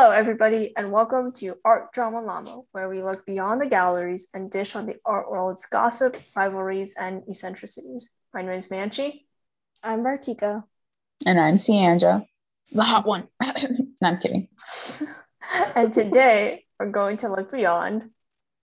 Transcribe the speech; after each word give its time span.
Hello, 0.00 0.12
everybody, 0.12 0.72
and 0.78 0.90
welcome 0.90 1.30
to 1.30 1.58
Art 1.62 1.92
Drama 1.92 2.22
Llama, 2.22 2.62
where 2.72 2.88
we 2.88 3.02
look 3.02 3.26
beyond 3.26 3.60
the 3.60 3.66
galleries 3.66 4.30
and 4.32 4.50
dish 4.50 4.74
on 4.74 4.86
the 4.86 4.96
art 5.04 5.30
world's 5.30 5.66
gossip, 5.66 6.16
rivalries, 6.34 6.96
and 6.98 7.22
eccentricities. 7.28 8.14
My 8.32 8.40
name 8.40 8.52
is 8.52 8.70
Manchi. 8.70 9.26
I'm 9.82 10.02
Bartika. 10.02 10.64
And 11.26 11.38
I'm 11.38 11.56
Cianja, 11.56 12.24
the 12.72 12.82
hot 12.82 13.06
one. 13.06 13.28
no, 14.00 14.08
I'm 14.08 14.16
kidding. 14.16 14.48
and 15.76 15.92
today 15.92 16.64
we're 16.78 16.88
going 16.88 17.18
to 17.18 17.28
look 17.28 17.52
beyond 17.52 18.08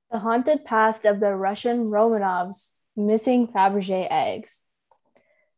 the 0.09 0.17
haunted 0.17 0.65
past 0.65 1.05
of 1.05 1.19
the 1.19 1.35
Russian 1.35 1.91
Romanovs 1.91 2.71
missing 2.95 3.47
Fabergé 3.47 4.07
eggs. 4.09 4.65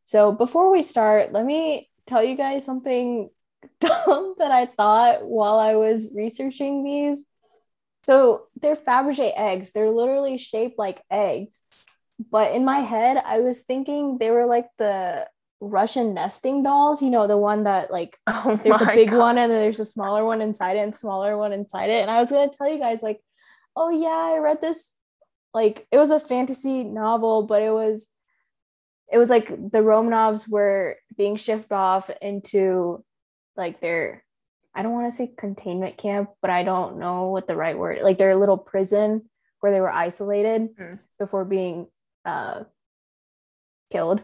So 0.03 0.33
before 0.33 0.73
we 0.73 0.83
start, 0.83 1.31
let 1.31 1.45
me 1.45 1.89
tell 2.05 2.21
you 2.21 2.35
guys 2.35 2.65
something 2.65 3.29
dumb 3.79 4.35
that 4.37 4.51
I 4.51 4.65
thought 4.65 5.25
while 5.25 5.59
I 5.59 5.75
was 5.75 6.13
researching 6.15 6.83
these. 6.83 7.25
So 8.03 8.47
they're 8.61 8.75
Fabergé 8.75 9.31
eggs. 9.35 9.71
They're 9.71 9.91
literally 9.91 10.37
shaped 10.37 10.79
like 10.79 11.03
eggs. 11.11 11.61
But 12.31 12.53
in 12.53 12.65
my 12.65 12.79
head, 12.79 13.21
I 13.25 13.39
was 13.39 13.61
thinking 13.61 14.17
they 14.17 14.31
were 14.31 14.45
like 14.45 14.67
the 14.77 15.27
Russian 15.61 16.13
nesting 16.13 16.63
dolls, 16.63 17.01
you 17.01 17.09
know, 17.09 17.27
the 17.27 17.37
one 17.37 17.63
that 17.63 17.91
like 17.91 18.17
oh 18.27 18.55
there's 18.55 18.81
a 18.81 18.85
big 18.87 19.09
God. 19.09 19.19
one 19.19 19.37
and 19.37 19.51
then 19.51 19.59
there's 19.59 19.79
a 19.79 19.85
smaller 19.85 20.25
one 20.25 20.41
inside 20.41 20.77
it 20.77 20.81
and 20.81 20.95
smaller 20.95 21.37
one 21.37 21.53
inside 21.53 21.89
it. 21.89 22.01
And 22.01 22.11
I 22.11 22.19
was 22.19 22.31
gonna 22.31 22.49
tell 22.49 22.71
you 22.71 22.79
guys, 22.79 23.03
like, 23.03 23.21
oh 23.75 23.89
yeah, 23.89 24.35
I 24.35 24.37
read 24.39 24.61
this 24.61 24.91
like 25.53 25.87
it 25.91 25.97
was 25.97 26.11
a 26.11 26.19
fantasy 26.19 26.83
novel, 26.83 27.43
but 27.43 27.61
it 27.61 27.71
was 27.71 28.07
it 29.11 29.17
was 29.17 29.29
like 29.29 29.47
the 29.47 29.79
Romanovs 29.79 30.49
were 30.49 30.97
being 31.17 31.35
shipped 31.35 31.71
off 31.71 32.09
into 32.21 33.03
like 33.59 33.79
they're 33.81 34.23
I 34.73 34.81
don't 34.81 34.93
want 34.93 35.11
to 35.11 35.15
say 35.15 35.33
containment 35.37 35.97
camp, 35.97 36.29
but 36.41 36.49
I 36.51 36.63
don't 36.63 36.99
know 36.99 37.27
what 37.27 37.47
the 37.47 37.55
right 37.55 37.77
word 37.77 38.01
like 38.01 38.17
their 38.17 38.35
little 38.35 38.57
prison 38.57 39.29
where 39.59 39.71
they 39.71 39.81
were 39.81 39.91
isolated 39.91 40.75
mm. 40.75 40.99
before 41.19 41.45
being 41.45 41.87
uh 42.25 42.63
killed. 43.91 44.21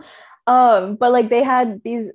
um 0.46 0.96
but 0.96 1.12
like 1.12 1.28
they 1.28 1.42
had 1.42 1.82
these 1.84 2.10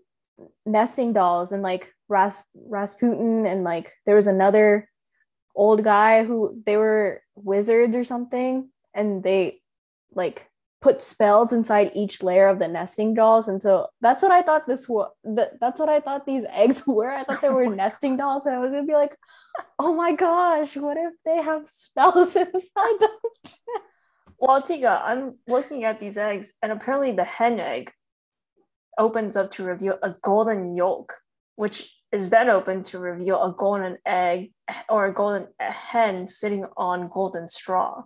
nesting 0.65 1.13
dolls 1.13 1.51
and 1.51 1.61
like 1.61 1.93
Ras- 2.09 2.43
Rasputin 2.55 3.45
and 3.45 3.63
like 3.63 3.93
there 4.05 4.15
was 4.15 4.27
another 4.27 4.89
old 5.55 5.83
guy 5.83 6.23
who 6.23 6.61
they 6.65 6.77
were 6.77 7.21
wizards 7.35 7.95
or 7.95 8.03
something 8.03 8.69
and 8.93 9.23
they 9.23 9.61
like 10.15 10.49
put 10.83 11.01
spells 11.01 11.53
inside 11.53 11.91
each 11.95 12.21
layer 12.21 12.49
of 12.49 12.59
the 12.59 12.67
nesting 12.67 13.13
dolls. 13.13 13.47
And 13.47 13.63
so 13.63 13.87
that's 14.01 14.21
what 14.21 14.33
i 14.33 14.41
thought 14.41 14.67
this 14.67 14.89
was 14.89 15.09
that's 15.23 15.79
what 15.79 15.89
i 15.89 15.99
thought 16.01 16.25
these 16.25 16.45
eggs 16.51 16.85
were. 16.85 17.11
I 17.11 17.23
thought 17.23 17.41
they 17.41 17.47
oh 17.47 17.53
were 17.53 17.65
oh 17.65 17.69
nesting 17.69 18.17
dolls. 18.17 18.45
And 18.45 18.55
i 18.55 18.59
was 18.59 18.73
gonna 18.73 18.85
be 18.85 18.93
like 18.93 19.15
oh 19.79 19.93
my 19.95 20.13
gosh 20.13 20.75
what 20.75 20.97
if 20.97 21.13
they 21.25 21.41
have 21.41 21.69
spells 21.69 22.35
inside 22.45 22.97
them 22.99 23.09
well 24.39 24.61
tika 24.61 24.99
i'm 25.05 25.37
looking 25.47 25.83
at 25.83 25.99
these 25.99 26.17
eggs 26.17 26.55
and 26.63 26.71
apparently 26.71 27.11
the 27.11 27.23
hen 27.23 27.59
egg 27.59 27.91
opens 28.97 29.35
up 29.35 29.51
to 29.51 29.63
reveal 29.63 29.99
a 30.01 30.15
golden 30.23 30.75
yolk 30.75 31.13
which 31.55 31.95
is 32.11 32.31
then 32.31 32.49
open 32.49 32.81
to 32.81 32.97
reveal 32.97 33.43
a 33.43 33.53
golden 33.55 33.95
egg 34.07 34.51
or 34.89 35.05
a 35.05 35.13
golden 35.13 35.47
hen 35.59 36.25
sitting 36.25 36.65
on 36.75 37.09
golden 37.09 37.47
straw 37.47 38.01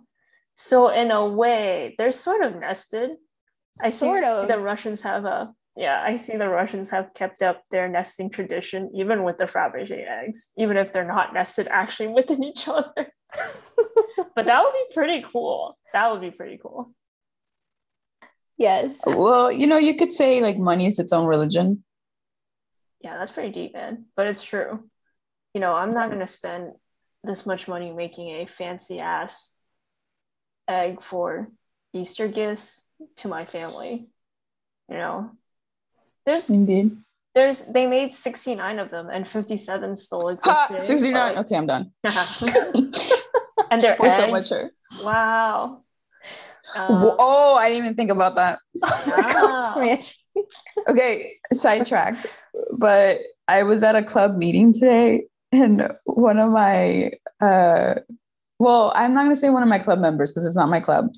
so 0.60 0.88
in 0.88 1.12
a 1.12 1.24
way, 1.24 1.94
they're 1.98 2.10
sort 2.10 2.42
of 2.42 2.56
nested. 2.56 3.10
I 3.80 3.90
sort 3.90 4.24
of 4.24 4.48
the 4.48 4.58
Russians 4.58 5.02
have 5.02 5.24
a 5.24 5.54
yeah, 5.76 6.02
I 6.04 6.16
see 6.16 6.36
the 6.36 6.48
Russians 6.48 6.90
have 6.90 7.14
kept 7.14 7.42
up 7.42 7.62
their 7.70 7.88
nesting 7.88 8.28
tradition 8.28 8.90
even 8.92 9.22
with 9.22 9.38
the 9.38 9.44
Fabergé 9.44 10.04
eggs, 10.04 10.50
even 10.58 10.76
if 10.76 10.92
they're 10.92 11.06
not 11.06 11.32
nested 11.32 11.68
actually 11.68 12.08
within 12.08 12.42
each 12.42 12.66
other. 12.66 12.90
but 14.34 14.46
that 14.46 14.64
would 14.64 14.72
be 14.72 14.94
pretty 14.94 15.24
cool. 15.32 15.78
That 15.92 16.10
would 16.10 16.22
be 16.22 16.32
pretty 16.32 16.58
cool. 16.60 16.92
Yes. 18.56 19.02
Well, 19.06 19.52
you 19.52 19.68
know, 19.68 19.78
you 19.78 19.94
could 19.94 20.10
say 20.10 20.40
like 20.40 20.58
money 20.58 20.88
is 20.88 20.98
its 20.98 21.12
own 21.12 21.28
religion. 21.28 21.84
Yeah, 23.00 23.16
that's 23.16 23.30
pretty 23.30 23.50
deep, 23.50 23.74
man. 23.74 24.06
But 24.16 24.26
it's 24.26 24.42
true. 24.42 24.90
You 25.54 25.60
know, 25.60 25.74
I'm 25.74 25.94
not 25.94 26.08
going 26.08 26.18
to 26.18 26.26
spend 26.26 26.72
this 27.22 27.46
much 27.46 27.68
money 27.68 27.92
making 27.92 28.30
a 28.30 28.46
fancy 28.46 28.98
ass 28.98 29.57
egg 30.68 31.02
for 31.02 31.48
Easter 31.92 32.28
gifts 32.28 32.86
to 33.16 33.28
my 33.28 33.44
family. 33.44 34.08
You 34.88 34.96
know, 34.96 35.30
there's 36.24 36.50
indeed 36.50 36.96
there's 37.38 37.66
they 37.66 37.86
made 37.86 38.14
69 38.14 38.78
of 38.78 38.90
them 38.90 39.08
and 39.10 39.26
57 39.26 39.96
still 39.96 40.28
exist. 40.28 40.56
Ha, 40.70 40.78
69. 40.78 41.14
Like, 41.14 41.36
okay, 41.46 41.56
I'm 41.56 41.66
done. 41.66 41.92
and 43.70 43.80
they're 43.80 43.96
We're 43.98 44.10
so 44.10 44.30
mature. 44.30 44.70
Wow. 45.04 45.82
Um, 46.76 47.14
oh, 47.18 47.56
I 47.60 47.68
didn't 47.68 47.84
even 47.84 47.94
think 47.94 48.10
about 48.10 48.34
that. 48.34 48.58
Wow. 49.06 49.96
okay, 50.90 51.32
sidetrack. 51.52 52.26
But 52.72 53.18
I 53.46 53.62
was 53.62 53.82
at 53.84 53.94
a 53.94 54.02
club 54.02 54.36
meeting 54.36 54.72
today, 54.72 55.24
and 55.52 55.92
one 56.04 56.38
of 56.38 56.50
my 56.50 57.12
uh, 57.40 57.94
well, 58.58 58.92
I'm 58.94 59.12
not 59.12 59.22
gonna 59.22 59.36
say 59.36 59.50
one 59.50 59.62
of 59.62 59.68
my 59.68 59.78
club 59.78 59.98
members 60.00 60.30
because 60.30 60.46
it's 60.46 60.56
not 60.56 60.68
my 60.68 60.80
club, 60.80 61.10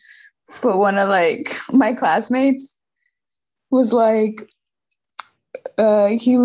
but 0.63 0.79
one 0.79 0.99
of 0.99 1.09
like 1.09 1.51
my 1.73 1.93
classmates 1.93 2.79
was 3.71 3.93
like, 3.93 4.49
uh, 5.79 6.09
he 6.09 6.37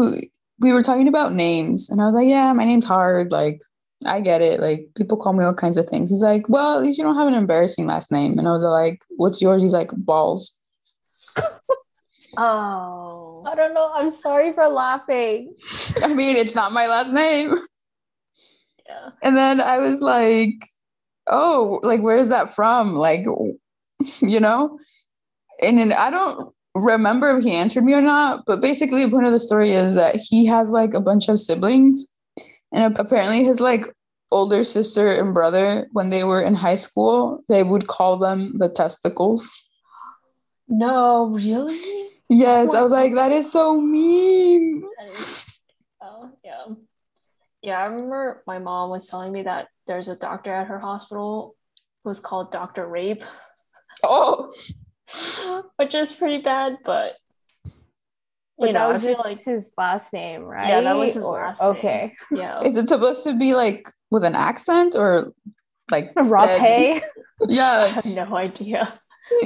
we 0.59 0.71
were 0.71 0.83
talking 0.83 1.07
about 1.07 1.33
names, 1.33 1.89
and 1.89 2.01
I 2.01 2.05
was 2.05 2.15
like, 2.15 2.27
yeah, 2.27 2.51
my 2.53 2.65
name's 2.65 2.87
hard, 2.87 3.31
like. 3.31 3.59
I 4.05 4.21
get 4.21 4.41
it. 4.41 4.59
Like 4.59 4.87
people 4.95 5.17
call 5.17 5.33
me 5.33 5.43
all 5.43 5.53
kinds 5.53 5.77
of 5.77 5.87
things. 5.87 6.11
He's 6.11 6.21
like, 6.21 6.47
well, 6.47 6.77
at 6.77 6.83
least 6.83 6.97
you 6.97 7.03
don't 7.03 7.15
have 7.15 7.27
an 7.27 7.33
embarrassing 7.33 7.87
last 7.87 8.11
name. 8.11 8.37
And 8.37 8.47
I 8.47 8.51
was 8.51 8.63
like, 8.63 9.01
what's 9.15 9.41
yours? 9.41 9.63
He's 9.63 9.73
like, 9.73 9.89
balls. 9.95 10.55
oh, 12.37 13.43
I 13.47 13.55
don't 13.55 13.73
know. 13.73 13.91
I'm 13.95 14.11
sorry 14.11 14.53
for 14.53 14.67
laughing. 14.67 15.55
I 16.03 16.13
mean, 16.13 16.35
it's 16.35 16.53
not 16.53 16.71
my 16.71 16.85
last 16.87 17.13
name. 17.13 17.55
Yeah. 18.87 19.09
And 19.23 19.35
then 19.35 19.61
I 19.61 19.79
was 19.79 20.01
like, 20.01 20.53
oh, 21.27 21.79
like 21.83 22.01
where 22.01 22.17
is 22.17 22.29
that 22.29 22.55
from? 22.55 22.95
Like, 22.95 23.25
you 24.21 24.39
know? 24.39 24.79
And 25.61 25.77
then 25.77 25.93
I 25.93 26.09
don't 26.09 26.53
remember 26.75 27.37
if 27.37 27.43
he 27.43 27.51
answered 27.51 27.85
me 27.85 27.93
or 27.93 28.01
not, 28.01 28.43
but 28.45 28.61
basically 28.61 29.05
the 29.05 29.11
point 29.11 29.25
of 29.25 29.31
the 29.31 29.39
story 29.39 29.71
is 29.71 29.95
that 29.95 30.15
he 30.15 30.45
has 30.45 30.71
like 30.71 30.93
a 30.93 31.01
bunch 31.01 31.29
of 31.29 31.39
siblings. 31.39 32.05
And 32.73 32.97
apparently 32.97 33.43
his 33.43 33.61
like 33.61 33.85
older 34.31 34.63
sister 34.63 35.11
and 35.11 35.33
brother, 35.33 35.87
when 35.93 36.09
they 36.09 36.23
were 36.23 36.41
in 36.41 36.53
high 36.53 36.75
school, 36.75 37.41
they 37.47 37.63
would 37.63 37.87
call 37.87 38.17
them 38.17 38.57
the 38.57 38.69
testicles. 38.69 39.49
No, 40.67 41.27
really? 41.27 42.09
Yes, 42.27 42.73
I 42.73 42.81
was 42.81 42.91
like, 42.91 43.13
that 43.13 43.31
is 43.31 43.51
so 43.51 43.79
mean. 43.79 44.83
That 44.97 45.19
is. 45.19 45.44
Yeah, 47.65 47.81
I 47.81 47.85
remember 47.85 48.43
my 48.45 48.59
mom 48.59 48.91
was 48.91 49.09
telling 49.09 49.31
me 49.31 49.41
that 49.41 49.69
there's 49.87 50.07
a 50.07 50.15
doctor 50.15 50.53
at 50.53 50.67
her 50.67 50.77
hospital 50.77 51.55
who's 52.03 52.19
called 52.19 52.51
Dr. 52.51 52.87
Rape. 52.87 53.23
Oh, 54.03 54.53
which 55.77 55.95
is 55.95 56.13
pretty 56.13 56.43
bad, 56.43 56.77
but 56.85 57.13
but 58.59 58.67
know, 58.67 58.73
that 58.73 58.93
was 58.93 59.01
just 59.01 59.25
like 59.25 59.43
his 59.43 59.73
last 59.79 60.13
name, 60.13 60.43
right? 60.43 60.67
Yeah, 60.67 60.81
that 60.81 60.95
was 60.95 61.15
his 61.15 61.23
or, 61.23 61.39
last 61.39 61.63
okay. 61.63 62.13
name. 62.29 62.43
Yeah. 62.43 62.59
Is 62.61 62.77
it 62.77 62.87
supposed 62.87 63.23
to 63.23 63.35
be 63.35 63.55
like 63.55 63.87
with 64.11 64.23
an 64.23 64.35
accent 64.35 64.95
or 64.95 65.33
like 65.89 66.13
rape? 66.15 67.01
yeah. 67.49 67.81
I 67.81 67.87
have 67.87 68.05
no 68.05 68.37
idea. 68.37 68.93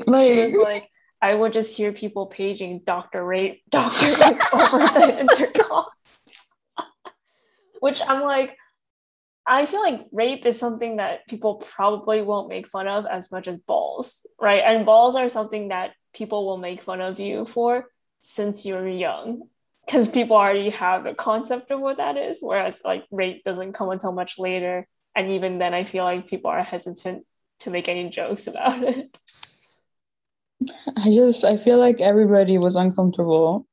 Like, 0.07 0.33
she 0.33 0.43
was 0.43 0.57
like, 0.61 0.89
I 1.21 1.33
would 1.33 1.53
just 1.53 1.77
hear 1.77 1.93
people 1.93 2.25
paging 2.25 2.81
Dr. 2.85 3.23
Rape, 3.23 3.61
Dr. 3.69 4.07
Rape 4.07 4.53
over 4.53 4.79
the 4.79 5.19
intercom 5.21 5.85
which 7.79 8.01
I'm 8.07 8.21
like, 8.23 8.57
I 9.45 9.65
feel 9.65 9.81
like 9.81 10.05
rape 10.11 10.45
is 10.45 10.59
something 10.59 10.97
that 10.97 11.27
people 11.27 11.55
probably 11.55 12.21
won't 12.21 12.49
make 12.49 12.67
fun 12.67 12.87
of 12.87 13.05
as 13.05 13.31
much 13.31 13.47
as 13.47 13.57
balls, 13.57 14.27
right? 14.39 14.61
And 14.63 14.85
balls 14.85 15.15
are 15.15 15.29
something 15.29 15.69
that 15.69 15.91
people 16.13 16.45
will 16.45 16.57
make 16.57 16.81
fun 16.81 17.01
of 17.01 17.19
you 17.19 17.45
for 17.45 17.85
since 18.21 18.65
you're 18.65 18.87
young 18.87 19.43
because 19.85 20.07
people 20.07 20.37
already 20.37 20.69
have 20.69 21.07
a 21.07 21.15
concept 21.15 21.71
of 21.71 21.79
what 21.79 21.97
that 21.97 22.15
is. 22.15 22.39
Whereas 22.41 22.81
like 22.85 23.05
rape 23.11 23.43
doesn't 23.43 23.73
come 23.73 23.89
until 23.89 24.11
much 24.11 24.37
later. 24.37 24.87
And 25.15 25.31
even 25.31 25.57
then, 25.57 25.73
I 25.73 25.83
feel 25.83 26.03
like 26.03 26.27
people 26.27 26.51
are 26.51 26.63
hesitant 26.63 27.25
to 27.61 27.71
make 27.71 27.89
any 27.89 28.09
jokes 28.09 28.45
about 28.45 28.83
it. 28.83 29.17
I 30.95 31.05
just, 31.05 31.43
I 31.43 31.57
feel 31.57 31.79
like 31.79 31.99
everybody 31.99 32.57
was 32.57 32.75
uncomfortable 32.75 33.65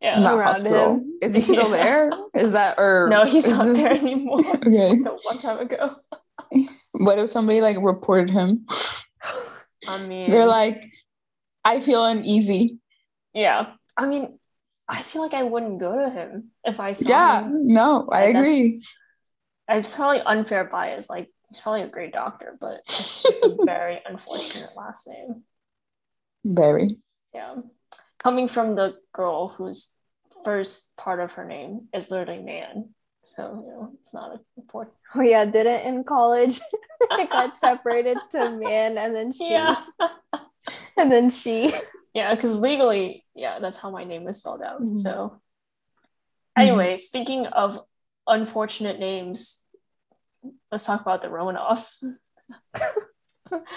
yeah, 0.00 0.18
not 0.18 0.42
hospital. 0.42 0.96
Him. 0.96 1.18
Is 1.22 1.34
he 1.34 1.40
still 1.40 1.70
there? 1.70 2.10
Is 2.34 2.52
that 2.52 2.76
or 2.78 3.08
no? 3.10 3.24
He's 3.24 3.48
not 3.48 3.64
this... 3.64 3.82
there 3.82 3.94
anymore. 3.94 4.40
okay, 4.56 4.90
like 4.90 5.06
a 5.06 5.18
long 5.26 5.38
time 5.40 5.58
ago. 5.58 5.96
what 6.92 7.18
if 7.18 7.30
somebody 7.30 7.60
like 7.60 7.76
reported 7.80 8.30
him? 8.30 8.66
I 9.88 10.06
mean, 10.06 10.30
they're 10.30 10.46
like, 10.46 10.84
I 11.64 11.80
feel 11.80 12.04
uneasy. 12.04 12.78
Yeah, 13.34 13.72
I 13.96 14.06
mean, 14.06 14.38
I 14.88 15.02
feel 15.02 15.22
like 15.22 15.34
I 15.34 15.42
wouldn't 15.42 15.80
go 15.80 16.04
to 16.04 16.10
him 16.10 16.50
if 16.64 16.80
I 16.80 16.92
saw 16.92 17.10
yeah, 17.10 17.42
him. 17.42 17.66
no, 17.66 18.08
I 18.10 18.22
agree. 18.22 18.82
it's 19.68 19.94
probably 19.94 20.20
unfair 20.20 20.64
bias. 20.64 21.10
Like 21.10 21.28
he's 21.48 21.60
probably 21.60 21.82
a 21.82 21.88
great 21.88 22.12
doctor, 22.12 22.56
but 22.60 22.80
it's 22.86 23.22
just 23.22 23.44
a 23.44 23.58
very 23.64 24.00
unfortunate 24.06 24.70
last 24.76 25.08
name. 25.08 25.42
Very. 26.44 26.88
Yeah. 27.34 27.56
Coming 28.18 28.48
from 28.48 28.74
the 28.74 28.96
girl 29.12 29.48
whose 29.48 29.94
first 30.44 30.96
part 30.96 31.20
of 31.20 31.32
her 31.32 31.44
name 31.44 31.88
is 31.94 32.10
literally 32.10 32.42
man. 32.42 32.90
So, 33.22 33.64
you 33.66 33.72
know, 33.72 33.92
it's 34.00 34.14
not 34.14 34.40
important. 34.56 34.94
Oh 35.14 35.22
yeah, 35.22 35.46
did 35.46 35.64
it 35.64 35.86
in 35.86 36.04
college 36.04 36.60
it 37.00 37.30
got 37.30 37.56
separated 37.66 38.18
to 38.32 38.50
man 38.50 38.98
and 38.98 39.16
then 39.16 39.32
she 39.32 39.50
yeah. 39.50 39.76
and 40.98 41.10
then 41.10 41.30
she. 41.30 41.72
Yeah, 42.12 42.34
because 42.34 42.58
legally, 42.58 43.24
yeah, 43.34 43.58
that's 43.58 43.78
how 43.78 43.90
my 43.90 44.04
name 44.04 44.28
is 44.28 44.36
spelled 44.36 44.60
out. 44.60 44.82
Mm-hmm. 44.82 44.96
So 44.96 45.40
anyway, 46.58 46.94
mm-hmm. 46.94 46.98
speaking 46.98 47.46
of 47.46 47.80
unfortunate 48.26 49.00
names, 49.00 49.66
let's 50.70 50.84
talk 50.84 51.00
about 51.00 51.22
the 51.22 51.28
Romanovs. 51.28 52.04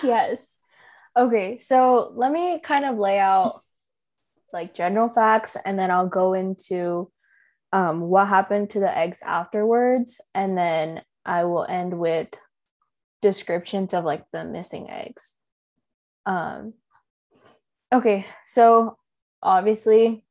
yes. 0.04 0.58
Okay, 1.16 1.58
so 1.60 2.12
let 2.16 2.32
me 2.32 2.60
kind 2.60 2.84
of 2.84 2.98
lay 2.98 3.20
out 3.20 3.64
like 4.54 4.74
general 4.74 5.10
facts 5.10 5.58
and 5.66 5.78
then 5.78 5.92
I'll 5.92 6.08
go 6.08 6.34
into 6.34 7.12
um, 7.74 8.02
what 8.02 8.28
happened 8.28 8.70
to 8.72 8.80
the 8.80 8.96
eggs 8.96 9.22
afterwards. 9.22 10.20
And 10.36 10.58
then 10.58 11.02
I 11.26 11.46
will 11.46 11.66
end 11.66 11.98
with 11.98 12.30
descriptions 13.22 13.94
of 13.94 14.04
like 14.04 14.26
the 14.34 14.44
missing 14.44 14.90
eggs. 14.90 15.38
Um, 16.26 16.74
okay, 17.94 18.26
so 18.46 18.98
obviously, 19.42 20.24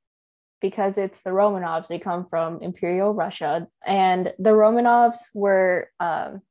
because 0.60 0.98
it's 0.98 1.22
the 1.22 1.30
Romanovs, 1.30 1.88
they 1.88 1.98
come 1.98 2.26
from 2.28 2.60
Imperial 2.60 3.14
Russia, 3.14 3.66
and 3.84 4.34
the 4.38 4.50
Romanovs 4.50 5.28
were 5.34 5.88
um, 5.98 6.42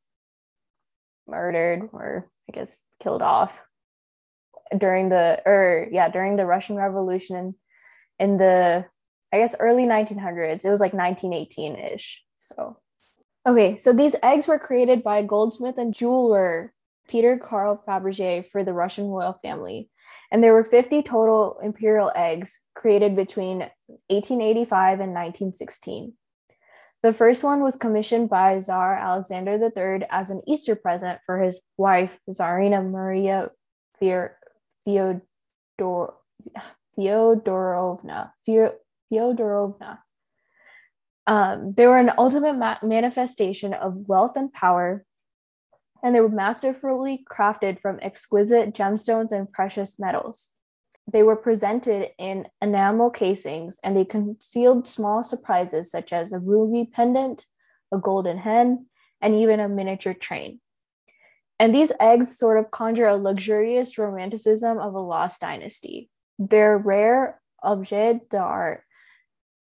murdered 1.28 1.90
or 1.94 2.28
I 2.50 2.52
guess 2.52 2.84
killed 3.00 3.22
off 3.22 3.64
during 4.78 5.10
the 5.10 5.42
or 5.46 5.88
yeah 5.92 6.10
during 6.10 6.36
the 6.36 6.46
Russian 6.46 6.76
Revolution 6.76 7.56
in, 8.20 8.38
the 8.38 8.86
I 9.32 9.38
guess 9.38 9.56
early 9.60 9.84
1900s. 9.84 10.66
It 10.66 10.70
was 10.70 10.82
like 10.82 10.94
1918 10.94 11.76
ish. 11.76 12.24
So 12.36 12.78
okay, 13.48 13.76
so 13.76 13.94
these 13.94 14.16
eggs 14.24 14.48
were 14.48 14.60
created 14.60 15.04
by 15.04 15.22
goldsmith 15.24 15.78
and 15.78 15.94
jeweler 15.94 16.74
Peter 17.08 17.38
Carl 17.38 17.84
Fabergé 17.88 18.48
for 18.48 18.64
the 18.64 18.74
Russian 18.74 19.08
royal 19.08 19.34
family, 19.42 19.90
and 20.32 20.44
there 20.44 20.54
were 20.54 20.64
50 20.64 21.02
total 21.02 21.60
imperial 21.64 22.12
eggs 22.16 22.60
created 22.76 23.16
between 23.16 23.60
1885 24.10 25.00
and 25.00 25.14
1916. 25.14 26.14
The 27.02 27.14
first 27.14 27.44
one 27.44 27.62
was 27.62 27.78
commissioned 27.78 28.30
by 28.30 28.60
Tsar 28.60 28.96
Alexander 28.96 29.58
III 29.58 30.06
as 30.12 30.30
an 30.30 30.42
Easter 30.46 30.76
present 30.76 31.20
for 31.26 31.40
his 31.40 31.62
wife, 31.78 32.20
Tsarina 32.30 32.88
Maria 32.88 33.52
Fyodor, 34.86 36.14
Fyodorovna. 36.98 38.32
Fyodorovna. 38.48 40.00
Um, 41.28 41.74
they 41.78 41.86
were 41.86 42.00
an 42.00 42.12
ultimate 42.18 42.58
ma- 42.58 42.80
manifestation 42.82 43.74
of 43.74 44.08
wealth 44.08 44.36
and 44.36 44.52
power, 44.52 45.06
and 46.04 46.16
they 46.16 46.22
were 46.22 46.30
masterfully 46.30 47.24
crafted 47.30 47.80
from 47.82 48.00
exquisite 48.02 48.74
gemstones 48.74 49.32
and 49.32 49.52
precious 49.52 50.00
metals. 50.00 50.54
They 51.12 51.24
were 51.24 51.36
presented 51.36 52.10
in 52.18 52.48
enamel 52.62 53.10
casings 53.10 53.80
and 53.84 53.98
they 53.98 54.06
concealed 54.06 54.86
small 54.86 55.24
surprises 55.24 55.90
such 55.90 56.14
as 56.14 56.32
a 56.32 56.40
ruby 56.40 56.90
pendant, 56.92 57.46
a 57.92 57.98
golden 57.98 58.38
hen, 58.38 58.86
and 59.22 59.36
even 59.36 59.60
a 59.60 59.68
miniature 59.68 60.14
train. 60.14 60.62
And 61.60 61.76
these 61.76 61.92
eggs 62.00 62.38
sort 62.38 62.58
of 62.58 62.72
conjure 62.72 63.08
a 63.08 63.18
luxurious 63.18 63.98
romanticism 63.98 64.80
of 64.80 64.94
a 64.94 65.00
lost 65.00 65.42
dynasty. 65.42 66.10
They're 66.40 66.78
rare 66.78 67.42
objets 67.62 68.26
d'art 68.30 68.84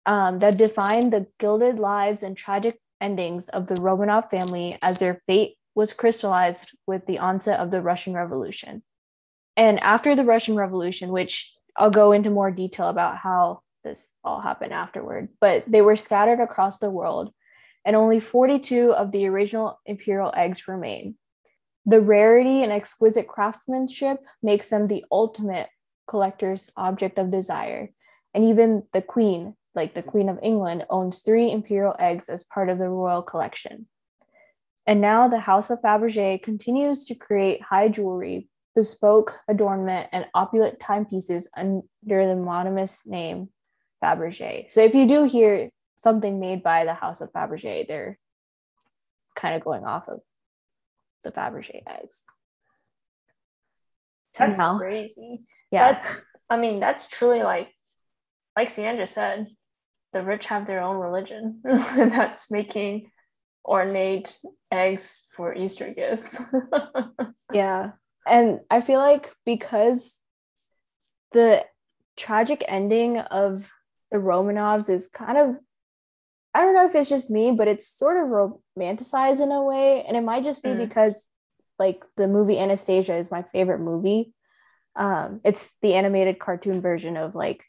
um, 0.04 0.40
that 0.40 0.58
define 0.58 1.10
the 1.10 1.28
gilded 1.38 1.78
lives 1.78 2.24
and 2.24 2.36
tragic 2.36 2.80
endings 3.00 3.48
of 3.48 3.68
the 3.68 3.76
Romanov 3.76 4.28
family 4.28 4.76
as 4.82 4.98
their 4.98 5.22
fate 5.26 5.56
was 5.74 5.92
crystallized 5.92 6.70
with 6.86 7.06
the 7.06 7.18
onset 7.18 7.60
of 7.60 7.70
the 7.70 7.80
Russian 7.80 8.14
Revolution. 8.14 8.82
And 9.56 9.78
after 9.80 10.16
the 10.16 10.24
Russian 10.24 10.56
Revolution, 10.56 11.10
which 11.10 11.52
I'll 11.76 11.90
go 11.90 12.12
into 12.12 12.30
more 12.30 12.50
detail 12.50 12.88
about 12.88 13.18
how 13.18 13.60
this 13.82 14.12
all 14.24 14.40
happened 14.40 14.72
afterward, 14.72 15.28
but 15.40 15.64
they 15.66 15.82
were 15.82 15.96
scattered 15.96 16.40
across 16.40 16.78
the 16.78 16.90
world, 16.90 17.32
and 17.84 17.94
only 17.94 18.18
42 18.18 18.92
of 18.92 19.12
the 19.12 19.26
original 19.26 19.78
imperial 19.84 20.32
eggs 20.34 20.66
remain. 20.66 21.16
The 21.86 22.00
rarity 22.00 22.62
and 22.62 22.72
exquisite 22.72 23.28
craftsmanship 23.28 24.18
makes 24.42 24.68
them 24.68 24.86
the 24.86 25.04
ultimate 25.10 25.68
collector's 26.06 26.70
object 26.76 27.18
of 27.18 27.30
desire. 27.30 27.90
And 28.32 28.44
even 28.44 28.84
the 28.92 29.02
queen, 29.02 29.54
like 29.74 29.94
the 29.94 30.02
Queen 30.02 30.28
of 30.28 30.38
England, 30.42 30.86
owns 30.88 31.20
three 31.20 31.50
imperial 31.50 31.96
eggs 31.98 32.28
as 32.28 32.42
part 32.42 32.68
of 32.68 32.78
the 32.78 32.88
royal 32.88 33.22
collection. 33.22 33.86
And 34.86 35.00
now 35.00 35.28
the 35.28 35.40
House 35.40 35.70
of 35.70 35.80
Fabergé 35.80 36.42
continues 36.42 37.04
to 37.06 37.14
create 37.14 37.62
high 37.62 37.88
jewelry 37.88 38.48
bespoke 38.74 39.38
adornment, 39.48 40.08
and 40.12 40.26
opulent 40.34 40.80
timepieces 40.80 41.48
under 41.56 41.82
the 42.04 42.34
mononymous 42.36 43.06
name 43.06 43.48
Fabergé. 44.02 44.70
So 44.70 44.80
if 44.80 44.94
you 44.94 45.06
do 45.06 45.24
hear 45.24 45.70
something 45.96 46.40
made 46.40 46.62
by 46.62 46.84
the 46.84 46.94
House 46.94 47.20
of 47.20 47.32
Fabergé, 47.32 47.86
they're 47.86 48.18
kind 49.36 49.54
of 49.54 49.64
going 49.64 49.84
off 49.84 50.08
of 50.08 50.20
the 51.24 51.32
Fabergé 51.32 51.82
eggs. 51.86 52.24
That's 54.38 54.56
Somehow. 54.56 54.78
crazy. 54.78 55.42
Yeah. 55.70 55.92
That, 55.92 56.16
I 56.50 56.56
mean, 56.56 56.80
that's 56.80 57.08
truly 57.08 57.42
like, 57.42 57.68
like 58.56 58.70
Sandra 58.70 59.06
said, 59.06 59.46
the 60.12 60.22
rich 60.22 60.46
have 60.46 60.66
their 60.66 60.82
own 60.82 60.96
religion, 60.96 61.60
and 61.64 62.12
that's 62.12 62.50
making 62.50 63.10
ornate 63.64 64.38
eggs 64.70 65.28
for 65.32 65.54
Easter 65.54 65.92
gifts. 65.92 66.54
yeah 67.52 67.92
and 68.26 68.60
I 68.70 68.80
feel 68.80 69.00
like 69.00 69.32
because 69.44 70.20
the 71.32 71.64
tragic 72.16 72.64
ending 72.66 73.18
of 73.18 73.68
the 74.10 74.18
Romanovs 74.18 74.88
is 74.88 75.08
kind 75.08 75.36
of 75.36 75.58
I 76.54 76.60
don't 76.60 76.74
know 76.74 76.86
if 76.86 76.94
it's 76.94 77.08
just 77.08 77.30
me, 77.30 77.50
but 77.50 77.68
it's 77.68 77.86
sort 77.86 78.16
of 78.16 78.28
romanticized 78.28 79.42
in 79.42 79.50
a 79.50 79.62
way. 79.62 80.04
And 80.06 80.16
it 80.16 80.22
might 80.22 80.44
just 80.44 80.62
be 80.62 80.70
mm. 80.70 80.78
because 80.78 81.28
like 81.78 82.04
the 82.16 82.28
movie 82.28 82.58
Anastasia 82.58 83.16
is 83.16 83.30
my 83.30 83.42
favorite 83.42 83.80
movie. 83.80 84.32
Um, 84.96 85.40
it's 85.44 85.74
the 85.82 85.94
animated 85.94 86.38
cartoon 86.38 86.80
version 86.80 87.16
of 87.16 87.34
like 87.34 87.64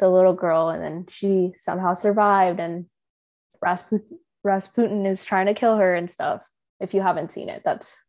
the 0.00 0.08
little 0.08 0.32
girl, 0.32 0.68
and 0.68 0.82
then 0.82 1.06
she 1.08 1.52
somehow 1.56 1.94
survived, 1.94 2.58
and 2.58 2.86
Rasputin, 3.62 4.18
Rasputin 4.42 5.06
is 5.06 5.24
trying 5.24 5.46
to 5.46 5.54
kill 5.54 5.76
her 5.76 5.94
and 5.94 6.10
stuff. 6.10 6.48
If 6.80 6.92
you 6.92 7.00
haven't 7.00 7.30
seen 7.30 7.48
it, 7.48 7.62
that's 7.64 8.02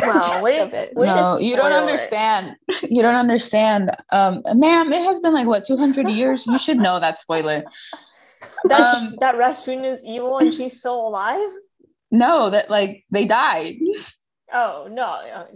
Wow, 0.00 0.40
wait, 0.42 0.72
wait 0.72 1.06
no, 1.06 1.38
you 1.38 1.56
don't 1.56 1.72
understand. 1.72 2.56
It. 2.68 2.90
You 2.90 3.02
don't 3.02 3.14
understand. 3.14 3.90
Um, 4.12 4.42
ma'am, 4.54 4.92
it 4.92 5.02
has 5.02 5.20
been 5.20 5.34
like 5.34 5.46
what 5.46 5.64
200 5.64 6.08
years. 6.08 6.46
You 6.46 6.58
should 6.58 6.78
know 6.78 6.98
that 6.98 7.18
spoiler. 7.18 7.64
That 8.64 8.96
um, 8.96 9.16
that 9.20 9.36
Rasputin 9.36 9.84
is 9.84 10.04
evil 10.04 10.38
and 10.38 10.52
she's 10.52 10.78
still 10.78 11.06
alive. 11.06 11.50
No, 12.10 12.50
that 12.50 12.70
like 12.70 13.04
they 13.10 13.24
died. 13.24 13.76
Oh 14.52 14.88
no, 14.90 15.46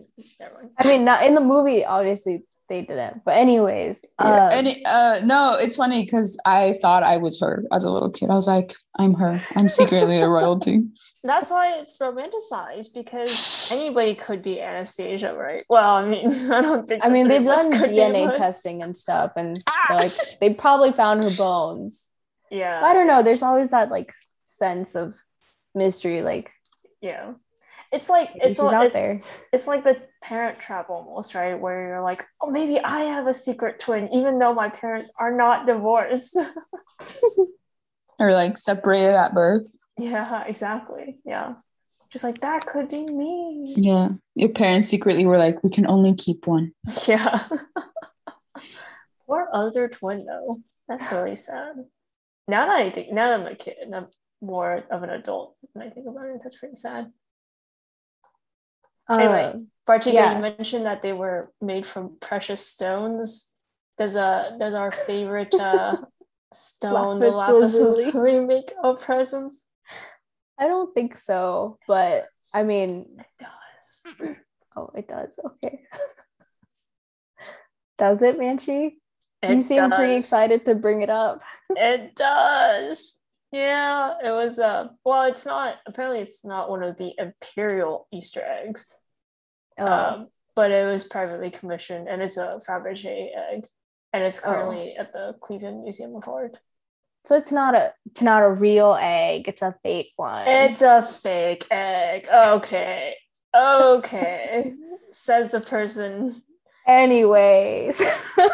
never 0.41 0.55
mind. 0.55 0.71
I 0.79 0.87
mean, 0.87 1.05
not 1.05 1.25
in 1.25 1.35
the 1.35 1.41
movie. 1.41 1.85
Obviously, 1.85 2.45
they 2.69 2.83
didn't. 2.83 3.25
But 3.25 3.37
anyways, 3.37 4.05
yeah. 4.21 4.27
um, 4.27 4.51
and 4.53 4.67
it, 4.69 4.79
uh, 4.87 5.17
no, 5.25 5.57
it's 5.59 5.77
funny 5.77 6.05
because 6.05 6.39
I 6.47 6.75
thought 6.75 7.03
I 7.03 7.17
was 7.17 7.41
her 7.41 7.65
as 7.73 7.85
a 7.85 7.91
little 7.91 8.11
kid. 8.11 8.31
I 8.31 8.35
was 8.35 8.47
like, 8.47 8.75
I'm 8.99 9.15
her. 9.15 9.43
I'm 9.57 9.69
secretly 9.69 10.21
a 10.21 10.29
royalty. 10.29 10.83
That's 11.25 11.51
why 11.51 11.79
it's 11.79 11.97
romanticized 11.99 12.93
because 12.95 13.73
anybody 13.73 14.15
could 14.15 14.43
be 14.43 14.61
Anastasia, 14.61 15.35
right? 15.35 15.65
Well, 15.71 15.95
I 15.95 16.07
mean, 16.07 16.29
I 16.53 16.61
don't 16.61 16.87
think. 16.87 17.05
I 17.05 17.09
mean, 17.09 17.29
they've 17.29 17.45
done 17.45 17.73
DNA 17.73 18.37
testing 18.37 18.83
and 18.83 18.97
stuff, 18.97 19.33
and 19.37 19.59
ah! 19.69 19.97
like 19.99 20.13
they 20.41 20.55
probably 20.55 20.93
found 20.93 21.25
her 21.25 21.31
bones. 21.31 22.09
Yeah. 22.51 22.81
I 22.85 22.95
don't 22.95 23.07
know. 23.07 23.23
There's 23.23 23.43
always 23.43 23.71
that 23.71 23.91
like 23.91 24.13
sense 24.45 24.95
of 24.95 25.15
mystery, 25.75 26.23
like. 26.23 26.53
Yeah 27.01 27.35
it's 27.95 28.11
like 28.11 28.31
it's, 28.35 28.59
all, 28.59 28.71
out 28.71 28.87
it's, 28.87 28.95
there. 28.95 29.21
It's 29.53 29.67
like 29.67 29.85
the 29.85 30.03
parent 30.21 30.59
trap 30.59 30.91
almost, 30.91 31.35
right? 31.35 31.59
Where 31.59 31.89
you're 31.89 32.03
like, 32.03 32.25
oh, 32.41 32.51
maybe 32.51 32.81
I 32.81 33.01
have 33.03 33.29
a 33.29 33.35
secret 33.35 33.79
twin, 33.79 34.09
even 34.13 34.39
though 34.39 34.53
my 34.53 34.69
parents 34.69 35.13
are 35.19 35.35
not 35.35 35.67
divorced. 35.67 36.37
or 38.21 38.33
like 38.33 38.59
separated 38.59 39.15
at 39.15 39.33
birth. 39.33 39.71
Yeah, 39.97 40.45
exactly. 40.45 41.19
Yeah. 41.25 41.55
Just 42.11 42.25
like 42.25 42.41
that 42.41 42.67
could 42.67 42.89
be 42.89 43.05
me. 43.05 43.75
Yeah. 43.77 44.09
Your 44.35 44.49
parents 44.49 44.89
secretly 44.89 45.25
were 45.25 45.39
like, 45.39 45.63
we 45.63 45.71
can 45.71 45.87
only 45.87 46.15
keep 46.15 46.49
one. 46.49 46.73
Yeah. 47.07 47.47
Poor 49.27 49.49
other 49.53 49.89
twin 49.89 50.27
though. 50.27 50.57
That's 50.89 51.11
really 51.13 51.37
sad. 51.37 51.77
Now 52.47 52.67
that 52.67 52.75
I 52.75 52.91
think 52.91 53.13
now 53.13 53.29
that 53.29 53.41
I'm 53.41 53.53
a 53.53 53.55
kid, 53.55 53.77
I'm 53.95 54.07
more 54.41 54.85
of 54.91 55.03
an 55.03 55.11
adult 55.11 55.57
when 55.73 55.87
I 55.87 55.91
think 55.91 56.07
about 56.07 56.29
it. 56.29 56.41
That's 56.43 56.57
pretty 56.57 56.77
sad. 56.77 57.11
Anyway, 59.11 59.53
um, 59.55 59.69
Bartika, 59.87 60.15
yeah. 60.15 60.35
you 60.35 60.41
mentioned 60.41 60.87
that 60.87 61.03
they 61.03 61.13
were 61.13 61.53
made 61.61 61.87
from 61.87 62.17
precious 62.21 62.67
stones. 62.67 63.53
There's 63.99 64.17
a 64.17 64.57
there's 64.59 64.75
our 64.75 64.93
favorite 64.93 65.55
uh, 65.55 65.97
stone, 66.53 67.21
lapis 67.21 67.21
the 67.21 67.37
lapis 67.37 67.75
lazuli 67.75 68.41
makeup 68.41 69.01
presents. 69.01 69.69
I 70.59 70.69
don't 70.69 70.95
think 70.95 71.17
so, 71.17 71.79
but 71.87 72.25
I 72.55 72.63
mean, 72.63 73.07
it 73.19 73.27
does. 73.39 74.37
Oh, 74.77 74.91
it 74.97 75.07
does. 75.07 75.39
Okay. 75.47 75.83
does 77.99 78.23
it, 78.23 78.41
Manchi? 78.41 78.95
It 79.41 79.51
you 79.51 79.61
seem 79.61 79.89
does. 79.89 79.97
pretty 79.97 80.17
excited 80.17 80.67
to 80.67 80.75
bring 80.75 81.03
it 81.03 81.11
up. 81.11 81.45
It 81.71 82.15
does. 82.15 83.17
Yeah, 83.53 84.15
it 84.25 84.31
was 84.31 84.59
uh 84.59 84.89
well, 85.05 85.25
it's 85.25 85.47
not 85.47 85.77
apparently 85.87 86.21
it's 86.21 86.45
not 86.45 86.69
one 86.69 86.83
of 86.83 86.97
the 86.97 87.13
imperial 87.19 88.09
Easter 88.13 88.43
eggs. 88.43 88.93
Oh. 89.79 89.87
Um, 89.87 90.29
but 90.57 90.71
it 90.71 90.87
was 90.87 91.05
privately 91.05 91.51
commissioned 91.51 92.09
and 92.09 92.23
it's 92.23 92.37
a 92.37 92.61
Fabergé 92.69 93.29
egg 93.53 93.67
and 94.13 94.25
it's 94.25 94.41
oh. 94.41 94.45
currently 94.45 94.95
oh. 94.99 95.01
at 95.01 95.13
the 95.13 95.37
Cleveland 95.41 95.85
Museum 95.85 96.17
of 96.17 96.27
Art. 96.27 96.57
So 97.25 97.37
it's 97.37 97.53
not 97.53 97.75
a 97.75 97.93
it's 98.11 98.23
not 98.23 98.43
a 98.43 98.51
real 98.51 98.99
egg, 99.01 99.49
it's 99.49 99.63
a 99.63 99.75
fake 99.83 100.13
one. 100.17 100.49
It's 100.49 100.83
a 100.83 101.03
fake 101.03 101.67
egg. 101.71 102.29
Okay. 102.29 103.15
Okay. 103.55 104.75
Says 105.13 105.53
the 105.53 105.61
person. 105.61 106.35
Anyways. 106.87 108.03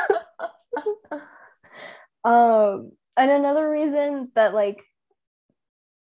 um 2.25 2.93
and 3.21 3.31
another 3.31 3.69
reason 3.69 4.31
that 4.35 4.55
like 4.55 4.83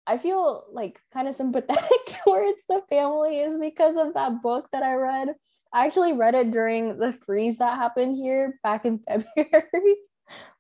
I 0.06 0.18
feel 0.18 0.64
like 0.72 1.00
kind 1.12 1.28
of 1.28 1.34
sympathetic 1.34 1.90
towards 2.24 2.64
the 2.66 2.82
family 2.88 3.40
is 3.40 3.58
because 3.58 3.96
of 3.96 4.14
that 4.14 4.42
book 4.42 4.68
that 4.72 4.82
I 4.82 4.94
read. 4.94 5.34
I 5.72 5.86
actually 5.86 6.12
read 6.12 6.34
it 6.34 6.50
during 6.50 6.98
the 6.98 7.12
freeze 7.12 7.58
that 7.58 7.78
happened 7.78 8.16
here 8.16 8.58
back 8.62 8.84
in 8.84 8.98
February 9.08 9.96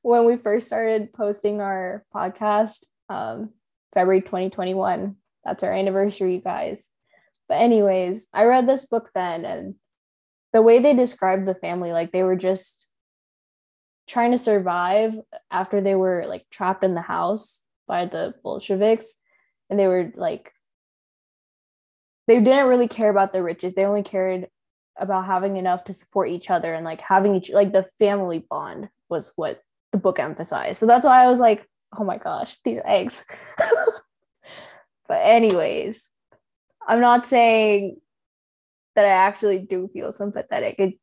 when 0.02 0.24
we 0.24 0.36
first 0.36 0.66
started 0.66 1.12
posting 1.12 1.60
our 1.60 2.04
podcast, 2.14 2.86
um, 3.08 3.50
February 3.94 4.22
2021. 4.22 5.16
That's 5.44 5.62
our 5.62 5.72
anniversary, 5.72 6.38
guys. 6.38 6.88
But, 7.48 7.60
anyways, 7.60 8.28
I 8.32 8.44
read 8.44 8.66
this 8.66 8.86
book 8.86 9.10
then, 9.14 9.44
and 9.44 9.74
the 10.52 10.62
way 10.62 10.78
they 10.78 10.94
described 10.94 11.46
the 11.46 11.54
family, 11.54 11.92
like 11.92 12.12
they 12.12 12.22
were 12.22 12.36
just 12.36 12.88
trying 14.06 14.32
to 14.32 14.38
survive 14.38 15.14
after 15.50 15.80
they 15.80 15.94
were 15.94 16.24
like 16.26 16.44
trapped 16.50 16.84
in 16.84 16.94
the 16.94 17.00
house 17.00 17.64
by 17.86 18.06
the 18.06 18.34
Bolsheviks 18.42 19.16
and 19.70 19.78
they 19.78 19.86
were 19.86 20.12
like 20.16 20.52
they 22.26 22.40
didn't 22.40 22.68
really 22.68 22.88
care 22.88 23.10
about 23.10 23.32
the 23.32 23.42
riches. 23.42 23.74
They 23.74 23.84
only 23.84 24.02
cared 24.02 24.48
about 24.96 25.26
having 25.26 25.56
enough 25.56 25.84
to 25.84 25.92
support 25.92 26.30
each 26.30 26.50
other 26.50 26.72
and 26.72 26.84
like 26.84 27.00
having 27.00 27.34
each 27.34 27.50
like 27.50 27.72
the 27.72 27.88
family 27.98 28.44
bond 28.48 28.88
was 29.08 29.32
what 29.36 29.60
the 29.92 29.98
book 29.98 30.18
emphasized. 30.18 30.78
So 30.78 30.86
that's 30.86 31.04
why 31.04 31.24
i 31.24 31.28
was 31.28 31.40
like 31.40 31.68
oh 31.98 32.04
my 32.04 32.18
gosh 32.18 32.58
these 32.60 32.80
eggs. 32.84 33.26
But 35.06 35.20
anyways 35.22 36.08
i'm 36.88 37.00
not 37.00 37.26
saying 37.26 38.00
that 38.94 39.04
i 39.04 39.10
actually 39.10 39.58
do 39.58 39.90
feel 39.92 40.12
sympathetic. 40.12 40.76
It 40.78 40.94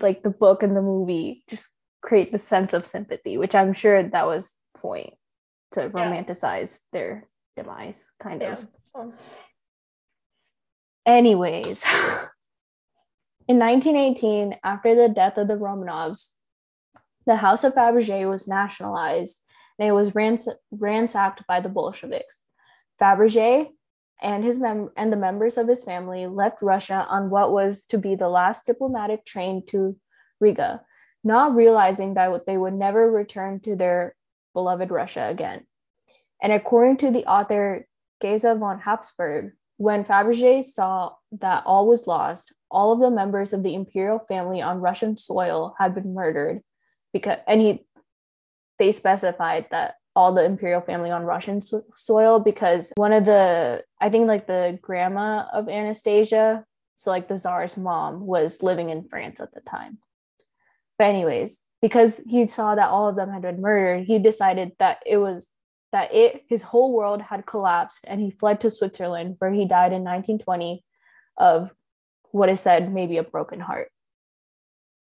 like 0.00 0.22
the 0.22 0.30
book 0.30 0.62
and 0.62 0.76
the 0.76 0.82
movie 0.82 1.44
just 1.48 1.70
create 2.02 2.32
the 2.32 2.38
sense 2.38 2.72
of 2.72 2.86
sympathy 2.86 3.36
which 3.36 3.54
i'm 3.54 3.72
sure 3.72 4.02
that 4.02 4.26
was 4.26 4.56
point 4.76 5.14
to 5.72 5.88
romanticize 5.90 6.80
yeah. 6.92 6.98
their 6.98 7.28
demise, 7.56 8.12
kind 8.20 8.42
yeah. 8.42 8.56
of. 8.94 9.12
Anyways, 11.06 11.84
in 13.48 13.58
1918, 13.58 14.56
after 14.62 14.94
the 14.94 15.08
death 15.08 15.38
of 15.38 15.48
the 15.48 15.56
Romanovs, 15.56 16.28
the 17.26 17.36
House 17.36 17.64
of 17.64 17.74
Fabergé 17.74 18.28
was 18.28 18.48
nationalized 18.48 19.42
and 19.78 19.88
it 19.88 19.92
was 19.92 20.14
rans- 20.14 20.48
ransacked 20.70 21.46
by 21.46 21.60
the 21.60 21.68
Bolsheviks. 21.68 22.40
Fabergé 23.00 23.68
and 24.22 24.44
his 24.44 24.58
mem- 24.58 24.90
and 24.96 25.12
the 25.12 25.16
members 25.16 25.56
of 25.56 25.68
his 25.68 25.84
family 25.84 26.26
left 26.26 26.60
Russia 26.60 27.06
on 27.08 27.30
what 27.30 27.52
was 27.52 27.86
to 27.86 27.96
be 27.96 28.14
the 28.14 28.28
last 28.28 28.66
diplomatic 28.66 29.24
train 29.24 29.64
to 29.66 29.96
Riga, 30.38 30.82
not 31.22 31.54
realizing 31.54 32.14
that 32.14 32.46
they 32.46 32.56
would 32.56 32.74
never 32.74 33.10
return 33.10 33.60
to 33.60 33.76
their 33.76 34.14
beloved 34.54 34.90
Russia 34.90 35.28
again. 35.28 35.66
And 36.42 36.52
according 36.52 36.96
to 36.98 37.10
the 37.10 37.26
author 37.26 37.86
Geza 38.20 38.54
von 38.54 38.80
Habsburg, 38.80 39.52
when 39.76 40.04
Fabergé 40.04 40.64
saw 40.64 41.12
that 41.32 41.64
all 41.64 41.86
was 41.86 42.06
lost, 42.06 42.52
all 42.70 42.92
of 42.92 43.00
the 43.00 43.10
members 43.10 43.52
of 43.52 43.62
the 43.62 43.74
imperial 43.74 44.18
family 44.18 44.60
on 44.60 44.80
Russian 44.80 45.16
soil 45.16 45.74
had 45.78 45.94
been 45.94 46.14
murdered 46.14 46.60
because 47.12 47.38
and 47.46 47.60
he 47.60 47.86
they 48.78 48.92
specified 48.92 49.66
that 49.70 49.96
all 50.14 50.32
the 50.32 50.44
imperial 50.44 50.80
family 50.80 51.10
on 51.10 51.24
Russian 51.24 51.60
so- 51.60 51.84
soil 51.96 52.40
because 52.40 52.92
one 52.96 53.12
of 53.12 53.24
the 53.24 53.82
I 54.00 54.08
think 54.10 54.26
like 54.26 54.46
the 54.46 54.78
grandma 54.82 55.46
of 55.52 55.68
Anastasia, 55.68 56.64
so 56.96 57.10
like 57.10 57.28
the 57.28 57.36
czar's 57.36 57.76
mom 57.76 58.20
was 58.26 58.62
living 58.62 58.90
in 58.90 59.08
France 59.08 59.40
at 59.40 59.54
the 59.54 59.60
time. 59.60 59.98
But 61.00 61.06
anyways, 61.06 61.62
because 61.80 62.20
he 62.28 62.46
saw 62.46 62.74
that 62.74 62.90
all 62.90 63.08
of 63.08 63.16
them 63.16 63.30
had 63.30 63.40
been 63.40 63.62
murdered, 63.62 64.04
he 64.04 64.18
decided 64.18 64.72
that 64.80 64.98
it 65.06 65.16
was 65.16 65.48
that 65.92 66.12
it 66.14 66.44
his 66.46 66.62
whole 66.62 66.92
world 66.92 67.22
had 67.22 67.46
collapsed 67.46 68.04
and 68.06 68.20
he 68.20 68.30
fled 68.30 68.60
to 68.60 68.70
Switzerland 68.70 69.36
where 69.38 69.50
he 69.50 69.64
died 69.64 69.94
in 69.94 70.04
1920 70.04 70.84
of 71.38 71.72
what 72.32 72.50
is 72.50 72.60
said 72.60 72.92
maybe 72.92 73.16
a 73.16 73.22
broken 73.22 73.60
heart. 73.60 73.90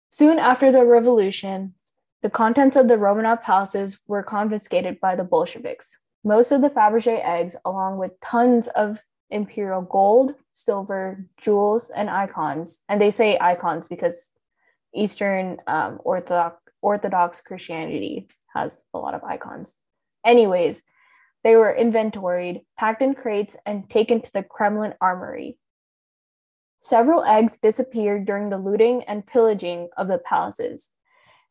Soon 0.10 0.40
after 0.40 0.72
the 0.72 0.86
revolution, 0.86 1.74
the 2.22 2.30
contents 2.30 2.78
of 2.78 2.88
the 2.88 2.96
Romanov 2.96 3.42
palaces 3.42 4.00
were 4.08 4.24
confiscated 4.24 4.98
by 5.02 5.18
the 5.18 5.26
Bolsheviks. 5.26 5.98
Most 6.24 6.54
of 6.54 6.62
the 6.62 6.70
Fabergé 6.70 7.22
eggs, 7.22 7.58
along 7.66 7.98
with 7.98 8.18
tons 8.22 8.70
of 8.70 9.00
imperial 9.30 9.82
gold, 9.82 10.36
silver, 10.54 11.26
jewels, 11.36 11.90
and 11.90 12.10
icons, 12.10 12.80
and 12.88 13.02
they 13.02 13.12
say 13.12 13.38
icons 13.42 13.90
because 13.90 14.32
Eastern 14.94 15.58
um, 15.68 16.00
Orthodox, 16.04 16.58
Orthodox 16.82 17.42
Christianity 17.42 18.28
has 18.54 18.84
a 18.94 18.98
lot 18.98 19.14
of 19.14 19.24
icons. 19.24 19.78
Anyways, 20.26 20.84
they 21.44 21.56
were 21.56 21.74
inventoried, 21.74 22.62
packed 22.78 23.02
in 23.02 23.16
crates, 23.16 23.58
and 23.66 23.90
taken 23.90 24.22
to 24.22 24.34
the 24.34 24.44
Kremlin 24.44 24.94
armory. 25.02 25.58
Several 26.80 27.24
eggs 27.24 27.58
disappeared 27.58 28.26
during 28.26 28.50
the 28.50 28.58
looting 28.58 29.04
and 29.04 29.26
pillaging 29.26 29.90
of 29.98 30.08
the 30.08 30.18
palaces, 30.18 30.90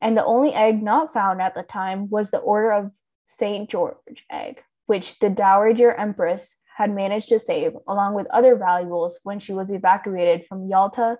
and 0.01 0.17
the 0.17 0.25
only 0.25 0.53
egg 0.53 0.83
not 0.83 1.13
found 1.13 1.41
at 1.41 1.55
the 1.55 1.63
time 1.63 2.09
was 2.09 2.31
the 2.31 2.39
Order 2.39 2.73
of 2.73 2.91
St. 3.27 3.69
George 3.69 4.25
egg, 4.31 4.63
which 4.87 5.19
the 5.19 5.31
Dowager 5.31 5.93
Empress 5.93 6.57
had 6.77 6.91
managed 6.95 7.29
to 7.29 7.39
save, 7.39 7.73
along 7.87 8.15
with 8.15 8.27
other 8.31 8.57
valuables, 8.57 9.21
when 9.23 9.39
she 9.39 9.53
was 9.53 9.71
evacuated 9.71 10.45
from 10.45 10.67
Yalta 10.67 11.19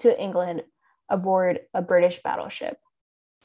to 0.00 0.20
England 0.20 0.62
aboard 1.08 1.60
a 1.74 1.82
British 1.82 2.22
battleship. 2.22 2.78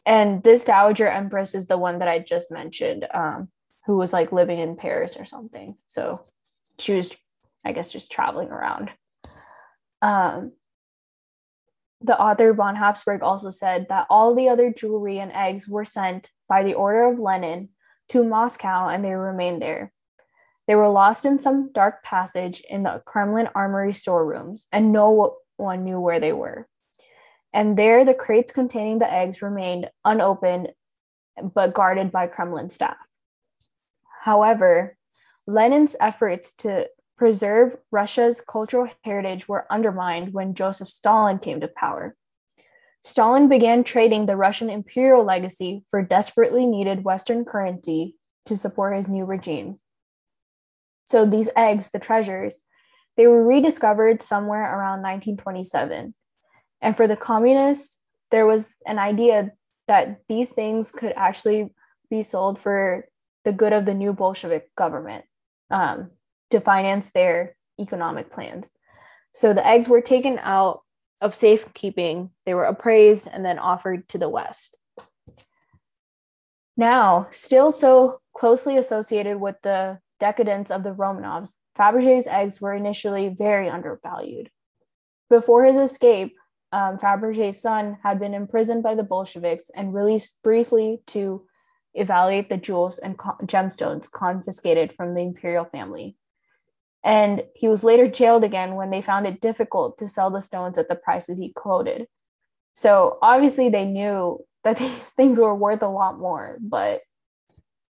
And 0.05 0.43
this 0.43 0.63
dowager 0.63 1.08
empress 1.08 1.55
is 1.55 1.67
the 1.67 1.77
one 1.77 2.00
that 2.00 2.08
i 2.08 2.20
just 2.20 2.51
mentioned 2.51 3.08
um, 3.13 3.50
who 3.86 3.98
was 3.98 4.13
like 4.13 4.32
living 4.32 4.60
in 4.60 4.75
paris 4.75 5.17
or 5.17 5.25
something. 5.25 5.75
So 5.88 6.22
she 6.79 6.93
was 6.93 7.15
i 7.65 7.72
guess 7.72 7.91
just 7.91 8.12
traveling 8.12 8.50
around. 8.50 8.91
Um, 10.01 10.53
the 12.01 12.20
author 12.20 12.53
von 12.53 12.75
habsburg 12.75 13.24
also 13.24 13.50
said 13.50 13.88
that 13.89 14.08
all 14.10 14.36
the 14.36 14.50
other 14.50 14.74
jewelry 14.74 15.20
and 15.20 15.32
eggs 15.32 15.67
were 15.67 15.86
sent 15.86 16.29
by 16.50 16.63
the 16.63 16.74
order 16.74 17.03
of 17.03 17.20
lenin 17.20 17.70
to 18.10 18.25
moscow 18.25 18.89
and 18.89 19.03
they 19.03 19.13
remained 19.13 19.62
there. 19.62 19.93
They 20.67 20.75
were 20.75 20.89
lost 20.89 21.25
in 21.25 21.39
some 21.39 21.72
dark 21.74 22.03
passage 22.03 22.62
in 22.70 22.84
the 22.84 23.01
kremlin 23.05 23.48
armory 23.55 23.93
storerooms 23.93 24.67
and 24.74 24.91
no 24.91 25.38
one 25.55 25.86
knew 25.86 26.01
where 26.01 26.20
they 26.20 26.34
were 26.34 26.67
and 27.53 27.77
there 27.77 28.03
the 28.03 28.13
crates 28.13 28.51
containing 28.51 29.00
the 29.00 29.12
eggs 29.12 29.41
remained 29.41 29.89
unopened 30.03 30.69
but 31.53 31.74
guarded 31.74 32.12
by 32.12 32.27
Kremlin 32.27 32.69
staff. 32.69 32.98
However, 34.24 34.98
Lenin's 35.48 35.95
efforts 36.00 36.53
to 36.57 36.88
preserve 37.17 37.77
Russia's 37.91 38.41
cultural 38.41 38.89
heritage 39.03 39.48
were 39.48 39.67
undermined 39.69 40.33
when 40.33 40.53
Joseph 40.53 40.89
Stalin 40.89 41.39
came 41.39 41.62
to 41.62 41.67
power. 41.67 42.15
Stalin 43.03 43.50
began 43.50 43.83
trading 43.83 44.25
the 44.25 44.38
Russian 44.38 44.69
imperial 44.69 45.24
legacy 45.24 45.83
for 45.89 46.01
desperately 46.01 46.65
needed 46.65 47.03
Western 47.03 47.43
currency 47.43 48.15
to 48.45 48.55
support 48.55 48.95
his 48.95 49.07
new 49.07 49.25
regime. 49.25 49.79
So 51.05 51.25
these 51.25 51.50
eggs, 51.55 51.91
the 51.91 52.00
treasures, 52.00 52.62
they 53.17 53.27
were 53.27 53.45
rediscovered 53.45 54.22
somewhere 54.22 54.62
around 54.62 55.01
1927 55.01 56.13
and 56.84 56.96
for 56.96 57.08
the 57.08 57.18
communists, 57.18 58.00
there 58.30 58.46
was 58.46 58.75
an 58.86 59.00
idea 59.00 59.52
that 59.88 60.22
these 60.28 60.52
things 60.52 60.92
could 60.92 61.13
actually 61.16 61.72
be 62.10 62.22
sold 62.22 62.60
for 62.60 63.08
the 63.46 63.54
good 63.54 63.74
of 63.74 63.86
the 63.86 63.94
new 63.94 64.13
Bolshevik 64.13 64.74
government. 64.75 65.25
um, 65.72 66.12
to 66.52 66.60
finance 66.62 67.12
their 67.12 67.56
economic 67.80 68.32
plans. 68.32 68.70
So 69.34 69.54
the 69.54 69.66
eggs 69.66 69.90
were 69.90 70.02
taken 70.02 70.40
out 70.44 70.82
of 71.20 71.36
safekeeping, 71.36 72.30
they 72.46 72.54
were 72.54 72.66
appraised 72.66 73.28
and 73.32 73.44
then 73.44 73.58
offered 73.58 74.08
to 74.10 74.20
the 74.20 74.30
West. 74.30 74.75
Now, 76.78 77.28
still 77.32 77.72
so 77.72 78.20
closely 78.36 78.78
associated 78.78 79.40
with 79.40 79.56
the 79.63 80.00
decadence 80.20 80.70
of 80.70 80.84
the 80.84 80.94
Romanovs, 80.94 81.54
Fabergé's 81.75 82.28
eggs 82.28 82.62
were 82.62 82.74
initially 82.74 83.30
very 83.30 83.68
undervalued. 83.68 84.52
Before 85.30 85.63
his 85.63 85.78
escape, 85.78 86.36
um, 86.74 86.98
Fabergé's 86.98 87.62
son 87.62 88.00
had 88.01 88.20
been 88.20 88.34
imprisoned 88.34 88.82
by 88.82 88.96
the 88.96 89.03
Bolsheviks 89.03 89.70
and 89.75 89.94
released 89.94 90.42
briefly 90.42 91.01
to 91.06 91.46
evaluate 91.94 92.50
the 92.50 92.58
jewels 92.58 92.98
and 92.98 93.15
co- 93.15 93.38
gemstones 93.44 94.10
confiscated 94.10 94.92
from 94.92 95.13
the 95.13 95.22
imperial 95.22 95.65
family. 95.65 96.18
And 97.03 97.44
he 97.53 97.68
was 97.68 97.84
later 97.84 98.08
jailed 98.08 98.44
again 98.44 98.74
when 98.74 98.89
they 98.89 99.03
found 99.03 99.27
it 99.27 99.39
difficult 99.39 100.00
to 100.00 100.08
sell 100.08 100.32
the 100.32 100.42
stones 100.42 100.80
at 100.80 100.89
the 100.89 100.96
prices 100.96 101.38
he 101.38 101.53
quoted. 101.53 102.08
So 102.74 103.20
obviously, 103.22 103.70
they 103.70 103.86
knew 103.86 104.44
that 104.63 104.77
these 104.80 105.12
things 105.12 105.38
were 105.38 105.53
worth 105.53 105.84
a 105.84 105.88
lot 105.88 106.18
more, 106.18 106.58
but 106.60 107.01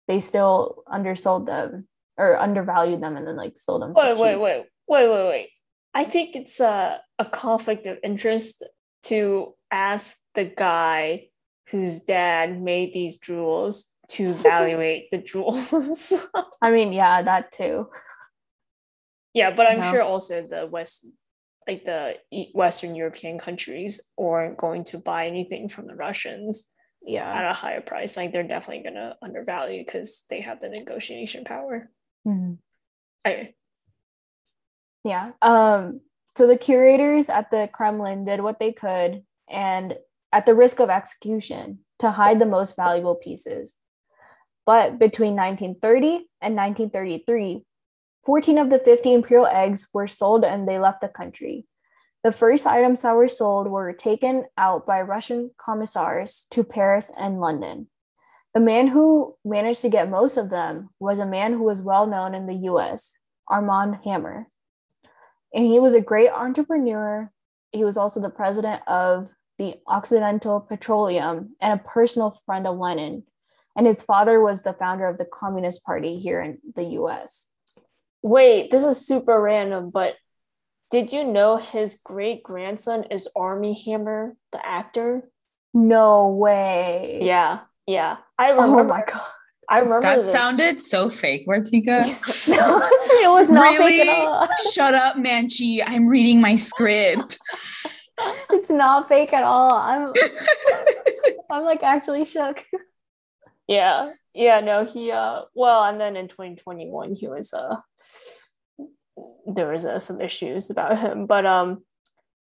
they 0.06 0.20
still 0.20 0.84
undersold 0.86 1.46
them 1.46 1.88
or 2.16 2.38
undervalued 2.38 3.02
them 3.02 3.16
and 3.16 3.26
then 3.26 3.34
like 3.34 3.58
sold 3.58 3.82
them. 3.82 3.92
Wait, 3.92 4.16
wait, 4.18 4.36
wait, 4.36 4.66
wait, 4.86 5.08
wait, 5.08 5.28
wait. 5.28 5.50
I 5.94 6.04
think 6.04 6.36
it's 6.36 6.60
a, 6.60 7.00
a 7.18 7.24
conflict 7.24 7.86
of 7.86 7.98
interest 8.02 8.64
to 9.04 9.54
ask 9.70 10.16
the 10.34 10.44
guy 10.44 11.28
whose 11.70 12.00
dad 12.00 12.60
made 12.60 12.92
these 12.92 13.18
jewels 13.18 13.94
to 14.08 14.24
evaluate 14.30 15.10
the 15.10 15.18
jewels. 15.18 16.26
I 16.62 16.70
mean, 16.70 16.92
yeah, 16.92 17.22
that 17.22 17.52
too. 17.52 17.88
Yeah, 19.34 19.50
but 19.54 19.66
I'm 19.66 19.80
no. 19.80 19.90
sure 19.90 20.02
also 20.02 20.46
the 20.46 20.66
West, 20.66 21.06
like 21.66 21.84
the 21.84 22.14
Western 22.54 22.94
European 22.94 23.38
countries, 23.38 24.12
aren't 24.18 24.56
going 24.56 24.84
to 24.84 24.98
buy 24.98 25.26
anything 25.26 25.68
from 25.68 25.86
the 25.86 25.94
Russians. 25.94 26.72
Yeah, 27.02 27.32
at 27.32 27.50
a 27.50 27.54
higher 27.54 27.80
price. 27.80 28.16
Like 28.16 28.32
they're 28.32 28.42
definitely 28.42 28.82
gonna 28.82 29.16
undervalue 29.22 29.84
because 29.84 30.24
they 30.28 30.40
have 30.40 30.60
the 30.60 30.68
negotiation 30.68 31.44
power. 31.44 31.90
Mm-hmm. 32.26 32.54
Yeah. 35.08 35.30
Um. 35.40 36.00
So 36.36 36.46
the 36.46 36.58
curators 36.58 37.30
at 37.30 37.50
the 37.50 37.68
Kremlin 37.72 38.26
did 38.26 38.42
what 38.42 38.60
they 38.60 38.72
could, 38.72 39.22
and 39.48 39.96
at 40.32 40.44
the 40.44 40.54
risk 40.54 40.80
of 40.80 40.90
execution, 40.90 41.78
to 42.00 42.10
hide 42.10 42.38
the 42.38 42.46
most 42.46 42.76
valuable 42.76 43.14
pieces. 43.14 43.78
But 44.66 44.98
between 44.98 45.34
1930 45.34 46.28
and 46.42 46.54
1933, 46.54 47.64
14 48.26 48.58
of 48.58 48.68
the 48.68 48.78
50 48.78 49.14
imperial 49.14 49.46
eggs 49.46 49.88
were 49.94 50.06
sold 50.06 50.44
and 50.44 50.68
they 50.68 50.78
left 50.78 51.00
the 51.00 51.08
country. 51.08 51.64
The 52.22 52.32
first 52.32 52.66
items 52.66 53.00
that 53.00 53.16
were 53.16 53.28
sold 53.28 53.68
were 53.68 53.94
taken 53.94 54.44
out 54.58 54.86
by 54.86 55.00
Russian 55.00 55.52
commissars 55.56 56.46
to 56.50 56.62
Paris 56.62 57.10
and 57.18 57.40
London. 57.40 57.88
The 58.52 58.60
man 58.60 58.88
who 58.88 59.36
managed 59.42 59.80
to 59.80 59.88
get 59.88 60.10
most 60.10 60.36
of 60.36 60.50
them 60.50 60.90
was 61.00 61.18
a 61.18 61.26
man 61.26 61.54
who 61.54 61.64
was 61.64 61.80
well 61.80 62.06
known 62.06 62.34
in 62.34 62.46
the 62.46 62.68
US, 62.70 63.16
Armand 63.48 64.00
Hammer. 64.04 64.48
And 65.54 65.66
he 65.66 65.80
was 65.80 65.94
a 65.94 66.00
great 66.00 66.30
entrepreneur. 66.30 67.30
He 67.72 67.84
was 67.84 67.96
also 67.96 68.20
the 68.20 68.30
president 68.30 68.82
of 68.86 69.30
the 69.58 69.76
Occidental 69.86 70.60
Petroleum 70.60 71.56
and 71.60 71.80
a 71.80 71.82
personal 71.82 72.40
friend 72.46 72.66
of 72.66 72.78
Lenin. 72.78 73.24
And 73.76 73.86
his 73.86 74.02
father 74.02 74.40
was 74.40 74.62
the 74.62 74.72
founder 74.72 75.06
of 75.06 75.18
the 75.18 75.24
Communist 75.24 75.84
Party 75.84 76.18
here 76.18 76.40
in 76.40 76.58
the 76.74 76.84
US. 77.00 77.52
Wait, 78.22 78.70
this 78.70 78.84
is 78.84 79.06
super 79.06 79.40
random, 79.40 79.90
but 79.90 80.14
did 80.90 81.12
you 81.12 81.24
know 81.24 81.58
his 81.58 82.00
great 82.02 82.42
grandson 82.42 83.04
is 83.10 83.30
Armie 83.36 83.80
Hammer, 83.84 84.36
the 84.52 84.66
actor? 84.66 85.30
No 85.74 86.30
way. 86.30 87.20
Yeah, 87.22 87.60
yeah. 87.86 88.16
I 88.38 88.50
remember. 88.50 88.80
Oh 88.80 88.84
my 88.84 89.04
god. 89.06 89.20
I 89.70 89.80
remember 89.80 90.00
that 90.00 90.18
this. 90.18 90.32
sounded 90.32 90.80
so 90.80 91.10
fake, 91.10 91.46
Martika. 91.46 92.00
no, 92.48 92.80
it 92.82 93.30
was 93.30 93.50
not 93.50 93.62
really? 93.62 93.98
fake 93.98 94.08
at 94.08 94.26
all. 94.26 94.48
Shut 94.72 94.94
up, 94.94 95.16
Manchi. 95.16 95.80
I'm 95.84 96.06
reading 96.06 96.40
my 96.40 96.56
script. 96.56 97.38
it's 98.50 98.70
not 98.70 99.08
fake 99.08 99.32
at 99.34 99.44
all. 99.44 99.72
I'm 99.74 100.12
I'm 101.50 101.64
like 101.64 101.82
actually 101.82 102.24
shook. 102.24 102.64
Yeah. 103.66 104.12
Yeah, 104.34 104.60
no, 104.60 104.84
he 104.86 105.10
uh 105.10 105.42
well, 105.54 105.84
and 105.84 106.00
then 106.00 106.16
in 106.16 106.28
2021 106.28 107.14
he 107.14 107.28
was 107.28 107.52
uh 107.52 107.76
there 109.46 109.72
was 109.72 109.84
uh, 109.84 109.98
some 109.98 110.20
issues 110.20 110.70
about 110.70 110.98
him, 110.98 111.26
but 111.26 111.44
um 111.44 111.84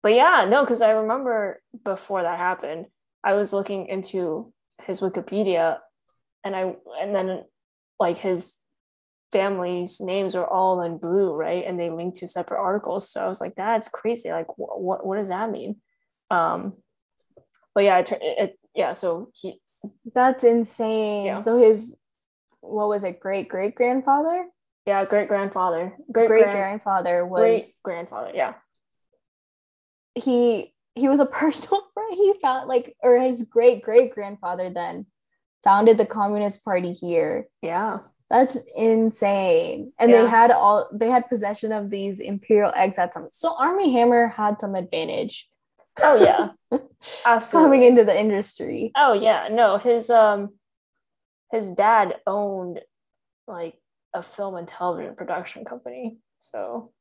but 0.04 0.14
yeah, 0.14 0.46
no, 0.50 0.66
cuz 0.66 0.82
I 0.82 0.92
remember 0.92 1.62
before 1.84 2.24
that 2.24 2.38
happened, 2.38 2.88
I 3.24 3.34
was 3.34 3.54
looking 3.54 3.88
into 3.88 4.52
his 4.84 5.00
Wikipedia 5.00 5.80
and 6.46 6.56
I 6.56 6.76
and 7.02 7.14
then 7.14 7.44
like 8.00 8.18
his 8.18 8.62
family's 9.32 10.00
names 10.00 10.36
are 10.36 10.48
all 10.48 10.82
in 10.82 10.98
blue, 10.98 11.34
right? 11.34 11.66
And 11.68 11.78
they 11.78 11.90
link 11.90 12.16
to 12.20 12.28
separate 12.28 12.60
articles. 12.60 13.12
So 13.12 13.22
I 13.22 13.28
was 13.28 13.42
like, 13.42 13.56
that's 13.56 13.90
crazy. 13.90 14.32
Like, 14.32 14.48
wh- 14.48 14.80
what 14.80 15.06
what 15.06 15.18
does 15.18 15.30
that 15.30 15.52
mean? 15.52 15.78
Um, 16.30 16.76
but 17.74 17.84
yeah, 17.84 17.98
it, 17.98 18.12
it, 18.22 18.60
yeah. 18.74 18.94
So 18.94 19.32
he. 19.34 19.60
That's 20.16 20.44
insane. 20.44 21.26
Yeah. 21.26 21.38
So 21.38 21.60
his, 21.60 21.96
what 22.62 22.88
was 22.88 23.04
it? 23.04 23.20
Great 23.20 23.50
great 23.50 23.76
grandfather. 23.76 24.48
Yeah, 24.88 25.04
great 25.06 25.28
grandfather. 25.28 25.96
Great 26.12 26.28
great 26.28 26.50
grandfather 26.50 27.26
was 27.26 27.42
great 27.42 27.64
grandfather. 27.84 28.32
Yeah. 28.34 28.54
He 30.16 30.74
he 30.96 31.08
was 31.10 31.20
a 31.20 31.26
personal 31.42 31.84
friend. 31.94 32.14
He 32.16 32.34
found 32.42 32.68
like, 32.68 32.96
or 33.02 33.20
his 33.20 33.46
great 33.46 33.84
great 33.84 34.14
grandfather 34.14 34.70
then 34.70 35.06
founded 35.66 35.98
the 35.98 36.06
Communist 36.06 36.64
Party 36.64 36.94
here. 36.94 37.48
Yeah. 37.62 37.98
That's 38.30 38.58
insane. 38.78 39.92
And 40.00 40.10
yeah. 40.10 40.22
they 40.22 40.30
had 40.30 40.52
all 40.52 40.90
they 40.94 41.10
had 41.10 41.28
possession 41.28 41.72
of 41.74 41.90
these 41.90 42.20
imperial 42.22 42.72
eggs 42.76 42.98
at 42.98 43.14
some 43.14 43.28
so 43.32 43.56
Armie 43.58 43.92
Hammer 43.92 44.30
had 44.30 44.62
some 44.62 44.76
advantage. 44.76 45.50
Oh 46.02 46.24
yeah. 46.24 46.80
Absolutely. 47.26 47.66
Coming 47.66 47.84
into 47.84 48.04
the 48.04 48.18
industry. 48.18 48.92
Oh 48.96 49.14
yeah. 49.14 49.50
No, 49.52 49.78
his 49.78 50.10
um 50.10 50.52
his 51.52 51.76
dad 51.76 52.16
owned 52.26 52.80
like 53.48 53.76
a 54.14 54.24
film 54.24 54.56
and 54.56 54.68
television 54.68 55.16
production 55.16 55.66
company. 55.66 56.18
So 56.40 56.92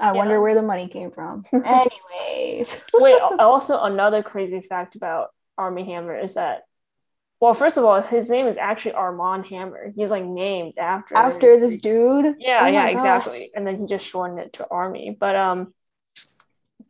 I 0.00 0.06
yeah. 0.06 0.12
wonder 0.12 0.40
where 0.40 0.54
the 0.54 0.62
money 0.62 0.88
came 0.88 1.10
from. 1.10 1.44
Anyways. 1.52 2.84
Wait, 2.94 3.18
also 3.38 3.82
another 3.82 4.22
crazy 4.22 4.60
fact 4.60 4.94
about 4.94 5.30
Armie 5.58 5.84
Hammer 5.84 6.16
is 6.16 6.34
that 6.34 6.62
well, 7.40 7.54
first 7.54 7.76
of 7.76 7.84
all, 7.84 8.00
his 8.00 8.30
name 8.30 8.46
is 8.46 8.56
actually 8.56 8.92
Armand 8.92 9.46
Hammer. 9.46 9.92
He's 9.94 10.10
like 10.10 10.24
named 10.24 10.78
after 10.78 11.16
after 11.16 11.60
this 11.60 11.78
dude. 11.78 12.36
Yeah, 12.38 12.62
oh 12.62 12.66
yeah, 12.66 12.88
exactly. 12.88 13.50
And 13.54 13.66
then 13.66 13.76
he 13.78 13.86
just 13.86 14.06
shortened 14.06 14.40
it 14.40 14.54
to 14.54 14.66
Armie. 14.70 15.16
But 15.18 15.36
um, 15.36 15.74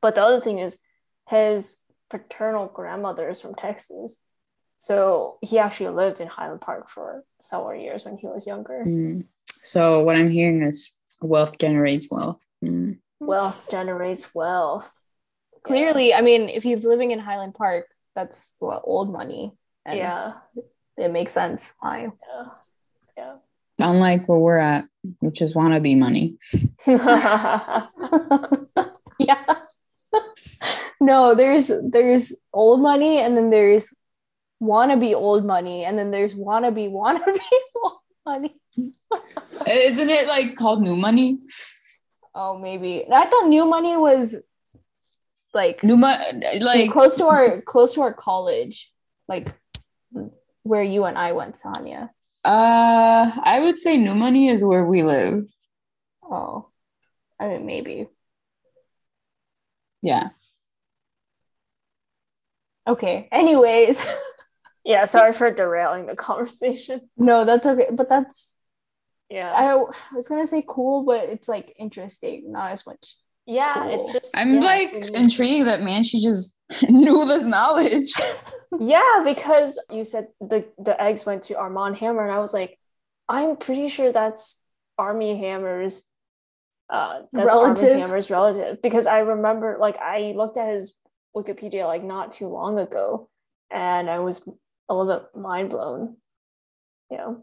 but 0.00 0.14
the 0.14 0.22
other 0.22 0.40
thing 0.40 0.58
is 0.58 0.84
his 1.28 1.84
paternal 2.10 2.66
grandmother 2.66 3.28
is 3.28 3.40
from 3.40 3.56
Texas, 3.56 4.24
so 4.78 5.38
he 5.42 5.58
actually 5.58 5.90
lived 5.90 6.20
in 6.20 6.28
Highland 6.28 6.60
Park 6.60 6.88
for 6.88 7.24
several 7.40 7.80
years 7.80 8.04
when 8.04 8.16
he 8.16 8.28
was 8.28 8.46
younger. 8.46 8.84
Mm. 8.86 9.24
So 9.48 10.04
what 10.04 10.14
I'm 10.14 10.30
hearing 10.30 10.62
is 10.62 10.96
wealth 11.20 11.58
generates 11.58 12.08
wealth. 12.10 12.44
Mm. 12.64 12.98
Wealth 13.18 13.68
generates 13.68 14.32
wealth. 14.32 14.92
Clearly, 15.64 16.10
yeah. 16.10 16.18
I 16.18 16.20
mean, 16.20 16.48
if 16.48 16.62
he's 16.62 16.84
living 16.84 17.10
in 17.10 17.18
Highland 17.18 17.54
Park, 17.54 17.86
that's 18.14 18.54
what 18.60 18.82
old 18.84 19.12
money. 19.12 19.52
And 19.86 19.98
yeah. 19.98 20.32
It 20.98 21.12
makes 21.12 21.32
sense 21.32 21.74
why. 21.80 22.08
Yeah. 22.28 22.44
Yeah. 23.16 23.36
Unlike 23.78 24.28
where 24.28 24.38
we're 24.38 24.58
at, 24.58 24.86
which 25.20 25.40
is 25.40 25.54
wannabe 25.54 25.96
money. 25.96 26.36
yeah. 29.18 29.54
no, 31.00 31.34
there's 31.34 31.70
there's 31.90 32.34
old 32.52 32.80
money 32.80 33.18
and 33.18 33.36
then 33.36 33.50
there's 33.50 33.94
wannabe 34.62 35.14
old 35.14 35.44
money 35.44 35.84
and 35.84 35.98
then 35.98 36.10
there's 36.10 36.34
wannabe 36.34 36.90
wannabe 36.90 37.38
old 37.82 38.00
money. 38.24 38.56
Isn't 39.70 40.10
it 40.10 40.26
like 40.26 40.56
called 40.56 40.82
new 40.82 40.96
money? 40.96 41.38
Oh, 42.34 42.58
maybe. 42.58 43.04
I 43.10 43.26
thought 43.26 43.48
new 43.48 43.66
money 43.66 43.96
was 43.96 44.36
like 45.54 45.84
new 45.84 45.96
money, 45.96 46.22
like 46.60 46.90
close 46.90 47.16
to 47.16 47.26
our 47.26 47.60
close 47.62 47.94
to 47.94 48.02
our 48.02 48.12
college, 48.12 48.90
like 49.28 49.52
where 50.66 50.82
you 50.82 51.04
and 51.04 51.16
I 51.16 51.32
went, 51.32 51.54
Sanya? 51.54 52.10
Uh, 52.44 53.30
I 53.42 53.60
would 53.60 53.78
say 53.78 53.96
New 53.96 54.14
Money 54.14 54.48
is 54.48 54.64
where 54.64 54.84
we 54.84 55.02
live. 55.02 55.44
Oh, 56.22 56.68
I 57.40 57.48
mean, 57.48 57.66
maybe. 57.66 58.08
Yeah. 60.02 60.28
Okay. 62.86 63.28
Anyways. 63.32 64.06
yeah. 64.84 65.04
Sorry 65.06 65.32
for 65.32 65.50
derailing 65.50 66.06
the 66.06 66.16
conversation. 66.16 67.00
No, 67.16 67.44
that's 67.44 67.66
okay. 67.66 67.88
But 67.92 68.08
that's 68.08 68.54
Yeah. 69.28 69.50
I, 69.52 69.72
I 69.72 70.14
was 70.14 70.28
gonna 70.28 70.46
say 70.46 70.62
cool, 70.66 71.02
but 71.04 71.24
it's 71.28 71.48
like 71.48 71.74
interesting, 71.78 72.52
not 72.52 72.70
as 72.72 72.86
much. 72.86 73.16
Yeah, 73.46 73.74
Cool. 73.74 73.92
it's 73.94 74.12
just 74.12 74.36
I'm 74.36 74.54
yeah, 74.54 74.60
like 74.60 74.92
intrigued 75.14 75.66
that 75.66 75.80
Manchi 75.80 76.20
just 76.22 76.56
knew 76.88 77.24
this 77.26 77.44
knowledge. 77.46 78.10
Yeah, 78.80 79.22
because 79.24 79.78
you 79.90 80.04
said 80.04 80.26
the 80.40 80.66
the 80.78 81.00
eggs 81.00 81.26
went 81.26 81.42
to 81.44 81.58
Armand 81.58 81.98
Hammer, 81.98 82.24
and 82.24 82.32
I 82.32 82.40
was 82.40 82.54
like, 82.54 82.78
I'm 83.28 83.56
pretty 83.56 83.88
sure 83.88 84.12
that's 84.12 84.66
Armie 84.98 85.38
Hammer's 85.38 86.08
uh 86.88 87.22
that's 87.32 87.48
Relative? 87.48 87.90
Armie 87.90 88.00
Hammer's 88.00 88.30
relative. 88.30 88.80
Because 88.82 89.06
I 89.06 89.18
remember 89.18 89.76
like 89.80 89.98
I 89.98 90.32
looked 90.36 90.56
at 90.56 90.72
his 90.72 90.98
Wikipedia 91.36 91.86
like 91.86 92.04
not 92.04 92.32
too 92.32 92.46
long 92.46 92.78
ago 92.78 93.28
and 93.70 94.08
I 94.08 94.20
was 94.20 94.48
a 94.88 94.94
little 94.94 95.20
bit 95.20 95.40
mind 95.40 95.70
blown. 95.70 96.16
Yeah. 97.10 97.34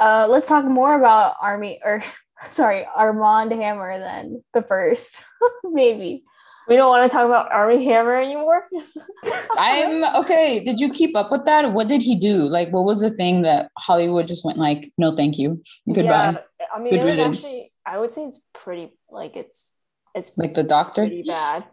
Uh, 0.00 0.26
let's 0.28 0.48
talk 0.48 0.64
more 0.64 0.98
about 0.98 1.36
Armie 1.40 1.80
or 1.84 2.02
sorry, 2.48 2.86
Armand 2.94 3.52
Hammer 3.52 3.98
than 3.98 4.42
the 4.52 4.62
first, 4.62 5.18
maybe. 5.64 6.24
We 6.68 6.76
don't 6.76 6.88
want 6.88 7.10
to 7.10 7.14
talk 7.14 7.26
about 7.26 7.52
Armie 7.52 7.84
Hammer 7.84 8.16
anymore. 8.20 8.64
I'm 9.58 10.22
okay. 10.22 10.62
Did 10.64 10.80
you 10.80 10.90
keep 10.90 11.16
up 11.16 11.30
with 11.30 11.44
that? 11.44 11.72
What 11.72 11.88
did 11.88 12.02
he 12.02 12.14
do? 12.14 12.48
Like, 12.48 12.70
what 12.72 12.84
was 12.84 13.00
the 13.00 13.10
thing 13.10 13.42
that 13.42 13.70
Hollywood 13.78 14.26
just 14.26 14.44
went 14.44 14.58
like, 14.58 14.90
no, 14.96 15.14
thank 15.14 15.38
you, 15.38 15.62
goodbye? 15.92 16.32
Yeah, 16.32 16.66
I 16.74 16.78
mean 16.80 16.90
Good 16.90 17.00
it 17.00 17.04
was 17.04 17.16
riddance. 17.16 17.44
actually 17.44 17.72
I 17.86 17.98
would 17.98 18.10
say 18.10 18.24
it's 18.24 18.46
pretty 18.54 18.96
like 19.10 19.36
it's 19.36 19.74
it's 20.14 20.36
Like 20.36 20.54
the 20.54 20.62
doctor. 20.62 21.02
pretty 21.02 21.22
bad. 21.22 21.64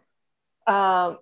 Um, 0.67 1.17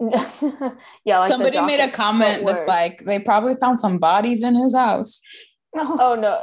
yeah, 0.00 1.18
like 1.18 1.22
the 1.22 1.22
Somebody 1.22 1.60
made 1.60 1.80
a 1.80 1.90
comment 1.90 2.40
but 2.44 2.52
that's 2.52 2.66
like 2.66 2.98
they 3.00 3.18
probably 3.18 3.54
found 3.54 3.78
some 3.78 3.98
bodies 3.98 4.42
in 4.42 4.54
his 4.54 4.74
house. 4.74 5.20
oh 5.76 6.16
no, 6.20 6.42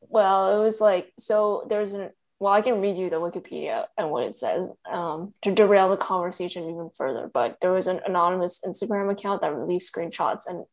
well, 0.00 0.60
it 0.60 0.64
was 0.64 0.80
like 0.80 1.12
so. 1.18 1.64
There's 1.68 1.92
an 1.92 2.10
well, 2.38 2.52
I 2.52 2.60
can 2.62 2.80
read 2.80 2.98
you 2.98 3.08
the 3.10 3.16
Wikipedia 3.16 3.86
and 3.96 4.10
what 4.10 4.24
it 4.24 4.34
says 4.36 4.72
um, 4.90 5.32
to 5.42 5.52
derail 5.54 5.88
the 5.90 5.96
conversation 5.96 6.64
even 6.64 6.90
further. 6.96 7.30
But 7.32 7.58
there 7.60 7.72
was 7.72 7.86
an 7.86 8.00
anonymous 8.06 8.62
Instagram 8.66 9.10
account 9.10 9.40
that 9.40 9.54
released 9.54 9.94
screenshots, 9.94 10.46
and 10.46 10.66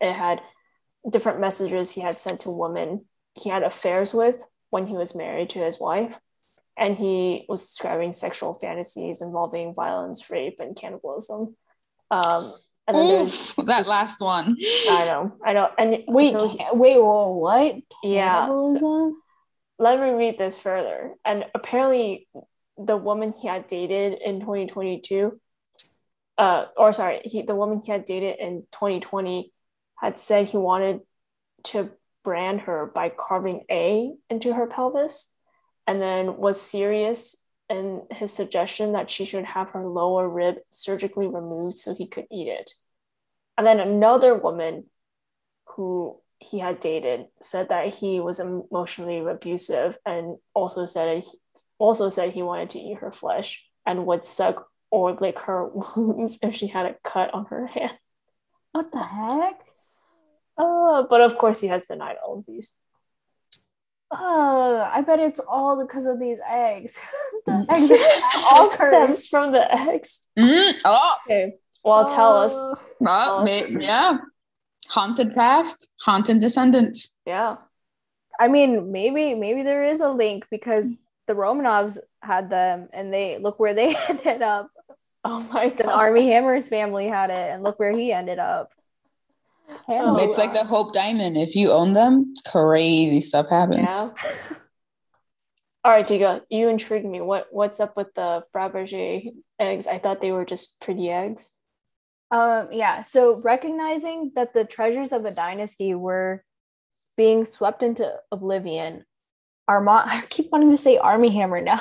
it 0.00 0.12
had 0.12 0.40
different 1.08 1.40
messages 1.40 1.92
he 1.92 2.00
had 2.00 2.18
sent 2.18 2.40
to 2.40 2.50
women 2.50 3.04
he 3.40 3.48
had 3.48 3.62
affairs 3.62 4.12
with 4.12 4.42
when 4.70 4.86
he 4.86 4.94
was 4.94 5.14
married 5.14 5.50
to 5.50 5.58
his 5.60 5.80
wife. 5.80 6.18
And 6.76 6.96
he 6.96 7.44
was 7.48 7.66
describing 7.66 8.12
sexual 8.12 8.54
fantasies 8.54 9.20
involving 9.22 9.74
violence, 9.74 10.30
rape, 10.30 10.60
and 10.60 10.74
cannibalism. 10.74 11.56
Um, 12.10 12.54
and 12.88 12.96
Oof, 12.96 13.54
that 13.66 13.86
last 13.86 14.20
one. 14.20 14.56
I 14.58 15.04
know, 15.06 15.36
I 15.44 15.52
know, 15.52 15.68
and 15.78 15.98
Wait, 16.08 16.32
so- 16.32 16.56
wait, 16.72 16.98
whoa, 16.98 17.32
what? 17.36 17.76
yeah. 18.02 18.46
so- 18.46 18.74
Cannibalism? 18.80 19.22
Let 19.80 19.98
me 19.98 20.10
read 20.10 20.36
this 20.36 20.58
further. 20.58 21.14
And 21.24 21.46
apparently, 21.54 22.28
the 22.76 22.98
woman 22.98 23.32
he 23.40 23.48
had 23.48 23.66
dated 23.66 24.20
in 24.20 24.40
2022, 24.40 25.40
uh, 26.38 26.66
or 26.76 26.92
sorry, 26.92 27.22
he 27.24 27.42
the 27.42 27.54
woman 27.54 27.80
he 27.84 27.90
had 27.90 28.04
dated 28.04 28.36
in 28.38 28.66
2020 28.72 29.50
had 29.96 30.18
said 30.18 30.46
he 30.46 30.58
wanted 30.58 31.00
to 31.64 31.90
brand 32.22 32.60
her 32.62 32.86
by 32.94 33.08
carving 33.08 33.64
A 33.70 34.12
into 34.28 34.52
her 34.52 34.66
pelvis, 34.66 35.34
and 35.86 36.00
then 36.00 36.36
was 36.36 36.60
serious 36.60 37.48
in 37.70 38.02
his 38.10 38.32
suggestion 38.32 38.92
that 38.92 39.08
she 39.08 39.24
should 39.24 39.44
have 39.44 39.70
her 39.70 39.86
lower 39.86 40.28
rib 40.28 40.56
surgically 40.68 41.26
removed 41.26 41.76
so 41.76 41.94
he 41.94 42.06
could 42.06 42.26
eat 42.30 42.48
it. 42.48 42.70
And 43.56 43.66
then 43.66 43.80
another 43.80 44.34
woman 44.34 44.84
who 45.76 46.20
he 46.40 46.58
had 46.58 46.80
dated 46.80 47.26
said 47.42 47.68
that 47.68 47.94
he 47.94 48.18
was 48.18 48.40
emotionally 48.40 49.18
abusive 49.18 49.98
and 50.06 50.38
also 50.54 50.86
said 50.86 51.22
also 51.78 52.08
said 52.08 52.32
he 52.32 52.42
wanted 52.42 52.70
to 52.70 52.78
eat 52.78 52.98
her 52.98 53.12
flesh 53.12 53.68
and 53.86 54.06
would 54.06 54.24
suck 54.24 54.66
or 54.90 55.12
lick 55.14 55.38
her 55.40 55.68
wounds 55.96 56.38
if 56.42 56.54
she 56.54 56.66
had 56.66 56.86
a 56.86 56.96
cut 57.04 57.32
on 57.34 57.44
her 57.46 57.66
hand. 57.66 57.92
What 58.72 58.90
the 58.90 59.02
heck? 59.02 59.60
Uh, 60.56 61.04
but 61.08 61.20
of 61.20 61.38
course, 61.38 61.60
he 61.60 61.68
has 61.68 61.86
denied 61.86 62.16
all 62.24 62.38
of 62.38 62.46
these. 62.46 62.76
Oh, 64.10 64.88
I 64.92 65.02
bet 65.02 65.20
it's 65.20 65.40
all 65.40 65.80
because 65.80 66.04
of 66.06 66.18
these 66.18 66.38
eggs. 66.48 67.00
the 67.46 67.66
eggs 67.70 67.90
It 67.90 68.44
all 68.52 68.68
stems 68.68 69.26
from 69.28 69.52
the 69.52 69.72
eggs. 69.72 70.26
Mm, 70.38 70.80
oh, 70.84 71.14
Okay, 71.26 71.54
well, 71.84 72.04
tell 72.06 72.36
us. 72.38 72.54
Oh. 72.56 72.76
well, 73.00 73.44
may- 73.44 73.68
yeah. 73.80 74.18
Haunted 74.90 75.34
past, 75.34 75.88
haunted 76.00 76.40
descendants. 76.40 77.16
Yeah. 77.24 77.56
I 78.40 78.48
mean, 78.48 78.90
maybe 78.90 79.34
maybe 79.34 79.62
there 79.62 79.84
is 79.84 80.00
a 80.00 80.08
link 80.10 80.46
because 80.50 80.98
the 81.26 81.34
Romanovs 81.34 81.98
had 82.22 82.50
them, 82.50 82.88
and 82.92 83.12
they 83.14 83.38
look 83.38 83.60
where 83.60 83.74
they 83.74 83.94
ended 84.08 84.42
up. 84.42 84.68
Oh 85.22 85.40
my 85.52 85.68
The 85.68 85.84
god. 85.84 85.92
Armie 85.92 86.26
Hammer's 86.28 86.66
family 86.68 87.06
had 87.06 87.30
it, 87.30 87.50
and 87.52 87.62
look 87.62 87.78
where 87.78 87.92
he 87.92 88.12
ended 88.12 88.38
up. 88.38 88.72
Oh, 89.86 90.16
it's 90.18 90.38
like 90.38 90.52
the 90.52 90.64
Hope 90.64 90.92
Diamond. 90.92 91.36
If 91.36 91.54
you 91.54 91.70
own 91.70 91.92
them, 91.92 92.34
crazy 92.46 93.20
stuff 93.20 93.48
happens. 93.48 93.78
Yeah. 93.92 94.08
All 95.84 95.92
right, 95.92 96.06
Diga, 96.06 96.42
you 96.50 96.68
intrigued 96.68 97.06
me. 97.06 97.20
What 97.20 97.46
what's 97.52 97.78
up 97.78 97.96
with 97.96 98.12
the 98.14 98.42
Fabergé 98.52 99.30
eggs? 99.60 99.86
I 99.86 99.98
thought 99.98 100.20
they 100.20 100.32
were 100.32 100.44
just 100.44 100.80
pretty 100.80 101.08
eggs. 101.10 101.59
Um, 102.30 102.68
yeah, 102.70 103.02
so 103.02 103.40
recognizing 103.40 104.32
that 104.36 104.54
the 104.54 104.64
treasures 104.64 105.12
of 105.12 105.24
a 105.24 105.32
dynasty 105.32 105.94
were 105.94 106.44
being 107.16 107.44
swept 107.44 107.82
into 107.82 108.12
oblivion, 108.30 109.04
Armand, 109.66 110.10
I 110.10 110.22
keep 110.28 110.50
wanting 110.52 110.70
to 110.70 110.78
say 110.78 110.98
Armie 110.98 111.30
Hammer 111.30 111.60
now. 111.60 111.80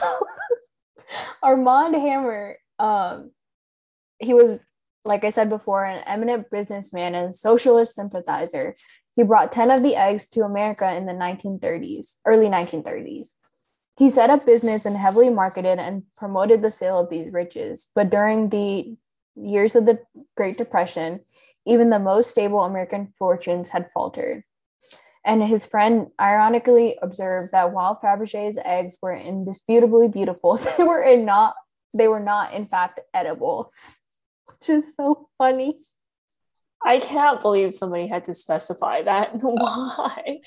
Armand 1.44 1.96
Hammer, 1.96 2.58
um, 2.80 3.32
he 4.20 4.34
was, 4.34 4.66
like 5.06 5.24
I 5.24 5.30
said 5.30 5.50
before, 5.50 5.86
an 5.86 6.04
eminent 6.06 6.50
businessman 6.50 7.16
and 7.16 7.34
socialist 7.34 7.96
sympathizer. 7.96 8.76
He 9.16 9.24
brought 9.24 9.52
10 9.52 9.72
of 9.72 9.84
the 9.84 9.96
eggs 9.96 10.30
to 10.30 10.42
America 10.42 10.92
in 10.94 11.06
the 11.06 11.14
1930s, 11.14 12.18
early 12.26 12.48
1930s. 12.48 13.30
He 13.98 14.10
set 14.10 14.30
up 14.30 14.46
business 14.46 14.86
and 14.86 14.96
heavily 14.96 15.30
marketed 15.30 15.78
and 15.78 16.04
promoted 16.16 16.62
the 16.62 16.72
sale 16.72 17.00
of 17.00 17.10
these 17.10 17.32
riches. 17.34 17.92
But 17.94 18.10
during 18.10 18.50
the 18.50 18.96
years 19.36 19.76
of 19.76 19.86
the 19.86 20.00
Great 20.36 20.58
Depression, 20.58 21.22
even 21.66 21.90
the 21.90 22.00
most 22.00 22.30
stable 22.30 22.62
American 22.64 23.14
fortunes 23.18 23.70
had 23.70 23.92
faltered. 23.92 24.44
And 25.26 25.44
his 25.44 25.66
friend 25.66 26.08
ironically 26.20 26.98
observed 27.02 27.52
that 27.52 27.74
while 27.74 28.00
Fabergé's 28.02 28.58
eggs 28.64 28.98
were 29.02 29.14
indisputably 29.16 30.08
beautiful, 30.08 30.56
they 30.78 30.84
were 30.84 31.04
in 31.04 31.26
not 31.26 31.56
they 31.94 32.08
were 32.08 32.20
not 32.20 32.54
in 32.54 32.66
fact 32.68 33.00
edibles, 33.14 33.98
which 34.46 34.70
is 34.70 34.96
so 34.96 35.28
funny. 35.38 35.80
I 36.86 37.00
can't 37.00 37.42
believe 37.42 37.74
somebody 37.76 38.08
had 38.08 38.26
to 38.26 38.34
specify 38.34 39.02
that. 39.04 39.32
Why? 39.42 40.40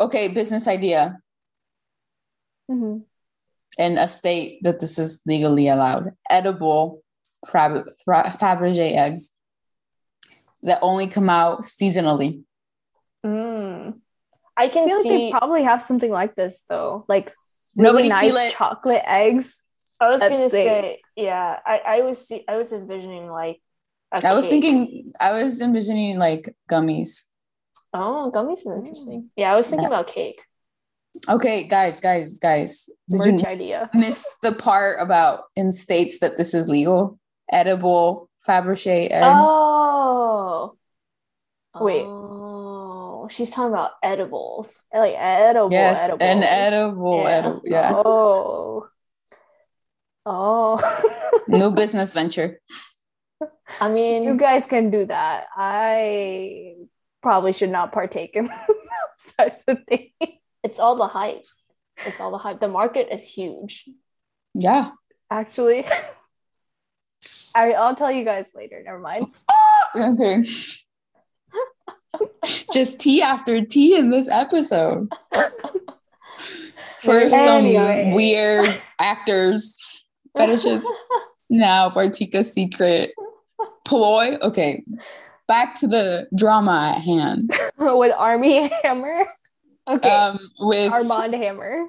Okay, 0.00 0.28
business 0.28 0.66
idea 0.66 1.20
Mhm. 2.70 3.04
in 3.78 3.96
a 3.98 4.08
state 4.08 4.58
that 4.62 4.80
this 4.80 4.98
is 4.98 5.22
legally 5.26 5.68
allowed. 5.68 6.12
Edible 6.28 7.02
Fab- 7.46 7.86
Fabergé 8.06 8.96
eggs 8.96 9.32
that 10.62 10.78
only 10.82 11.06
come 11.06 11.28
out 11.30 11.60
seasonally. 11.62 12.42
Mm. 13.24 14.00
I 14.56 14.64
I 14.64 14.68
can 14.68 14.88
feel 14.88 14.96
like 14.96 15.02
see. 15.04 15.08
they 15.26 15.30
probably 15.30 15.62
have 15.62 15.82
something 15.82 16.10
like 16.10 16.34
this 16.34 16.64
though, 16.68 17.04
like 17.08 17.32
Nobody 17.76 18.08
really 18.08 18.20
steal 18.28 18.34
nice 18.34 18.50
it. 18.50 18.54
chocolate 18.54 19.02
eggs. 19.06 19.62
I 20.00 20.10
was 20.10 20.20
gonna 20.20 20.36
they- 20.36 20.48
say, 20.48 21.00
yeah. 21.16 21.58
I 21.64 21.80
I 21.86 22.00
was 22.02 22.26
see. 22.26 22.44
I 22.48 22.56
was 22.56 22.72
envisioning 22.72 23.30
like. 23.30 23.60
a 24.12 24.26
I 24.26 24.34
was 24.34 24.48
thinking, 24.48 25.12
I 25.20 25.32
was 25.32 25.60
envisioning 25.60 26.18
like 26.18 26.54
gummies. 26.70 27.24
Oh, 27.94 28.30
gummies 28.34 28.58
is 28.66 28.66
interesting. 28.66 29.30
Yeah, 29.36 29.52
I 29.52 29.56
was 29.56 29.68
thinking 29.70 29.86
about 29.86 30.06
cake. 30.08 30.42
Okay, 31.30 31.66
guys, 31.66 32.00
guys, 32.00 32.38
guys. 32.38 32.88
Did 33.08 33.40
you 33.42 33.46
idea. 33.46 33.90
miss 33.94 34.36
the 34.42 34.52
part 34.52 34.96
about 35.00 35.44
in 35.56 35.72
states 35.72 36.18
that 36.20 36.36
this 36.36 36.52
is 36.54 36.68
legal? 36.68 37.18
Edible 37.52 38.28
Fabergé 38.46 39.08
eggs. 39.10 39.44
Oh. 39.46 40.74
Wait. 41.80 42.04
Oh, 42.06 43.28
she's 43.30 43.50
talking 43.50 43.72
about 43.72 43.92
edibles. 44.02 44.86
Like 44.92 45.14
edible, 45.16 45.70
yes, 45.72 46.08
edibles. 46.08 46.22
an 46.22 46.42
edible, 46.42 47.22
Yeah. 47.22 47.28
edible. 47.30 47.62
Yeah. 47.64 47.92
Oh. 47.94 48.88
Oh. 50.26 51.42
New 51.48 51.70
business 51.72 52.12
venture. 52.12 52.60
I 53.80 53.88
mean, 53.90 54.24
you 54.24 54.36
guys 54.36 54.66
can 54.66 54.90
do 54.90 55.06
that. 55.06 55.46
I 55.56 56.74
probably 57.22 57.52
should 57.52 57.70
not 57.70 57.92
partake 57.92 58.32
in 58.34 58.44
those 58.46 59.32
types 59.36 59.64
of 59.68 59.78
things. 59.88 60.10
it's 60.64 60.78
all 60.78 60.96
the 60.96 61.06
hype. 61.06 61.44
It's 62.06 62.20
all 62.20 62.30
the 62.30 62.38
hype. 62.38 62.60
The 62.60 62.68
market 62.68 63.08
is 63.12 63.28
huge. 63.28 63.88
Yeah. 64.54 64.90
Actually, 65.30 65.84
I, 67.58 67.72
I'll 67.72 67.96
tell 67.96 68.12
you 68.12 68.24
guys 68.24 68.46
later. 68.54 68.82
Never 68.84 68.98
mind. 68.98 69.26
Okay. 69.96 70.44
Just 72.72 73.00
tea 73.00 73.22
after 73.22 73.64
tea 73.64 73.96
in 73.96 74.10
this 74.10 74.28
episode. 74.28 75.08
for 76.98 77.28
some 77.30 77.64
weird 78.12 78.78
actors 79.00 80.04
fetishes. 80.36 80.84
now 81.50 81.88
Vartika's 81.88 82.52
secret 82.52 83.12
ploy. 83.86 84.36
Okay, 84.42 84.84
back 85.46 85.74
to 85.76 85.86
the 85.86 86.28
drama 86.36 86.94
at 86.94 87.02
hand. 87.02 87.50
with 87.78 88.14
Armie 88.14 88.70
Hammer. 88.82 89.26
Okay. 89.90 90.10
Um, 90.10 90.38
with 90.58 90.92
Armand 90.92 91.34
Hammer. 91.34 91.86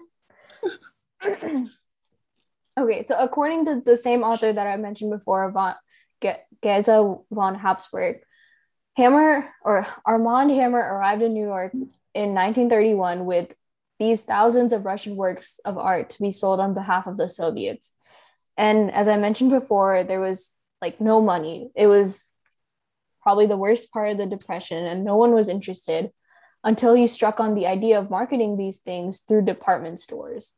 Okay, 2.79 3.05
so 3.05 3.17
according 3.17 3.65
to 3.65 3.81
the 3.83 3.97
same 3.97 4.23
author 4.23 4.51
that 4.51 4.67
I 4.67 4.77
mentioned 4.77 5.11
before, 5.11 5.51
von 5.51 5.75
Geza 6.61 7.15
von 7.31 7.55
Habsburg, 7.55 8.17
Hammer 8.97 9.49
or 9.63 9.87
Armand 10.05 10.51
Hammer 10.51 10.79
arrived 10.79 11.21
in 11.21 11.33
New 11.33 11.45
York 11.45 11.73
in 11.73 12.33
1931 12.33 13.25
with 13.25 13.53
these 13.99 14.23
thousands 14.23 14.73
of 14.73 14.85
Russian 14.85 15.15
works 15.15 15.59
of 15.63 15.77
art 15.77 16.11
to 16.11 16.21
be 16.21 16.31
sold 16.31 16.59
on 16.59 16.73
behalf 16.73 17.07
of 17.07 17.17
the 17.17 17.29
Soviets. 17.29 17.95
And 18.57 18.91
as 18.91 19.07
I 19.07 19.17
mentioned 19.17 19.51
before, 19.51 20.03
there 20.03 20.19
was 20.19 20.55
like 20.81 20.99
no 20.99 21.21
money. 21.21 21.71
It 21.75 21.87
was 21.87 22.33
probably 23.21 23.45
the 23.45 23.57
worst 23.57 23.91
part 23.91 24.11
of 24.11 24.17
the 24.17 24.25
depression, 24.25 24.85
and 24.85 25.03
no 25.03 25.15
one 25.15 25.31
was 25.31 25.49
interested 25.49 26.11
until 26.63 26.93
he 26.93 27.07
struck 27.07 27.39
on 27.39 27.53
the 27.53 27.67
idea 27.67 27.99
of 27.99 28.09
marketing 28.09 28.57
these 28.57 28.79
things 28.79 29.19
through 29.19 29.43
department 29.45 29.99
stores. 29.99 30.55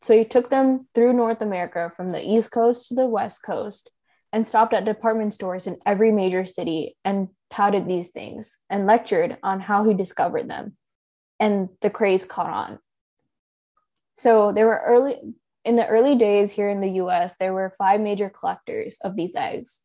So 0.00 0.16
he 0.16 0.24
took 0.24 0.50
them 0.50 0.86
through 0.94 1.12
North 1.12 1.40
America 1.40 1.92
from 1.96 2.10
the 2.10 2.24
East 2.24 2.52
Coast 2.52 2.88
to 2.88 2.94
the 2.94 3.06
West 3.06 3.42
Coast 3.42 3.90
and 4.32 4.46
stopped 4.46 4.74
at 4.74 4.84
department 4.84 5.32
stores 5.32 5.66
in 5.66 5.78
every 5.84 6.12
major 6.12 6.44
city 6.44 6.96
and 7.04 7.28
touted 7.50 7.88
these 7.88 8.10
things 8.10 8.58
and 8.70 8.86
lectured 8.86 9.38
on 9.42 9.60
how 9.60 9.84
he 9.84 9.94
discovered 9.94 10.48
them. 10.48 10.76
And 11.40 11.70
the 11.80 11.90
craze 11.90 12.24
caught 12.24 12.50
on. 12.50 12.78
So 14.12 14.52
there 14.52 14.66
were 14.66 14.82
early 14.84 15.16
in 15.64 15.76
the 15.76 15.86
early 15.86 16.14
days 16.14 16.52
here 16.52 16.68
in 16.68 16.80
the 16.80 16.92
US, 17.02 17.36
there 17.36 17.52
were 17.52 17.74
five 17.76 18.00
major 18.00 18.30
collectors 18.30 18.98
of 19.02 19.16
these 19.16 19.36
eggs. 19.36 19.82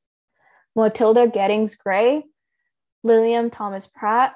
Matilda 0.76 1.28
Geddings 1.28 1.78
Gray, 1.78 2.23
Lillian 3.04 3.49
Thomas 3.49 3.86
Pratt, 3.86 4.34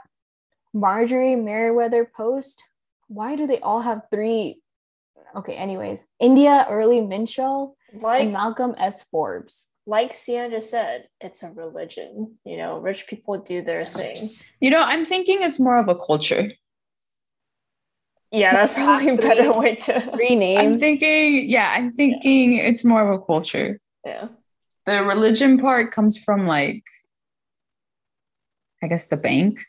Marjorie 0.73 1.35
Merriweather 1.35 2.05
Post. 2.05 2.63
Why 3.07 3.35
do 3.35 3.47
they 3.47 3.59
all 3.59 3.81
have 3.81 4.01
three? 4.11 4.61
Okay, 5.37 5.55
anyways, 5.55 6.07
India 6.19 6.65
Early 6.69 6.99
Minshall 6.99 7.73
like, 8.01 8.23
and 8.23 8.33
Malcolm 8.33 8.75
S. 8.77 9.03
Forbes. 9.03 9.71
Like 9.85 10.13
Sian 10.13 10.51
just 10.51 10.69
said, 10.69 11.07
it's 11.21 11.43
a 11.43 11.51
religion. 11.51 12.37
You 12.43 12.57
know, 12.57 12.79
rich 12.79 13.07
people 13.07 13.37
do 13.37 13.61
their 13.61 13.81
thing. 13.81 14.15
You 14.59 14.69
know, 14.69 14.83
I'm 14.83 15.05
thinking 15.05 15.37
it's 15.41 15.59
more 15.59 15.77
of 15.77 15.87
a 15.87 15.95
culture. 15.95 16.51
Yeah, 18.31 18.53
that's 18.53 18.73
probably 18.73 19.09
a 19.09 19.15
better 19.15 19.53
way 19.53 19.75
to 19.75 20.11
rename. 20.17 20.57
I'm 20.57 20.73
thinking, 20.73 21.47
yeah, 21.49 21.73
I'm 21.75 21.91
thinking 21.91 22.53
yeah. 22.53 22.63
it's 22.63 22.83
more 22.83 23.07
of 23.07 23.21
a 23.21 23.23
culture. 23.23 23.79
Yeah. 24.05 24.27
The 24.85 25.03
religion 25.03 25.57
part 25.57 25.91
comes 25.91 26.21
from 26.21 26.45
like 26.45 26.83
I 28.83 28.87
guess 28.87 29.07
the 29.07 29.17
bank 29.17 29.59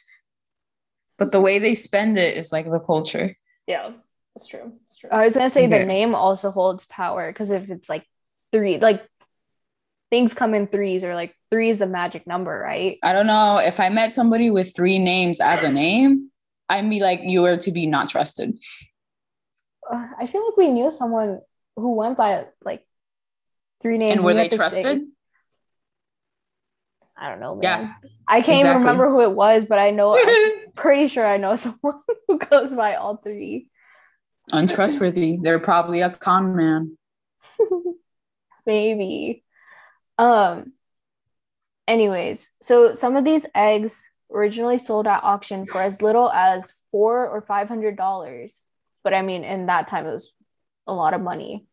but 1.18 1.33
the 1.33 1.40
way 1.40 1.59
they 1.59 1.74
spend 1.74 2.16
it 2.16 2.37
is 2.37 2.52
like 2.52 2.70
the 2.70 2.81
culture. 2.81 3.35
Yeah, 3.66 3.90
that's 4.38 4.46
true. 4.46 4.72
It's 4.85 4.96
true. 4.98 5.11
I 5.11 5.24
was 5.24 5.35
gonna 5.35 5.51
say 5.51 5.66
okay. 5.66 5.81
the 5.81 5.85
name 5.85 6.14
also 6.14 6.53
holds 6.53 6.85
power 6.85 7.29
because 7.29 7.51
if 7.51 7.68
it's 7.70 7.88
like 7.88 8.07
three, 8.53 8.79
like 8.79 9.05
things 10.12 10.33
come 10.33 10.55
in 10.55 10.68
threes 10.68 11.03
or 11.03 11.16
like 11.16 11.35
three 11.51 11.70
is 11.70 11.81
the 11.81 11.88
magic 11.88 12.24
number, 12.24 12.57
right? 12.57 12.98
I 13.03 13.12
don't 13.12 13.27
know. 13.27 13.59
If 13.61 13.81
I 13.81 13.88
met 13.88 14.12
somebody 14.12 14.51
with 14.51 14.74
three 14.77 15.01
names 15.01 15.40
as 15.40 15.64
a 15.64 15.72
name, 15.72 16.31
I'd 16.68 16.88
be 16.88 17.03
like, 17.03 17.20
you 17.24 17.44
are 17.46 17.57
to 17.57 17.72
be 17.72 17.87
not 17.87 18.11
trusted. 18.11 18.57
Uh, 19.90 20.07
I 20.16 20.29
feel 20.29 20.44
like 20.44 20.57
we 20.57 20.68
knew 20.70 20.92
someone 20.92 21.40
who 21.74 21.96
went 21.96 22.16
by 22.16 22.44
like 22.64 22.87
three 23.83 23.98
names. 23.98 24.12
And 24.12 24.24
were 24.24 24.35
they 24.35 24.48
trusted? 24.48 25.03
I 27.16 27.29
don't 27.29 27.40
know, 27.40 27.57
man. 27.57 27.62
Yeah, 27.62 27.92
I 28.29 28.40
can't 28.42 28.61
exactly. 28.61 28.70
even 28.70 28.83
remember 28.83 29.11
who 29.11 29.22
it 29.22 29.33
was, 29.33 29.66
but 29.66 29.81
I 29.81 29.90
know 29.90 30.14
I'm 30.16 30.72
pretty 30.77 31.09
sure 31.09 31.27
I 31.27 31.38
know 31.38 31.57
someone 31.57 32.03
who 32.29 32.38
goes 32.38 32.72
by 32.72 32.94
all 32.94 33.16
three. 33.16 33.68
Untrustworthy. 34.52 35.38
They're 35.40 35.58
probably 35.58 36.00
a 36.00 36.11
con 36.11 36.56
man. 36.56 36.96
Maybe. 38.66 39.44
Um 40.18 40.72
anyways, 41.87 42.50
so 42.62 42.94
some 42.94 43.16
of 43.16 43.24
these 43.24 43.46
eggs 43.54 44.08
originally 44.30 44.78
sold 44.78 45.06
at 45.06 45.22
auction 45.22 45.66
for 45.66 45.80
as 45.80 46.02
little 46.02 46.30
as 46.30 46.74
four 46.90 47.28
or 47.28 47.42
five 47.42 47.68
hundred 47.68 47.96
dollars. 47.96 48.64
But 49.04 49.14
I 49.14 49.22
mean 49.22 49.44
in 49.44 49.66
that 49.66 49.88
time 49.88 50.06
it 50.06 50.12
was 50.12 50.32
a 50.87 50.92
lot 50.92 51.14
of 51.14 51.20
money. 51.20 51.66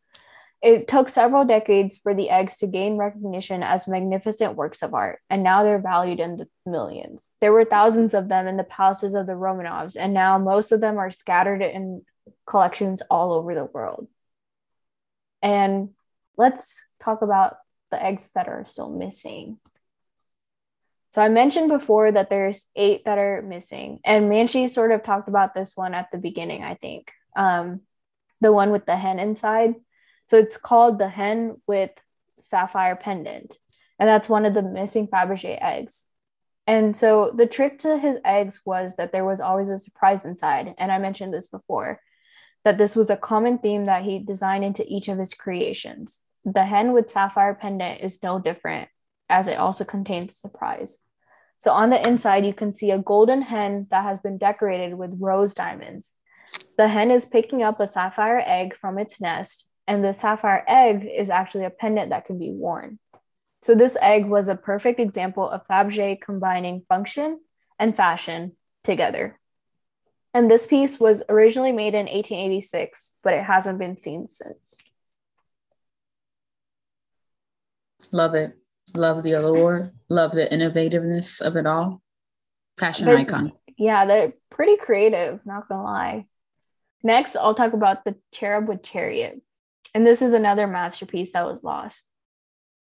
It 0.62 0.88
took 0.88 1.10
several 1.10 1.46
decades 1.46 1.98
for 1.98 2.16
the 2.16 2.30
eggs 2.30 2.58
to 2.58 2.68
gain 2.68 2.98
recognition 2.98 3.62
as 3.62 3.88
magnificent 3.88 4.56
works 4.56 4.82
of 4.82 4.94
art, 4.96 5.20
and 5.30 5.44
now 5.44 5.64
they're 5.64 5.80
valued 5.80 6.20
in 6.20 6.38
the 6.38 6.48
millions. 6.66 7.32
There 7.40 7.54
were 7.54 7.66
thousands 7.66 8.16
of 8.16 8.30
them 8.30 8.48
in 8.48 8.58
the 8.58 8.64
palaces 8.64 9.14
of 9.14 9.28
the 9.28 9.34
Romanovs, 9.34 9.96
and 9.96 10.14
now 10.14 10.40
most 10.40 10.72
of 10.72 10.82
them 10.82 10.98
are 10.98 11.12
scattered 11.12 11.62
in 11.62 12.04
collections 12.46 13.02
all 13.10 13.34
over 13.34 13.56
the 13.56 13.66
world. 13.66 14.08
And 15.42 15.90
let's 16.38 16.84
talk 17.02 17.22
about 17.22 17.58
the 17.92 18.04
eggs 18.04 18.32
that 18.36 18.48
are 18.48 18.66
still 18.66 18.90
missing. 18.90 19.60
So 21.12 21.22
I 21.22 21.30
mentioned 21.30 21.70
before 21.70 22.12
that 22.12 22.30
there's 22.30 22.66
eight 22.76 23.06
that 23.06 23.18
are 23.18 23.42
missing, 23.42 24.00
and 24.04 24.30
Manchi 24.30 24.70
sort 24.70 24.92
of 24.92 25.04
talked 25.04 25.30
about 25.30 25.54
this 25.54 25.78
one 25.78 25.94
at 25.94 26.12
the 26.12 26.18
beginning, 26.18 26.64
I 26.64 26.76
think. 26.76 27.12
Um, 27.36 27.82
the 28.42 28.52
one 28.52 28.72
with 28.72 28.86
the 28.86 28.98
hen 28.98 29.20
inside. 29.20 29.76
So 30.28 30.38
it's 30.38 30.58
called 30.58 31.00
the 31.00 31.08
hen 31.08 31.62
with 31.68 31.92
sapphire 32.44 32.96
pendant. 32.96 33.58
And 33.98 34.10
that's 34.10 34.28
one 34.28 34.46
of 34.46 34.54
the 34.54 34.62
missing 34.62 35.08
Fabergé 35.08 35.58
eggs. 35.62 36.06
And 36.68 36.98
so 36.98 37.32
the 37.34 37.46
trick 37.46 37.80
to 37.80 37.98
his 37.98 38.20
eggs 38.26 38.62
was 38.66 38.98
that 38.98 39.12
there 39.12 39.26
was 39.26 39.40
always 39.40 39.70
a 39.70 39.78
surprise 39.78 40.26
inside. 40.26 40.74
And 40.78 40.92
I 40.92 40.98
mentioned 40.98 41.34
this 41.34 41.48
before 41.48 42.02
that 42.66 42.78
this 42.78 42.96
was 42.96 43.10
a 43.10 43.16
common 43.16 43.60
theme 43.60 43.86
that 43.86 44.04
he 44.04 44.20
designed 44.20 44.66
into 44.66 44.84
each 44.94 45.08
of 45.08 45.18
his 45.18 45.34
creations. 45.34 46.20
The 46.44 46.66
hen 46.66 46.92
with 46.92 47.10
sapphire 47.10 47.54
pendant 47.54 48.02
is 48.02 48.22
no 48.22 48.40
different, 48.40 48.90
as 49.30 49.48
it 49.48 49.58
also 49.58 49.86
contains 49.86 50.34
a 50.34 50.36
surprise. 50.36 51.00
So 51.60 51.72
on 51.72 51.92
the 51.92 52.06
inside, 52.06 52.46
you 52.46 52.54
can 52.54 52.76
see 52.76 52.92
a 52.92 52.98
golden 52.98 53.44
hen 53.44 53.88
that 53.92 54.04
has 54.04 54.20
been 54.20 54.38
decorated 54.38 54.96
with 54.96 55.18
rose 55.20 55.54
diamonds. 55.54 56.16
The 56.78 56.90
hen 56.90 57.12
is 57.12 57.26
picking 57.26 57.64
up 57.64 57.80
a 57.80 57.88
sapphire 57.88 58.44
egg 58.46 58.76
from 58.76 59.00
its 59.00 59.22
nest 59.22 59.68
and 59.88 60.04
the 60.04 60.14
sapphire 60.14 60.64
egg 60.68 61.08
is 61.16 61.30
actually 61.30 61.66
a 61.66 61.70
pendant 61.70 62.10
that 62.10 62.26
can 62.26 62.40
be 62.40 62.52
worn. 62.52 63.00
So 63.62 63.76
this 63.76 63.98
egg 64.02 64.26
was 64.26 64.48
a 64.48 64.56
perfect 64.56 65.00
example 65.00 65.50
of 65.50 65.66
Fabergé 65.68 66.20
combining 66.20 66.82
function 66.88 67.40
and 67.80 67.96
fashion 67.96 68.54
together. 68.84 69.40
And 70.36 70.52
this 70.52 70.68
piece 70.68 71.00
was 71.00 71.24
originally 71.30 71.72
made 71.72 71.94
in 71.94 72.08
1886, 72.08 73.20
but 73.24 73.34
it 73.34 73.46
hasn't 73.46 73.80
been 73.80 73.98
seen 73.98 74.28
since. 74.28 74.82
Love 78.12 78.34
it. 78.34 78.52
Love 78.98 79.24
the 79.24 79.32
allure. 79.32 79.92
Love 80.10 80.34
the 80.34 80.46
innovativeness 80.52 81.42
of 81.42 81.56
it 81.56 81.66
all. 81.66 82.02
Fashion 82.78 83.08
icon. 83.08 83.54
Yeah, 83.78 84.06
they're 84.06 84.34
pretty 84.50 84.76
creative, 84.76 85.46
not 85.46 85.70
gonna 85.70 85.84
lie. 85.84 86.26
Next, 87.02 87.38
I'll 87.38 87.56
talk 87.56 87.72
about 87.72 88.04
the 88.04 88.16
cherub 88.34 88.68
with 88.68 88.84
chariot. 88.84 89.42
And 89.94 90.06
this 90.06 90.22
is 90.22 90.34
another 90.34 90.68
masterpiece 90.68 91.32
that 91.32 91.46
was 91.46 91.64
lost. 91.64 92.10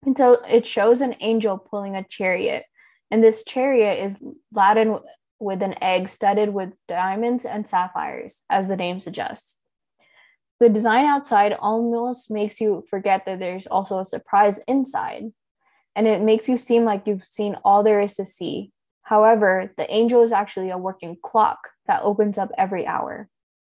And 0.05 0.15
so 0.15 0.33
it 0.47 0.67
shows 0.67 1.01
an 1.01 1.15
angel 1.19 1.57
pulling 1.57 1.95
a 1.95 2.03
chariot. 2.03 2.65
And 3.09 3.23
this 3.23 3.43
chariot 3.43 4.03
is 4.03 4.21
laden 4.53 4.99
with 5.41 5.61
an 5.61 5.75
egg 5.81 6.09
studded 6.09 6.49
with 6.49 6.73
diamonds 6.87 7.45
and 7.45 7.67
sapphires, 7.67 8.43
as 8.49 8.67
the 8.67 8.77
name 8.77 9.01
suggests. 9.01 9.57
The 10.59 10.69
design 10.69 11.05
outside 11.05 11.53
almost 11.53 12.29
makes 12.29 12.61
you 12.61 12.85
forget 12.89 13.25
that 13.25 13.39
there's 13.39 13.65
also 13.65 13.97
a 13.97 14.05
surprise 14.05 14.59
inside. 14.67 15.33
And 15.95 16.07
it 16.07 16.21
makes 16.21 16.47
you 16.47 16.57
seem 16.57 16.85
like 16.85 17.07
you've 17.07 17.25
seen 17.25 17.57
all 17.65 17.83
there 17.83 17.99
is 17.99 18.13
to 18.15 18.25
see. 18.25 18.71
However, 19.01 19.73
the 19.75 19.91
angel 19.91 20.21
is 20.21 20.31
actually 20.31 20.69
a 20.69 20.77
working 20.77 21.17
clock 21.21 21.71
that 21.87 22.03
opens 22.03 22.37
up 22.37 22.51
every 22.57 22.85
hour. 22.85 23.27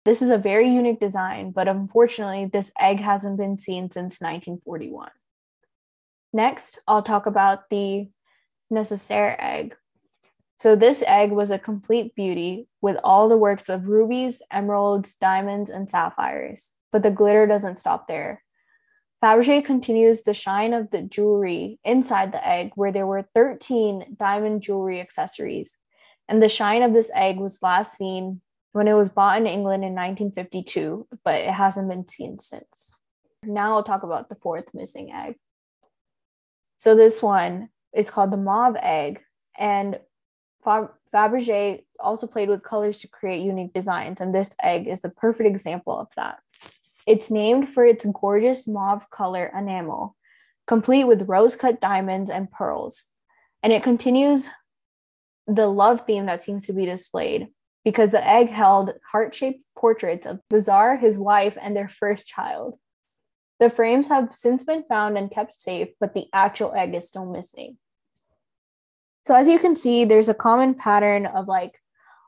This 0.04 0.22
is 0.22 0.30
a 0.30 0.38
very 0.38 0.70
unique 0.70 0.98
design, 0.98 1.50
but 1.50 1.68
unfortunately, 1.68 2.48
this 2.50 2.72
egg 2.80 3.00
hasn't 3.00 3.36
been 3.36 3.58
seen 3.58 3.90
since 3.90 4.20
1941. 4.20 5.10
Next, 6.32 6.80
I'll 6.88 7.02
talk 7.02 7.26
about 7.26 7.68
the 7.68 8.08
Necessaire 8.70 9.36
egg. 9.38 9.76
So, 10.58 10.74
this 10.74 11.04
egg 11.06 11.30
was 11.30 11.50
a 11.50 11.58
complete 11.58 12.14
beauty 12.16 12.66
with 12.80 12.96
all 13.04 13.28
the 13.28 13.36
works 13.36 13.68
of 13.68 13.86
rubies, 13.86 14.42
emeralds, 14.50 15.14
diamonds, 15.14 15.70
and 15.70 15.88
sapphires. 15.88 16.72
But 16.90 17.04
the 17.04 17.12
glitter 17.12 17.46
doesn't 17.46 17.76
stop 17.76 18.08
there. 18.08 18.42
Fabergé 19.22 19.64
continues 19.64 20.22
the 20.22 20.34
shine 20.34 20.72
of 20.72 20.90
the 20.90 21.02
jewelry 21.02 21.78
inside 21.84 22.32
the 22.32 22.46
egg, 22.46 22.72
where 22.74 22.92
there 22.92 23.06
were 23.06 23.28
13 23.34 24.16
diamond 24.18 24.62
jewelry 24.62 25.00
accessories. 25.00 25.78
And 26.28 26.42
the 26.42 26.48
shine 26.48 26.82
of 26.82 26.92
this 26.92 27.10
egg 27.14 27.38
was 27.38 27.62
last 27.62 27.96
seen 27.96 28.40
when 28.72 28.86
it 28.86 28.94
was 28.94 29.08
bought 29.08 29.40
in 29.40 29.46
England 29.46 29.84
in 29.84 29.94
1952, 29.94 31.08
but 31.24 31.34
it 31.34 31.50
hasn't 31.50 31.88
been 31.88 32.08
seen 32.08 32.38
since. 32.38 32.96
Now 33.42 33.74
I'll 33.74 33.84
talk 33.84 34.02
about 34.02 34.28
the 34.28 34.36
fourth 34.36 34.74
missing 34.74 35.12
egg. 35.12 35.36
So 36.76 36.94
this 36.94 37.22
one 37.22 37.70
is 37.94 38.10
called 38.10 38.30
the 38.30 38.36
mauve 38.36 38.76
egg, 38.80 39.20
and 39.56 39.98
Fabergé 41.12 41.84
also 41.98 42.26
played 42.26 42.48
with 42.48 42.62
colors 42.62 43.00
to 43.00 43.08
create 43.08 43.42
unique 43.42 43.72
designs, 43.72 44.20
and 44.20 44.34
this 44.34 44.54
egg 44.62 44.86
is 44.86 45.00
the 45.00 45.08
perfect 45.08 45.48
example 45.48 45.98
of 45.98 46.08
that. 46.16 46.38
It's 47.06 47.30
named 47.30 47.70
for 47.70 47.86
its 47.86 48.04
gorgeous 48.04 48.66
mauve 48.66 49.08
color 49.10 49.50
enamel, 49.56 50.14
complete 50.66 51.04
with 51.04 51.28
rose 51.28 51.56
cut 51.56 51.80
diamonds 51.80 52.30
and 52.30 52.50
pearls. 52.50 53.06
And 53.62 53.72
it 53.72 53.82
continues 53.82 54.48
the 55.46 55.66
love 55.66 56.06
theme 56.06 56.26
that 56.26 56.44
seems 56.44 56.66
to 56.66 56.74
be 56.74 56.84
displayed 56.84 57.48
because 57.84 58.10
the 58.10 58.26
egg 58.26 58.50
held 58.50 58.92
heart 59.10 59.34
shaped 59.34 59.64
portraits 59.76 60.26
of 60.26 60.40
the 60.50 60.60
Tsar, 60.60 60.98
his 60.98 61.18
wife, 61.18 61.56
and 61.60 61.74
their 61.74 61.88
first 61.88 62.28
child. 62.28 62.78
The 63.58 63.70
frames 63.70 64.08
have 64.08 64.36
since 64.36 64.62
been 64.64 64.84
found 64.84 65.16
and 65.16 65.30
kept 65.30 65.58
safe, 65.58 65.88
but 65.98 66.12
the 66.12 66.26
actual 66.32 66.74
egg 66.74 66.94
is 66.94 67.08
still 67.08 67.24
missing. 67.24 67.78
So, 69.28 69.34
as 69.34 69.46
you 69.46 69.58
can 69.58 69.76
see, 69.76 70.06
there's 70.06 70.30
a 70.30 70.34
common 70.34 70.72
pattern 70.72 71.26
of 71.26 71.48
like 71.48 71.74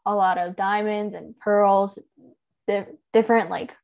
a 0.04 0.14
lot 0.14 0.36
of 0.36 0.54
diamonds 0.54 1.14
and 1.14 1.34
pearls, 1.38 1.98
di- 2.68 2.84
different 3.14 3.48
like 3.48 3.74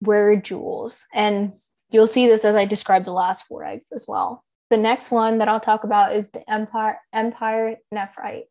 rare 0.00 0.34
jewels. 0.34 1.04
And 1.12 1.52
you'll 1.90 2.06
see 2.06 2.26
this 2.26 2.46
as 2.46 2.56
I 2.56 2.64
describe 2.64 3.04
the 3.04 3.12
last 3.12 3.44
four 3.44 3.62
eggs 3.62 3.88
as 3.92 4.06
well. 4.08 4.42
The 4.70 4.78
next 4.78 5.10
one 5.10 5.36
that 5.36 5.48
I'll 5.48 5.60
talk 5.60 5.84
about 5.84 6.16
is 6.16 6.26
the 6.30 6.50
Empire 6.50 6.98
Empire 7.12 7.76
Nephrite. 7.92 8.44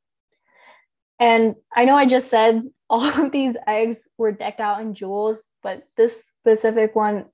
And 1.20 1.56
I 1.76 1.86
know 1.86 1.96
I 1.96 2.06
just 2.06 2.30
said 2.30 2.62
all 2.92 3.06
of 3.06 3.32
these 3.32 3.58
eggs 3.66 4.08
were 4.20 4.32
decked 4.32 4.60
out 4.60 4.82
in 4.82 4.94
jewels, 4.94 5.46
but 5.64 5.82
this 5.98 6.32
specific 6.40 6.96
one 6.96 7.26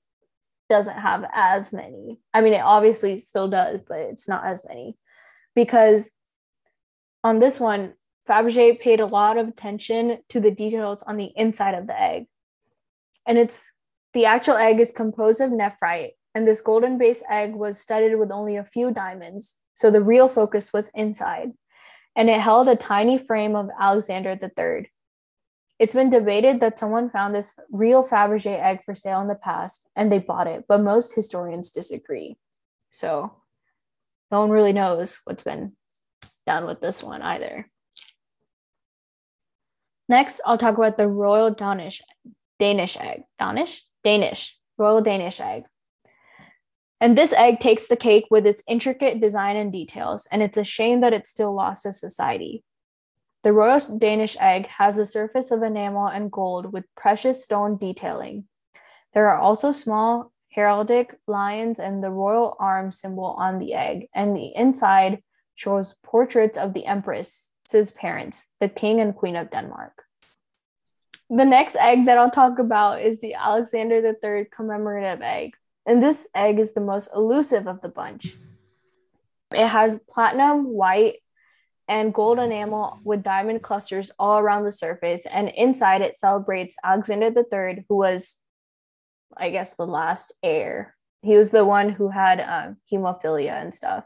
doesn't 0.70 0.96
have 0.96 1.26
as 1.34 1.74
many. 1.74 2.18
I 2.32 2.40
mean, 2.40 2.54
it 2.54 2.62
obviously 2.62 3.20
still 3.20 3.48
does, 3.48 3.80
but 3.86 3.98
it's 3.98 4.26
not 4.26 4.46
as 4.46 4.64
many 4.66 4.96
because 5.54 6.10
on 7.22 7.38
this 7.38 7.58
one, 7.58 7.94
Fabergé 8.28 8.78
paid 8.78 9.00
a 9.00 9.06
lot 9.06 9.36
of 9.36 9.48
attention 9.48 10.18
to 10.30 10.40
the 10.40 10.50
details 10.50 11.02
on 11.02 11.16
the 11.16 11.32
inside 11.36 11.74
of 11.74 11.86
the 11.86 12.00
egg. 12.00 12.26
And 13.26 13.38
it's 13.38 13.70
the 14.12 14.26
actual 14.26 14.56
egg 14.56 14.80
is 14.80 14.92
composed 14.92 15.40
of 15.40 15.50
nephrite, 15.50 16.12
and 16.34 16.46
this 16.46 16.60
golden 16.60 16.98
base 16.98 17.22
egg 17.30 17.54
was 17.54 17.78
studded 17.78 18.18
with 18.18 18.30
only 18.30 18.56
a 18.56 18.64
few 18.64 18.92
diamonds. 18.92 19.58
So 19.74 19.90
the 19.90 20.02
real 20.02 20.28
focus 20.28 20.72
was 20.72 20.90
inside 20.94 21.52
and 22.16 22.30
it 22.30 22.40
held 22.40 22.68
a 22.68 22.76
tiny 22.76 23.18
frame 23.18 23.56
of 23.56 23.70
Alexander 23.78 24.38
III. 24.40 24.90
It's 25.80 25.94
been 25.94 26.10
debated 26.10 26.60
that 26.60 26.78
someone 26.78 27.10
found 27.10 27.34
this 27.34 27.54
real 27.70 28.06
Fabergé 28.06 28.60
egg 28.60 28.80
for 28.84 28.94
sale 28.94 29.20
in 29.20 29.28
the 29.28 29.34
past 29.34 29.88
and 29.96 30.10
they 30.10 30.20
bought 30.20 30.46
it, 30.46 30.64
but 30.68 30.80
most 30.80 31.14
historians 31.14 31.70
disagree. 31.70 32.36
So 32.92 33.32
no 34.30 34.40
one 34.40 34.50
really 34.50 34.72
knows 34.72 35.20
what's 35.24 35.44
been 35.44 35.72
done 36.46 36.66
with 36.66 36.80
this 36.80 37.02
one 37.02 37.22
either. 37.22 37.68
Next, 40.08 40.40
I'll 40.44 40.58
talk 40.58 40.76
about 40.76 40.96
the 40.96 41.08
royal 41.08 41.50
Danish 41.50 42.02
Danish 42.58 42.96
egg. 42.96 43.24
Danish? 43.38 43.82
Danish. 44.04 44.56
Royal 44.78 45.00
Danish 45.00 45.40
egg. 45.40 45.64
And 47.00 47.18
this 47.18 47.32
egg 47.32 47.60
takes 47.60 47.88
the 47.88 47.96
cake 47.96 48.26
with 48.30 48.46
its 48.46 48.62
intricate 48.68 49.20
design 49.20 49.56
and 49.56 49.72
details, 49.72 50.26
and 50.30 50.42
it's 50.42 50.56
a 50.56 50.64
shame 50.64 51.00
that 51.00 51.12
it's 51.12 51.30
still 51.30 51.54
lost 51.54 51.82
to 51.82 51.92
society. 51.92 52.64
The 53.42 53.52
royal 53.52 53.80
Danish 53.98 54.36
egg 54.40 54.66
has 54.78 54.96
the 54.96 55.04
surface 55.04 55.50
of 55.50 55.62
enamel 55.62 56.06
and 56.06 56.32
gold 56.32 56.72
with 56.72 56.84
precious 56.96 57.42
stone 57.42 57.76
detailing. 57.76 58.44
There 59.12 59.28
are 59.28 59.38
also 59.38 59.72
small 59.72 60.32
heraldic 60.56 61.14
lions 61.26 61.78
and 61.78 62.02
the 62.02 62.10
royal 62.10 62.56
arm 62.58 62.90
symbol 62.90 63.24
on 63.38 63.58
the 63.58 63.74
egg, 63.74 64.08
and 64.14 64.36
the 64.36 64.54
inside 64.54 65.22
shows 65.54 65.94
portraits 66.02 66.58
of 66.58 66.74
the 66.74 66.86
empress's 66.86 67.90
parents, 67.96 68.48
the 68.60 68.68
king 68.68 69.00
and 69.00 69.14
queen 69.14 69.36
of 69.36 69.50
Denmark. 69.50 70.04
The 71.30 71.44
next 71.44 71.76
egg 71.76 72.06
that 72.06 72.18
I'll 72.18 72.30
talk 72.30 72.58
about 72.58 73.00
is 73.00 73.20
the 73.20 73.34
Alexander 73.34 74.14
III 74.22 74.46
commemorative 74.54 75.22
egg. 75.22 75.54
And 75.86 76.02
this 76.02 76.28
egg 76.34 76.58
is 76.58 76.74
the 76.74 76.80
most 76.80 77.08
elusive 77.14 77.66
of 77.66 77.80
the 77.80 77.88
bunch. 77.88 78.34
It 79.52 79.66
has 79.66 80.00
platinum, 80.08 80.64
white, 80.64 81.16
and 81.88 82.14
gold 82.14 82.38
enamel 82.38 83.00
with 83.04 83.22
diamond 83.22 83.62
clusters 83.62 84.10
all 84.18 84.38
around 84.38 84.64
the 84.64 84.72
surface. 84.72 85.26
And 85.26 85.48
inside 85.48 86.00
it 86.00 86.16
celebrates 86.16 86.76
Alexander 86.82 87.32
III, 87.36 87.84
who 87.88 87.96
was, 87.96 88.38
I 89.36 89.50
guess, 89.50 89.76
the 89.76 89.86
last 89.86 90.34
heir. 90.42 90.96
He 91.22 91.36
was 91.36 91.50
the 91.50 91.64
one 91.64 91.88
who 91.88 92.10
had 92.10 92.40
um, 92.40 92.76
hemophilia 92.92 93.60
and 93.60 93.74
stuff. 93.74 94.04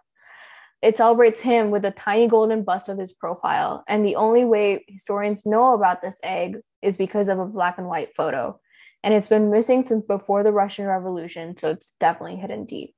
It 0.81 0.97
celebrates 0.97 1.41
him 1.41 1.71
with 1.71 1.85
a 1.85 1.91
tiny 1.91 2.29
golden 2.29 2.63
bust 2.63 2.89
of 2.89 2.99
his 2.99 3.13
profile. 3.13 3.83
And 3.89 4.07
the 4.07 4.17
only 4.17 4.45
way 4.45 4.85
historians 4.87 5.45
know 5.45 5.75
about 5.75 6.03
this 6.03 6.19
egg 6.23 6.59
is 6.83 6.97
because 6.97 7.29
of 7.29 7.41
a 7.41 7.47
black 7.47 7.79
and 7.79 7.89
white 7.89 8.15
photo 8.17 8.61
and 9.03 9.15
it's 9.15 9.29
been 9.29 9.51
missing 9.51 9.85
since 9.85 10.05
before 10.05 10.43
the 10.43 10.53
Russian 10.53 10.87
Revolution, 10.87 11.57
so 11.57 11.71
it's 11.71 11.95
definitely 12.01 12.37
hidden 12.37 12.65
deep. 12.65 12.95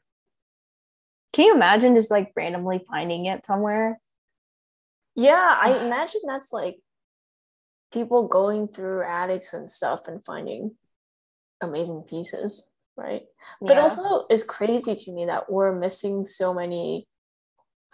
Can 1.33 1.47
you 1.47 1.55
imagine 1.55 1.95
just 1.95 2.11
like 2.11 2.33
randomly 2.35 2.85
finding 2.91 3.27
it 3.27 3.45
somewhere? 3.47 4.01
Yeah, 5.15 5.59
I 5.61 5.85
imagine 5.85 6.23
that's 6.27 6.53
like 6.53 6.77
people 7.93 8.29
going 8.29 8.69
through 8.69 9.05
attics 9.05 9.53
and 9.53 9.71
stuff 9.71 10.09
and 10.09 10.25
finding 10.25 10.77
amazing 11.61 12.05
pieces, 12.09 12.71
right? 12.97 13.23
Yeah. 13.61 13.69
But 13.69 13.79
also 13.79 14.27
it's 14.31 14.45
crazy 14.45 14.95
to 14.95 15.13
me 15.13 15.27
that 15.27 15.51
we're 15.51 15.75
missing 15.79 16.25
so 16.25 16.55
many 16.55 17.07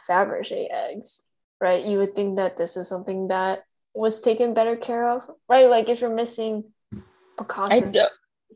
Fabergé 0.09 0.67
eggs, 0.71 1.27
right? 1.61 1.85
You 1.85 1.99
would 1.99 2.15
think 2.15 2.37
that 2.37 2.57
this 2.57 2.77
is 2.77 2.89
something 2.89 3.29
that 3.29 3.65
was 3.95 4.21
taken 4.21 4.55
better 4.55 4.77
care 4.77 5.09
of, 5.09 5.29
right? 5.49 5.69
Like 5.69 5.89
if 5.89 6.01
you're 6.01 6.15
missing 6.15 6.65
I, 7.71 7.81
do, 7.81 8.01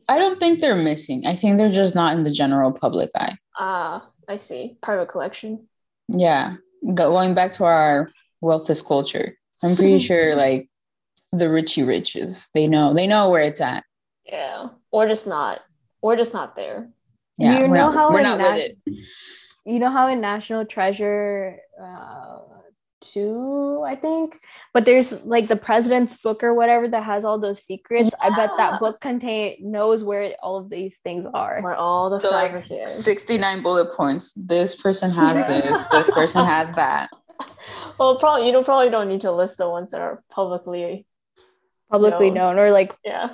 I 0.09 0.17
don't 0.17 0.39
think 0.39 0.59
they're 0.59 0.75
missing. 0.75 1.25
I 1.25 1.33
think 1.33 1.57
they're 1.57 1.69
just 1.69 1.95
not 1.95 2.15
in 2.15 2.23
the 2.23 2.31
general 2.31 2.71
public 2.71 3.09
eye. 3.15 3.35
Ah, 3.59 4.09
I 4.27 4.37
see. 4.37 4.77
Private 4.81 5.09
collection. 5.09 5.67
Yeah. 6.09 6.55
Going 6.93 7.35
back 7.35 7.51
to 7.53 7.65
our 7.65 8.09
wealth 8.41 8.69
is 8.69 8.81
culture. 8.81 9.37
I'm 9.63 9.75
pretty 9.75 9.99
sure 10.09 10.35
like 10.35 10.69
the 11.31 11.45
richy 11.45 11.87
riches, 11.87 12.49
they 12.53 12.67
know 12.67 12.93
they 12.93 13.07
know 13.07 13.29
where 13.29 13.43
it's 13.43 13.61
at. 13.61 13.83
Yeah. 14.91 14.99
Or 14.99 15.07
just 15.07 15.27
not. 15.27 15.61
Or 16.01 16.15
just 16.15 16.33
not 16.33 16.55
there. 16.55 16.89
Yeah. 17.37 17.59
You 17.59 17.67
know 17.67 17.91
not, 17.91 17.93
how 17.93 18.11
we're 18.11 18.21
not 18.21 18.39
with 18.39 18.71
it. 18.85 18.99
You 19.65 19.79
know 19.79 19.91
how 19.91 20.07
in 20.07 20.21
National 20.21 20.65
Treasure 20.65 21.57
uh, 21.81 22.37
two, 23.01 23.83
I 23.85 23.95
think. 23.95 24.39
But 24.73 24.85
there's 24.85 25.25
like 25.25 25.47
the 25.47 25.55
president's 25.55 26.17
book 26.17 26.43
or 26.43 26.53
whatever 26.53 26.87
that 26.87 27.03
has 27.03 27.25
all 27.25 27.39
those 27.39 27.63
secrets. 27.63 28.11
Yeah. 28.11 28.29
I 28.29 28.35
bet 28.35 28.51
that 28.57 28.79
book 28.79 29.01
contain 29.01 29.57
knows 29.59 30.03
where 30.03 30.35
all 30.41 30.57
of 30.57 30.69
these 30.69 30.99
things 30.99 31.25
are. 31.33 31.61
Where 31.61 31.75
all 31.75 32.09
the 32.09 32.19
so 32.19 32.29
like 32.29 32.65
69 32.87 33.63
bullet 33.63 33.91
points. 33.95 34.33
This 34.33 34.79
person 34.81 35.11
has 35.11 35.45
this, 35.47 35.89
this 35.89 36.09
person 36.11 36.45
has 36.45 36.71
that. 36.73 37.09
Well, 37.97 38.17
probably 38.17 38.47
you 38.47 38.51
don't 38.51 38.65
probably 38.65 38.89
don't 38.89 39.09
need 39.09 39.21
to 39.21 39.31
list 39.31 39.57
the 39.57 39.69
ones 39.69 39.91
that 39.91 40.01
are 40.01 40.23
publicly 40.31 41.05
publicly 41.89 42.29
known, 42.29 42.55
known 42.55 42.65
or 42.65 42.71
like 42.71 42.95
yeah. 43.03 43.29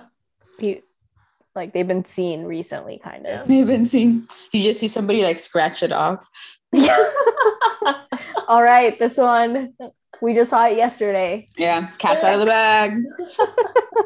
Like 1.58 1.74
they've 1.74 1.88
been 1.88 2.06
seen 2.06 2.44
recently, 2.44 3.00
kind 3.04 3.28
of. 3.28 3.48
They've 3.48 3.68
been 3.68 3.84
seen. 3.84 4.28
You 4.54 4.62
just 4.62 4.80
see 4.80 4.88
somebody 4.88 5.24
like 5.24 5.40
scratch 5.40 5.84
it 5.84 5.92
off. 5.92 6.26
Yeah. 6.72 6.98
All 8.48 8.64
right, 8.64 8.98
this 8.98 9.18
one 9.18 9.74
we 10.22 10.34
just 10.34 10.50
saw 10.50 10.68
it 10.68 10.78
yesterday. 10.78 11.48
Yeah, 11.58 11.88
cat's 11.98 12.24
out 12.24 12.34
of 12.34 12.40
the 12.40 12.46
bag. 12.46 13.04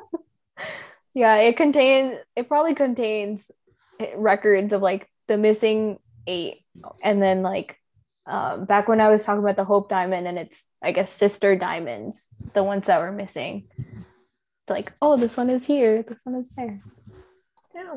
yeah, 1.13 1.35
it 1.37 1.57
contains 1.57 2.17
it 2.35 2.47
probably 2.47 2.75
contains 2.75 3.51
records 4.15 4.73
of 4.73 4.81
like 4.81 5.07
the 5.27 5.37
missing 5.37 5.99
eight 6.27 6.63
and 7.03 7.21
then 7.21 7.43
like 7.43 7.77
um, 8.27 8.65
back 8.65 8.87
when 8.87 9.01
I 9.01 9.09
was 9.09 9.23
talking 9.23 9.43
about 9.43 9.55
the 9.55 9.63
Hope 9.63 9.89
Diamond 9.89 10.27
and 10.27 10.37
it's 10.37 10.69
I 10.81 10.91
guess 10.91 11.11
sister 11.11 11.55
diamonds, 11.55 12.29
the 12.53 12.63
ones 12.63 12.87
that 12.87 12.99
were 12.99 13.11
missing. 13.11 13.67
It's 13.77 14.69
like, 14.69 14.93
oh, 15.01 15.17
this 15.17 15.37
one 15.37 15.49
is 15.49 15.65
here, 15.65 16.03
this 16.03 16.21
one 16.23 16.35
is 16.35 16.49
there. 16.55 16.81
Yeah. 17.75 17.95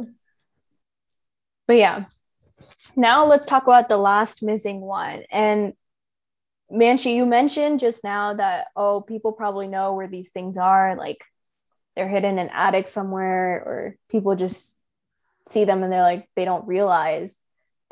But 1.67 1.75
yeah. 1.75 2.05
Now 2.97 3.27
let's 3.27 3.47
talk 3.47 3.65
about 3.65 3.89
the 3.89 3.97
last 3.97 4.43
missing 4.43 4.81
one. 4.81 5.25
And 5.31 5.75
Manchi, 6.73 7.15
you 7.15 7.27
mentioned 7.27 7.81
just 7.81 8.05
now 8.05 8.35
that 8.35 8.69
oh, 8.77 9.01
people 9.01 9.33
probably 9.33 9.69
know 9.69 9.95
where 9.95 10.09
these 10.09 10.31
things 10.31 10.57
are, 10.57 10.97
like 10.97 11.25
they're 11.95 12.09
hidden 12.09 12.39
in 12.39 12.47
an 12.47 12.51
attic 12.53 12.89
somewhere, 12.89 13.57
or 13.57 13.97
people 14.11 14.35
just 14.37 14.79
see 15.47 15.65
them 15.65 15.83
and 15.83 15.93
they're 15.93 16.03
like 16.03 16.29
they 16.37 16.45
don't 16.45 16.67
realize 16.67 17.39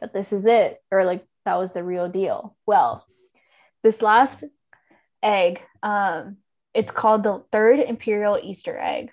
that 0.01 0.13
this 0.13 0.33
is 0.33 0.47
it, 0.47 0.79
or 0.91 1.05
like 1.05 1.25
that 1.45 1.59
was 1.59 1.73
the 1.73 1.85
real 1.85 2.09
deal. 2.09 2.57
Well, 2.67 3.07
this 3.83 4.01
last 4.03 4.45
egg, 5.23 5.61
um, 5.83 6.39
It's 6.75 6.93
called 6.93 7.23
the 7.23 7.45
third 7.53 7.81
imperial 7.81 8.39
Easter 8.43 8.79
egg. 8.79 9.13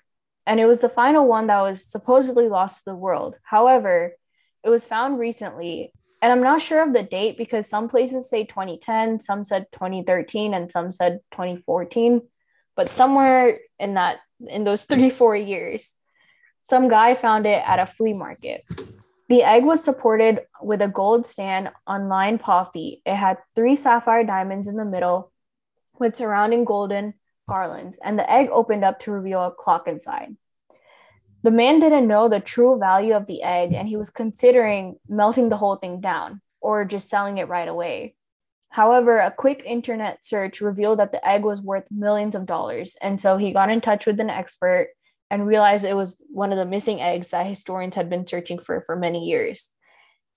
And 0.50 0.58
it 0.58 0.66
was 0.66 0.80
the 0.80 0.88
final 0.88 1.28
one 1.28 1.46
that 1.46 1.60
was 1.60 1.86
supposedly 1.86 2.48
lost 2.48 2.78
to 2.78 2.90
the 2.90 2.96
world. 2.96 3.36
However, 3.44 4.16
it 4.64 4.68
was 4.68 4.84
found 4.84 5.20
recently, 5.20 5.92
and 6.20 6.32
I'm 6.32 6.42
not 6.42 6.60
sure 6.60 6.82
of 6.82 6.92
the 6.92 7.04
date 7.04 7.38
because 7.38 7.68
some 7.68 7.88
places 7.88 8.28
say 8.28 8.46
2010, 8.46 9.20
some 9.20 9.44
said 9.44 9.66
2013, 9.70 10.52
and 10.52 10.68
some 10.72 10.90
said 10.90 11.20
2014. 11.30 12.22
But 12.74 12.88
somewhere 12.88 13.60
in 13.78 13.94
that 13.94 14.18
in 14.44 14.64
those 14.64 14.82
three, 14.82 15.10
four 15.20 15.36
years, 15.36 15.94
some 16.64 16.88
guy 16.88 17.14
found 17.14 17.46
it 17.46 17.62
at 17.64 17.78
a 17.78 17.86
flea 17.86 18.12
market. 18.12 18.64
The 19.28 19.44
egg 19.44 19.64
was 19.64 19.84
supported 19.84 20.40
with 20.60 20.82
a 20.82 20.88
gold 20.88 21.26
stand 21.26 21.70
on 21.86 22.08
lined 22.08 22.40
paw. 22.40 22.68
It 22.74 23.00
had 23.06 23.38
three 23.54 23.76
sapphire 23.76 24.24
diamonds 24.24 24.66
in 24.66 24.74
the 24.74 24.84
middle 24.84 25.30
with 25.96 26.16
surrounding 26.16 26.64
golden 26.64 27.14
garlands, 27.50 27.98
and 28.02 28.18
the 28.18 28.30
egg 28.30 28.48
opened 28.52 28.84
up 28.84 29.00
to 29.00 29.10
reveal 29.10 29.44
a 29.44 29.50
clock 29.50 29.88
inside. 29.88 30.36
The 31.42 31.50
man 31.50 31.80
didn't 31.80 32.06
know 32.06 32.28
the 32.28 32.38
true 32.38 32.78
value 32.78 33.14
of 33.14 33.26
the 33.26 33.42
egg, 33.42 33.72
and 33.72 33.88
he 33.88 33.96
was 33.96 34.10
considering 34.10 34.96
melting 35.08 35.48
the 35.48 35.56
whole 35.56 35.76
thing 35.76 36.00
down 36.00 36.40
or 36.60 36.84
just 36.84 37.08
selling 37.08 37.38
it 37.38 37.48
right 37.48 37.68
away. 37.68 38.14
However, 38.68 39.18
a 39.18 39.32
quick 39.32 39.64
internet 39.66 40.24
search 40.24 40.60
revealed 40.60 41.00
that 41.00 41.10
the 41.10 41.26
egg 41.26 41.42
was 41.42 41.60
worth 41.60 41.84
millions 41.90 42.36
of 42.36 42.46
dollars, 42.46 42.96
and 43.02 43.20
so 43.20 43.36
he 43.36 43.52
got 43.52 43.70
in 43.70 43.80
touch 43.80 44.06
with 44.06 44.20
an 44.20 44.30
expert 44.30 44.90
and 45.28 45.46
realized 45.46 45.84
it 45.84 45.96
was 45.96 46.16
one 46.28 46.52
of 46.52 46.58
the 46.58 46.66
missing 46.66 47.00
eggs 47.00 47.30
that 47.30 47.46
historians 47.46 47.96
had 47.96 48.08
been 48.08 48.26
searching 48.26 48.58
for 48.58 48.82
for 48.82 48.94
many 48.94 49.24
years. 49.24 49.70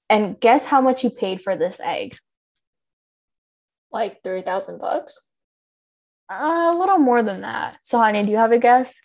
And 0.10 0.40
guess 0.40 0.66
how 0.66 0.82
much 0.82 1.02
he 1.02 1.10
paid 1.10 1.42
for 1.42 1.56
this 1.56 1.80
egg? 1.80 2.18
Like 3.92 4.24
3000 4.24 4.80
bucks? 4.80 5.33
Uh, 6.30 6.72
a 6.74 6.78
little 6.78 6.98
more 6.98 7.22
than 7.24 7.42
that. 7.42 7.78
So, 7.84 7.98
honey, 7.98 8.24
do 8.24 8.32
you 8.32 8.38
have 8.38 8.52
a 8.52 8.60
guess? 8.60 9.00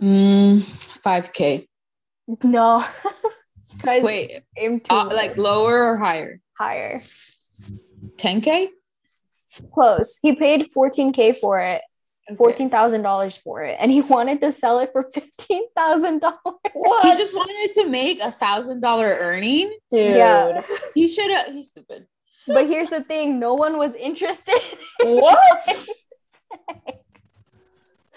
Mm, 0.00 0.58
5K. 0.58 1.66
No. 2.44 2.84
Wait, 3.84 4.32
uh, 4.90 5.08
like 5.12 5.36
lower 5.36 5.92
or 5.92 5.96
higher? 5.96 6.40
Higher. 6.58 7.02
10K? 8.16 8.68
Close. 9.72 10.18
He 10.22 10.34
paid 10.34 10.66
14K 10.76 11.36
for 11.36 11.60
it 11.60 11.82
fourteen 12.36 12.68
thousand 12.68 13.02
dollars 13.02 13.36
for 13.36 13.62
it, 13.62 13.76
and 13.78 13.92
he 13.92 14.00
wanted 14.00 14.40
to 14.40 14.50
sell 14.50 14.80
it 14.80 14.90
for 14.92 15.08
fifteen 15.14 15.62
thousand 15.76 16.20
dollars. 16.20 16.40
He 17.02 17.10
just 17.12 17.34
wanted 17.34 17.82
to 17.82 17.88
make 17.88 18.20
a 18.20 18.30
thousand 18.30 18.80
dollar 18.80 19.16
earning, 19.20 19.76
dude. 19.90 20.16
Yeah. 20.16 20.62
He 20.94 21.08
should 21.08 21.30
have. 21.30 21.46
He's 21.48 21.68
stupid. 21.68 22.06
But 22.46 22.66
here's 22.66 22.90
the 22.90 23.02
thing: 23.02 23.38
no 23.38 23.54
one 23.54 23.78
was 23.78 23.94
interested. 23.94 24.60
What? 25.04 25.62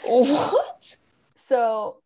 what? 0.05 0.95
So 1.35 1.97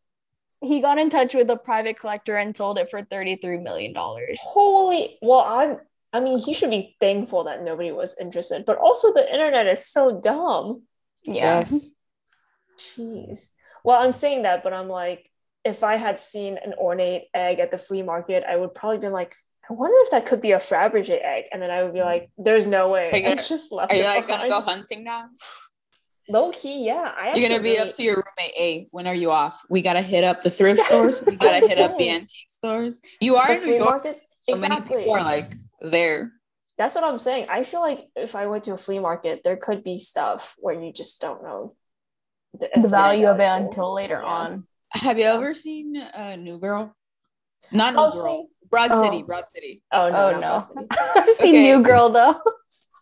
he 0.62 0.82
got 0.82 0.98
in 0.98 1.10
touch 1.10 1.36
with 1.36 1.50
a 1.50 1.56
private 1.56 2.00
collector 2.00 2.38
and 2.38 2.58
sold 2.58 2.78
it 2.80 2.90
for 2.90 3.04
thirty-three 3.04 3.58
million 3.58 3.94
dollars. 3.94 4.40
Holy! 4.42 5.18
Well, 5.22 5.42
I'm. 5.42 5.78
I 6.12 6.20
mean, 6.20 6.40
he 6.40 6.54
should 6.54 6.70
be 6.70 6.96
thankful 7.00 7.46
that 7.46 7.64
nobody 7.64 7.92
was 7.92 8.18
interested. 8.20 8.66
But 8.66 8.78
also, 8.78 9.14
the 9.14 9.32
internet 9.32 9.68
is 9.68 9.86
so 9.86 10.20
dumb. 10.20 10.84
Yeah. 11.24 11.60
Yes. 11.60 11.96
Jeez. 12.78 13.50
Well, 13.84 14.02
I'm 14.02 14.12
saying 14.12 14.44
that, 14.44 14.64
but 14.64 14.74
I'm 14.74 14.90
like, 14.90 15.30
if 15.66 15.84
I 15.84 15.96
had 15.96 16.20
seen 16.20 16.58
an 16.64 16.74
ornate 16.74 17.24
egg 17.34 17.60
at 17.60 17.72
the 17.72 17.78
flea 17.78 18.02
market, 18.02 18.44
I 18.48 18.56
would 18.56 18.74
probably 18.74 19.00
been 19.00 19.14
like, 19.14 19.36
I 19.70 19.74
wonder 19.74 19.96
if 20.02 20.12
that 20.12 20.26
could 20.26 20.42
be 20.42 20.52
a 20.52 20.60
Fabergé 20.60 21.24
egg. 21.24 21.46
And 21.52 21.62
then 21.62 21.72
I 21.72 21.84
would 21.84 21.94
be 21.94 22.02
like, 22.02 22.30
there's 22.38 22.68
no 22.68 22.90
way. 22.90 23.10
Are 23.12 23.18
you, 23.18 23.24
gonna, 23.24 23.42
just 23.42 23.72
left 23.72 23.92
are 23.92 23.96
you 23.96 24.04
like 24.04 24.28
gonna 24.28 24.50
go 24.50 24.60
hunting 24.60 25.04
now? 25.04 25.30
Low 26.30 26.52
key, 26.52 26.86
yeah. 26.86 27.14
I 27.18 27.34
You're 27.36 27.48
gonna 27.48 27.62
be 27.62 27.72
really... 27.72 27.90
up 27.90 27.96
to 27.96 28.04
your 28.04 28.16
roommate. 28.16 28.56
Hey, 28.56 28.88
when 28.92 29.08
are 29.08 29.16
you 29.16 29.32
off? 29.32 29.62
We 29.70 29.82
gotta 29.82 30.02
hit 30.02 30.24
up 30.24 30.42
the 30.42 30.50
thrift 30.50 30.82
stores. 30.82 31.24
We 31.26 31.36
gotta 31.36 31.66
hit 31.66 31.78
saying. 31.78 31.90
up 31.90 31.98
the 31.98 32.10
antique 32.10 32.50
stores. 32.50 33.02
You 33.22 33.36
are 33.36 33.48
the 33.48 33.62
in 33.62 33.68
New 33.68 33.76
York. 33.76 33.90
Markets? 33.90 34.22
So 34.44 34.54
exactly. 34.54 34.96
many 34.96 35.04
people 35.04 35.16
are 35.16 35.24
like 35.24 35.54
there. 35.82 36.32
That's 36.78 36.96
what 36.96 37.04
I'm 37.04 37.20
saying. 37.20 37.48
I 37.50 37.64
feel 37.64 37.82
like 37.82 38.08
if 38.16 38.36
I 38.36 38.48
went 38.48 38.64
to 38.66 38.74
a 38.74 38.78
flea 38.78 39.00
market, 39.00 39.42
there 39.44 39.58
could 39.58 39.84
be 39.84 39.98
stuff 40.00 40.56
where 40.60 40.74
you 40.74 40.92
just 40.92 41.22
don't 41.22 41.44
know 41.44 41.76
the, 42.60 42.70
the 42.76 42.88
value 42.88 43.28
of 43.28 43.40
it 43.40 43.46
until 43.46 43.94
later 43.94 44.20
yeah. 44.22 44.30
on. 44.30 44.68
Have 44.90 45.18
you 45.18 45.26
ever 45.26 45.54
seen 45.54 45.98
uh, 45.98 46.36
New 46.36 46.60
Girl? 46.60 46.96
Not 47.72 47.94
New 47.94 48.00
oh, 48.02 48.12
Girl. 48.12 48.50
See? 48.74 48.88
Broad 48.88 48.92
oh. 48.92 49.04
City. 49.04 49.24
Broad 49.24 49.48
City. 49.48 49.82
Oh 49.92 50.10
no, 50.10 50.34
oh, 50.36 50.38
no. 50.38 50.88
I've 51.16 51.30
seen 51.36 51.56
okay. 51.56 51.64
New 51.64 51.84
Girl 51.84 52.10
though. 52.10 52.36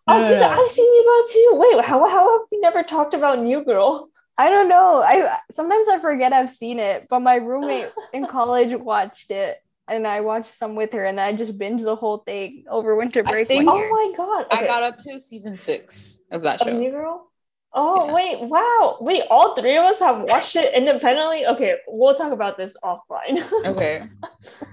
Oh, 0.08 0.28
dude, 0.28 0.42
I've 0.42 0.68
seen 0.68 0.92
New 0.92 1.04
Girl 1.06 1.28
too. 1.30 1.76
Wait, 1.78 1.86
how 1.86 2.10
how 2.10 2.40
have 2.40 2.48
we 2.52 2.60
never 2.60 2.82
talked 2.82 3.14
about 3.14 3.40
New 3.40 3.64
Girl? 3.64 4.10
I 4.38 4.50
don't 4.50 4.68
know. 4.68 5.02
I 5.02 5.38
sometimes 5.52 5.88
I 5.88 6.00
forget 6.00 6.34
I've 6.34 6.50
seen 6.50 6.80
it, 6.80 7.06
but 7.08 7.20
my 7.20 7.36
roommate 7.36 7.92
in 8.12 8.26
college 8.38 8.74
watched 8.74 9.30
it 9.30 9.60
and 9.88 10.08
I 10.08 10.22
watched 10.22 10.52
some 10.52 10.76
with 10.76 10.94
her, 10.94 11.06
and 11.06 11.20
I 11.20 11.34
just 11.34 11.58
binged 11.58 11.84
the 11.84 11.96
whole 11.96 12.18
thing 12.18 12.66
over 12.70 12.96
winter 12.96 13.24
break. 13.24 13.48
Think, 13.48 13.70
oh 13.70 13.78
my 13.78 14.14
god! 14.18 14.46
Okay. 14.46 14.66
I 14.66 14.68
got 14.68 14.84
up 14.84 14.98
to 14.98 15.20
season 15.20 15.56
six 15.56 16.22
of 16.32 16.42
that 16.44 16.62
show. 16.62 16.72
Of 16.72 16.78
New 16.78 16.92
Girl. 16.92 17.31
Oh 17.74 18.08
yeah. 18.08 18.14
wait! 18.14 18.42
Wow! 18.42 18.98
Wait, 19.00 19.24
all 19.30 19.56
three 19.56 19.78
of 19.78 19.86
us 19.86 20.00
have 20.00 20.22
watched 20.24 20.56
it 20.56 20.74
independently. 20.74 21.46
Okay, 21.46 21.76
we'll 21.88 22.16
talk 22.16 22.34
about 22.34 22.58
this 22.58 22.76
offline. 22.84 23.42
okay. 23.66 24.02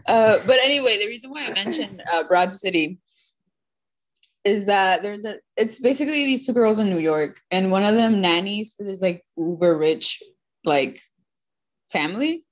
Uh, 0.06 0.38
but 0.46 0.56
anyway, 0.64 0.98
the 0.98 1.06
reason 1.06 1.30
why 1.30 1.46
I 1.46 1.50
mentioned 1.50 2.02
uh, 2.12 2.24
Broad 2.24 2.52
City 2.52 2.98
is 4.44 4.66
that 4.66 5.02
there's 5.02 5.24
a. 5.24 5.36
It's 5.56 5.78
basically 5.78 6.24
these 6.24 6.44
two 6.44 6.52
girls 6.52 6.78
in 6.78 6.90
New 6.90 6.98
York, 6.98 7.40
and 7.50 7.70
one 7.70 7.84
of 7.84 7.94
them 7.94 8.20
nannies 8.20 8.74
for 8.76 8.84
this 8.84 9.00
like 9.00 9.24
uber 9.36 9.78
rich 9.78 10.20
like 10.64 11.00
family 11.90 12.44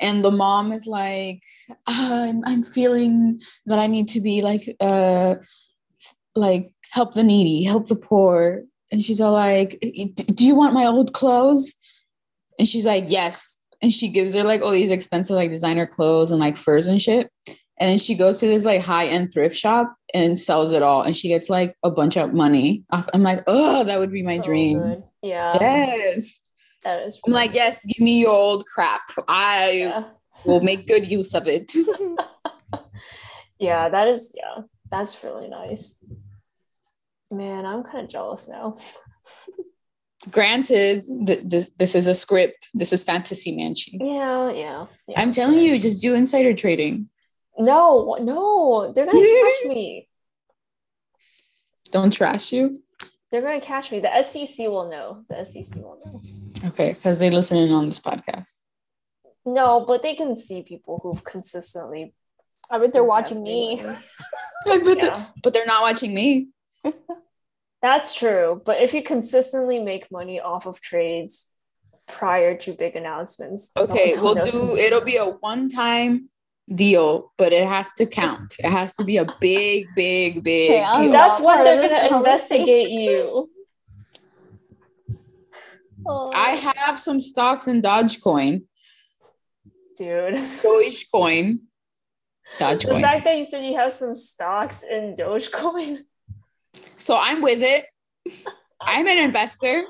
and 0.00 0.24
the 0.24 0.30
mom 0.30 0.72
is 0.72 0.86
like 0.86 1.42
I'm, 1.86 2.42
I'm 2.44 2.62
feeling 2.62 3.40
that 3.66 3.78
i 3.78 3.86
need 3.86 4.08
to 4.08 4.20
be 4.20 4.42
like 4.42 4.62
uh 4.80 5.36
like 6.34 6.72
help 6.90 7.14
the 7.14 7.24
needy 7.24 7.62
help 7.62 7.88
the 7.88 7.96
poor 7.96 8.64
and 8.92 9.02
she's 9.02 9.20
all 9.20 9.32
like 9.32 9.78
do 9.80 10.46
you 10.46 10.54
want 10.54 10.74
my 10.74 10.86
old 10.86 11.12
clothes 11.12 11.74
and 12.58 12.68
she's 12.68 12.86
like 12.86 13.04
yes 13.08 13.58
and 13.82 13.92
she 13.92 14.08
gives 14.08 14.34
her 14.34 14.44
like 14.44 14.62
all 14.62 14.70
these 14.70 14.92
expensive 14.92 15.34
like 15.34 15.50
designer 15.50 15.86
clothes 15.86 16.30
and 16.30 16.40
like 16.40 16.56
furs 16.56 16.86
and 16.86 17.00
shit 17.00 17.28
and 17.80 17.90
then 17.90 17.98
she 17.98 18.14
goes 18.14 18.38
to 18.38 18.46
this 18.46 18.64
like 18.64 18.80
high-end 18.80 19.32
thrift 19.32 19.56
shop 19.56 19.92
and 20.14 20.38
sells 20.38 20.72
it 20.72 20.82
all 20.82 21.02
and 21.02 21.16
she 21.16 21.28
gets 21.28 21.50
like 21.50 21.74
a 21.82 21.90
bunch 21.90 22.16
of 22.16 22.32
money 22.32 22.84
i'm 22.92 23.22
like 23.22 23.40
oh 23.48 23.82
that 23.82 23.98
would 23.98 24.12
be 24.12 24.24
my 24.24 24.36
so 24.36 24.44
dream 24.44 24.78
good. 24.78 25.02
yeah 25.22 25.56
yes 25.60 26.42
that 26.84 27.02
is. 27.02 27.20
I'm 27.26 27.32
like, 27.32 27.54
yes, 27.54 27.84
give 27.84 28.00
me 28.00 28.20
your 28.20 28.30
old 28.30 28.64
crap. 28.66 29.02
I 29.28 29.84
yeah. 29.86 30.04
will 30.44 30.60
make 30.60 30.88
good 30.88 31.08
use 31.08 31.34
of 31.34 31.46
it. 31.46 31.72
yeah, 33.58 33.88
that 33.88 34.08
is. 34.08 34.34
Yeah, 34.36 34.62
that's 34.90 35.22
really 35.22 35.48
nice. 35.48 36.04
Man, 37.32 37.64
I'm 37.64 37.82
kind 37.82 38.04
of 38.04 38.10
jealous 38.10 38.48
now. 38.48 38.76
Granted, 40.30 41.04
th- 41.26 41.40
this 41.42 41.70
this 41.70 41.94
is 41.94 42.06
a 42.06 42.14
script. 42.14 42.68
This 42.74 42.92
is 42.92 43.02
fantasy 43.02 43.56
manchi. 43.56 43.98
Yeah, 44.00 44.52
yeah, 44.52 44.86
yeah. 45.08 45.20
I'm 45.20 45.32
telling 45.32 45.58
you, 45.58 45.78
just 45.80 46.00
do 46.00 46.14
insider 46.14 46.54
trading. 46.54 47.08
No, 47.58 48.16
no, 48.20 48.92
they're 48.92 49.06
gonna 49.06 49.18
trash 49.18 49.68
me. 49.68 50.08
Don't 51.90 52.12
trash 52.12 52.52
you. 52.52 52.82
They're 53.30 53.42
gonna 53.42 53.60
catch 53.60 53.90
me. 53.90 53.98
The 53.98 54.22
SEC 54.22 54.68
will 54.68 54.88
know. 54.88 55.24
The 55.28 55.44
SEC 55.44 55.82
will 55.82 56.00
know. 56.04 56.22
Okay, 56.68 56.92
because 56.92 57.18
they 57.18 57.30
listen 57.30 57.58
in 57.58 57.72
on 57.72 57.86
this 57.86 57.98
podcast. 57.98 58.62
No, 59.44 59.84
but 59.86 60.02
they 60.02 60.14
can 60.14 60.36
see 60.36 60.62
people 60.62 61.00
who've 61.02 61.24
consistently. 61.24 62.14
I 62.70 62.78
bet 62.78 62.92
they're 62.92 63.02
watching 63.02 63.42
me. 63.42 63.80
I 64.66 64.78
bet 64.78 64.86
yeah. 64.86 64.94
they're, 64.94 65.26
but 65.42 65.52
they're 65.52 65.66
not 65.66 65.82
watching 65.82 66.14
me. 66.14 66.48
That's 67.82 68.14
true. 68.14 68.62
But 68.64 68.80
if 68.80 68.94
you 68.94 69.02
consistently 69.02 69.80
make 69.80 70.10
money 70.12 70.40
off 70.40 70.66
of 70.66 70.80
trades 70.80 71.52
prior 72.06 72.56
to 72.58 72.72
big 72.72 72.94
announcements, 72.94 73.72
okay, 73.76 74.14
we'll 74.16 74.34
do. 74.34 74.76
It'll 74.76 75.00
be 75.00 75.16
a 75.16 75.26
one-time 75.26 76.28
deal, 76.68 77.32
but 77.36 77.52
it 77.52 77.66
has 77.66 77.92
to 77.94 78.06
count. 78.06 78.54
It 78.60 78.70
has 78.70 78.94
to 78.96 79.04
be 79.04 79.16
a 79.16 79.26
big, 79.40 79.86
big, 79.96 80.44
big. 80.44 80.70
Okay, 80.82 81.10
That's 81.10 81.40
when 81.40 81.64
they're 81.64 81.88
gonna 81.88 82.16
investigate 82.16 82.90
you. 82.90 83.50
Oh. 86.06 86.30
I 86.34 86.50
have 86.76 86.98
some 86.98 87.20
stocks 87.20 87.68
in 87.68 87.82
Dogecoin. 87.82 88.62
Dude. 89.96 90.34
Dogecoin. 90.34 91.60
Dogecoin. 92.58 92.94
The 92.94 93.00
fact 93.00 93.24
that 93.24 93.38
you 93.38 93.44
said 93.44 93.64
you 93.64 93.76
have 93.76 93.92
some 93.92 94.16
stocks 94.16 94.82
in 94.82 95.16
Dogecoin. 95.16 96.04
So 96.96 97.18
I'm 97.20 97.42
with 97.42 97.60
it. 97.60 97.86
I'm 98.84 99.06
an 99.06 99.18
investor. 99.18 99.84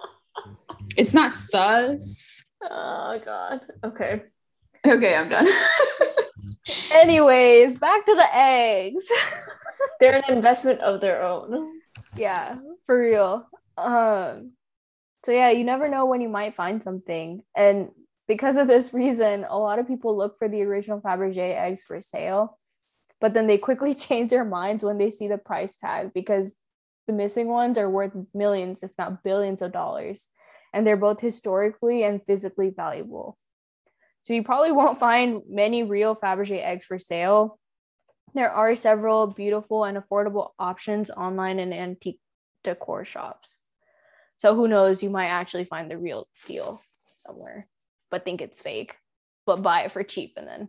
It's 0.97 1.15
not 1.15 1.33
sus. 1.33 2.49
Oh 2.63 3.21
god. 3.25 3.61
Okay. 3.85 4.23
Okay, 4.87 5.15
I'm 5.15 5.29
done. 5.29 5.47
Anyways, 6.95 7.79
back 7.79 8.05
to 8.07 8.15
the 8.15 8.37
eggs. 8.37 9.05
They're 10.01 10.17
an 10.17 10.33
investment 10.33 10.81
of 10.81 11.01
their 11.01 11.23
own. 11.23 11.81
Yeah, 12.17 12.57
for 12.87 12.99
real. 12.99 13.49
Um 13.77 14.53
So 15.25 15.33
yeah, 15.33 15.51
you 15.51 15.65
never 15.65 15.89
know 15.89 16.07
when 16.07 16.21
you 16.21 16.29
might 16.29 16.57
find 16.57 16.83
something. 16.83 17.43
And 17.57 17.91
because 18.29 18.57
of 18.57 18.67
this 18.67 18.95
reason, 18.95 19.45
a 19.49 19.59
lot 19.59 19.79
of 19.79 19.87
people 19.87 20.17
look 20.17 20.39
for 20.39 20.49
the 20.49 20.63
original 20.63 21.01
Fabergé 21.01 21.55
eggs 21.57 21.83
for 21.83 22.01
sale, 22.01 22.59
but 23.21 23.35
then 23.35 23.47
they 23.47 23.59
quickly 23.59 23.95
change 24.07 24.31
their 24.31 24.45
minds 24.45 24.85
when 24.85 24.99
they 24.99 25.11
see 25.11 25.29
the 25.29 25.39
price 25.39 25.77
tag 25.77 26.13
because 26.15 26.57
the 27.07 27.13
missing 27.13 27.49
ones 27.49 27.79
are 27.79 27.91
worth 27.91 28.13
millions, 28.35 28.83
if 28.83 28.91
not 28.99 29.25
billions 29.25 29.63
of 29.63 29.73
dollars. 29.73 30.29
And 30.73 30.87
they're 30.87 30.97
both 30.97 31.21
historically 31.21 32.03
and 32.05 32.25
physically 32.25 32.71
valuable. 32.71 33.39
So 34.23 34.35
you 34.35 34.45
probably 34.45 34.73
won't 34.73 35.01
find 35.01 35.43
many 35.49 35.83
real 35.83 36.15
Fabergé 36.15 36.63
eggs 36.63 36.85
for 36.85 36.99
sale. 36.99 37.59
There 38.35 38.51
are 38.51 38.75
several 38.77 39.27
beautiful 39.27 39.85
and 39.85 39.99
affordable 39.99 40.51
options 40.59 41.11
online 41.11 41.59
in 41.59 41.73
antique 41.73 42.21
decor 42.65 43.05
shops. 43.05 43.63
So 44.37 44.55
who 44.55 44.69
knows, 44.69 45.03
you 45.03 45.11
might 45.11 45.29
actually 45.29 45.65
find 45.65 45.91
the 45.91 45.99
real 45.99 46.27
deal 46.47 46.81
somewhere, 47.17 47.69
but 48.11 48.25
think 48.25 48.41
it's 48.41 48.63
fake, 48.63 48.95
but 49.45 49.63
buy 49.63 49.83
it 49.83 49.93
for 49.93 50.03
cheap 50.03 50.35
and 50.37 50.47
then 50.47 50.69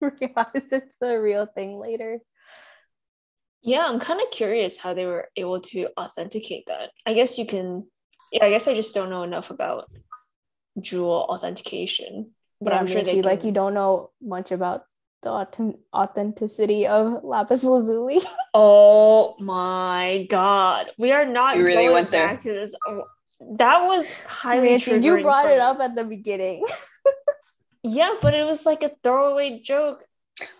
realize 0.20 0.72
it's 0.72 0.96
the 1.00 1.18
real 1.20 1.46
thing 1.46 1.78
later. 1.78 2.20
Yeah, 3.66 3.84
I'm 3.84 3.98
kind 3.98 4.20
of 4.20 4.30
curious 4.30 4.78
how 4.78 4.94
they 4.94 5.06
were 5.06 5.28
able 5.36 5.60
to 5.60 5.88
authenticate 5.98 6.66
that. 6.66 6.90
I 7.04 7.14
guess 7.14 7.36
you 7.36 7.44
can, 7.44 7.88
yeah, 8.30 8.44
I 8.44 8.50
guess 8.50 8.68
I 8.68 8.74
just 8.74 8.94
don't 8.94 9.10
know 9.10 9.24
enough 9.24 9.50
about 9.50 9.90
jewel 10.80 11.26
authentication, 11.28 12.30
but 12.60 12.72
yeah, 12.72 12.78
I'm 12.78 12.86
sure 12.86 13.02
they 13.02 13.14
can... 13.14 13.22
like 13.22 13.42
you 13.42 13.50
don't 13.50 13.74
know 13.74 14.10
much 14.22 14.52
about 14.52 14.84
the 15.22 15.74
authenticity 15.92 16.86
of 16.86 17.24
lapis 17.24 17.64
lazuli. 17.64 18.20
oh 18.54 19.34
my 19.40 20.26
god, 20.30 20.92
we 20.96 21.10
are 21.10 21.26
not. 21.26 21.56
You 21.56 21.66
really 21.66 21.88
went 21.88 22.12
back 22.12 22.40
there. 22.40 22.54
to 22.54 22.60
this. 22.60 22.72
Oh, 22.86 23.02
that 23.56 23.80
was 23.82 24.06
highly. 24.28 24.68
Manchi, 24.68 25.02
you 25.02 25.22
brought 25.22 25.50
it 25.50 25.58
up 25.58 25.80
at 25.80 25.96
the 25.96 26.04
beginning. 26.04 26.64
yeah, 27.82 28.14
but 28.22 28.32
it 28.32 28.44
was 28.44 28.64
like 28.64 28.84
a 28.84 28.92
throwaway 29.02 29.60
joke. 29.60 30.04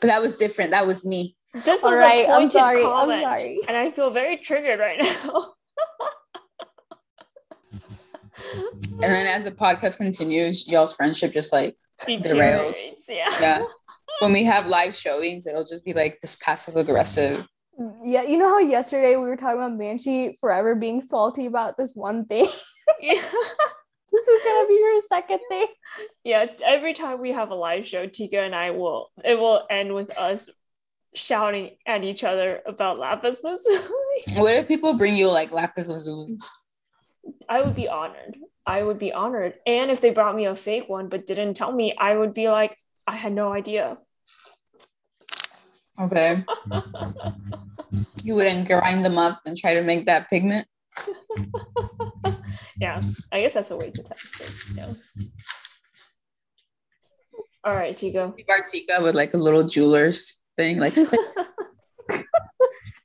But 0.00 0.08
that 0.08 0.20
was 0.20 0.36
different. 0.36 0.72
That 0.72 0.88
was 0.88 1.06
me. 1.06 1.36
This 1.64 1.84
is 1.84 1.92
right, 1.92 2.24
a 2.24 2.26
pointed 2.26 2.42
I'm 2.42 2.46
sorry, 2.48 2.82
comment, 2.82 3.24
I'm 3.24 3.38
sorry. 3.38 3.60
and 3.68 3.76
I 3.76 3.90
feel 3.90 4.10
very 4.10 4.36
triggered 4.36 4.78
right 4.78 4.98
now. 5.00 5.54
and 8.92 9.02
then 9.02 9.26
as 9.26 9.44
the 9.44 9.52
podcast 9.52 9.98
continues, 9.98 10.68
y'all's 10.68 10.94
friendship 10.94 11.32
just 11.32 11.52
like 11.52 11.74
derails. 12.06 12.76
Yeah. 13.08 13.28
Yeah 13.40 13.64
when 14.20 14.32
we 14.32 14.44
have 14.44 14.66
live 14.66 14.94
showings, 14.94 15.46
it'll 15.46 15.64
just 15.64 15.84
be 15.84 15.92
like 15.92 16.20
this 16.20 16.36
passive 16.36 16.76
aggressive. 16.76 17.44
Mm, 17.78 17.96
yeah, 18.04 18.22
you 18.22 18.38
know 18.38 18.48
how 18.48 18.58
yesterday 18.58 19.16
we 19.16 19.22
were 19.22 19.36
talking 19.36 19.58
about 19.58 19.78
Manchi 19.78 20.38
forever 20.40 20.74
being 20.74 21.00
salty 21.00 21.46
about 21.46 21.76
this 21.76 21.94
one 21.94 22.24
thing. 22.24 22.46
yeah. 23.00 23.14
this 24.12 24.28
is 24.28 24.42
gonna 24.44 24.68
be 24.68 24.82
her 24.82 25.00
second 25.02 25.40
thing. 25.48 25.66
Yeah, 26.24 26.46
every 26.64 26.94
time 26.94 27.20
we 27.20 27.32
have 27.32 27.50
a 27.50 27.54
live 27.54 27.86
show, 27.86 28.06
Tika 28.06 28.40
and 28.40 28.54
I 28.54 28.70
will 28.70 29.10
it 29.24 29.38
will 29.38 29.66
end 29.70 29.94
with 29.94 30.16
us 30.16 30.50
shouting 31.16 31.70
at 31.86 32.04
each 32.04 32.22
other 32.22 32.60
about 32.66 32.98
lapis 32.98 33.42
lazuli. 33.42 33.78
What 34.36 34.54
if 34.54 34.68
people 34.68 34.96
bring 34.96 35.16
you 35.16 35.28
like 35.30 35.52
lapis 35.52 35.88
lazuli? 35.88 36.36
I 37.48 37.62
would 37.62 37.74
be 37.74 37.88
honored. 37.88 38.36
I 38.66 38.82
would 38.82 38.98
be 38.98 39.12
honored. 39.12 39.54
And 39.66 39.90
if 39.90 40.00
they 40.00 40.10
brought 40.10 40.36
me 40.36 40.46
a 40.46 40.56
fake 40.56 40.88
one 40.88 41.08
but 41.08 41.26
didn't 41.26 41.54
tell 41.54 41.72
me, 41.72 41.94
I 41.98 42.16
would 42.16 42.34
be 42.34 42.48
like, 42.48 42.76
I 43.06 43.16
had 43.16 43.32
no 43.32 43.52
idea. 43.52 43.98
Okay. 46.00 46.36
you 48.24 48.34
wouldn't 48.34 48.68
grind 48.68 49.04
them 49.04 49.18
up 49.18 49.40
and 49.46 49.56
try 49.56 49.74
to 49.74 49.82
make 49.82 50.06
that 50.06 50.28
pigment? 50.28 50.66
yeah, 52.80 53.00
I 53.32 53.42
guess 53.42 53.54
that's 53.54 53.70
a 53.70 53.76
way 53.76 53.90
to 53.90 54.02
test 54.02 54.40
it. 54.40 54.76
Yeah. 54.76 54.92
All 57.64 57.76
right, 57.76 57.96
Tika. 57.96 58.32
Tika 58.36 59.02
with 59.02 59.14
like 59.14 59.34
a 59.34 59.38
little 59.38 59.66
jeweler's 59.66 60.42
thing. 60.56 60.78
Like, 60.86 60.96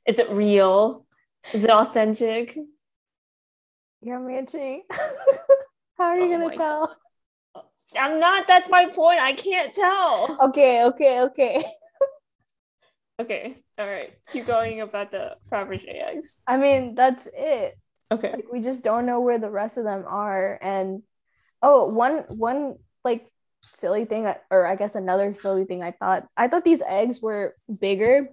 is 0.06 0.20
it 0.20 0.30
real? 0.30 1.06
Is 1.54 1.64
it 1.64 1.72
authentic? 1.72 2.56
Yeah, 4.02 4.20
Manchi. 4.20 4.80
How 5.97 6.06
are 6.06 6.20
you 6.20 6.36
oh 6.36 6.39
gonna 6.39 6.58
tell? 6.58 6.97
God. 7.56 7.64
I'm 7.97 8.20
not. 8.20 8.47
That's 8.47 8.70
my 8.70 8.86
point. 8.86 9.20
I 9.20 9.34
can't 9.34 9.74
tell. 9.74 10.38
Okay, 10.49 10.84
okay, 10.86 11.22
okay. 11.22 11.64
Okay. 13.22 13.56
All 13.78 13.86
right. 13.86 14.12
Keep 14.30 14.47
going 14.47 14.82
about 14.82 15.12
the 15.12 15.36
Fabergé 15.52 16.10
eggs. 16.10 16.41
I 16.47 16.58
mean, 16.58 16.95
that's 16.95 17.28
it. 17.32 17.78
Okay. 18.12 18.32
Like, 18.32 18.52
we 18.52 18.62
just 18.62 18.84
don't 18.84 19.06
know 19.06 19.22
where 19.22 19.38
the 19.38 19.49
rest 19.49 19.78
of 19.78 19.84
them 19.84 20.06
are. 20.08 20.58
And 20.62 21.04
oh, 21.62 21.88
one 21.88 22.26
one 22.30 22.76
like 23.06 23.28
silly 23.74 24.05
thing, 24.05 24.32
or 24.49 24.66
I 24.66 24.76
guess 24.76 24.95
another 24.95 25.34
silly 25.34 25.66
thing. 25.66 25.84
I 25.84 25.91
thought 25.91 26.28
I 26.38 26.47
thought 26.47 26.64
these 26.64 26.82
eggs 26.82 27.22
were 27.22 27.55
bigger, 27.80 28.30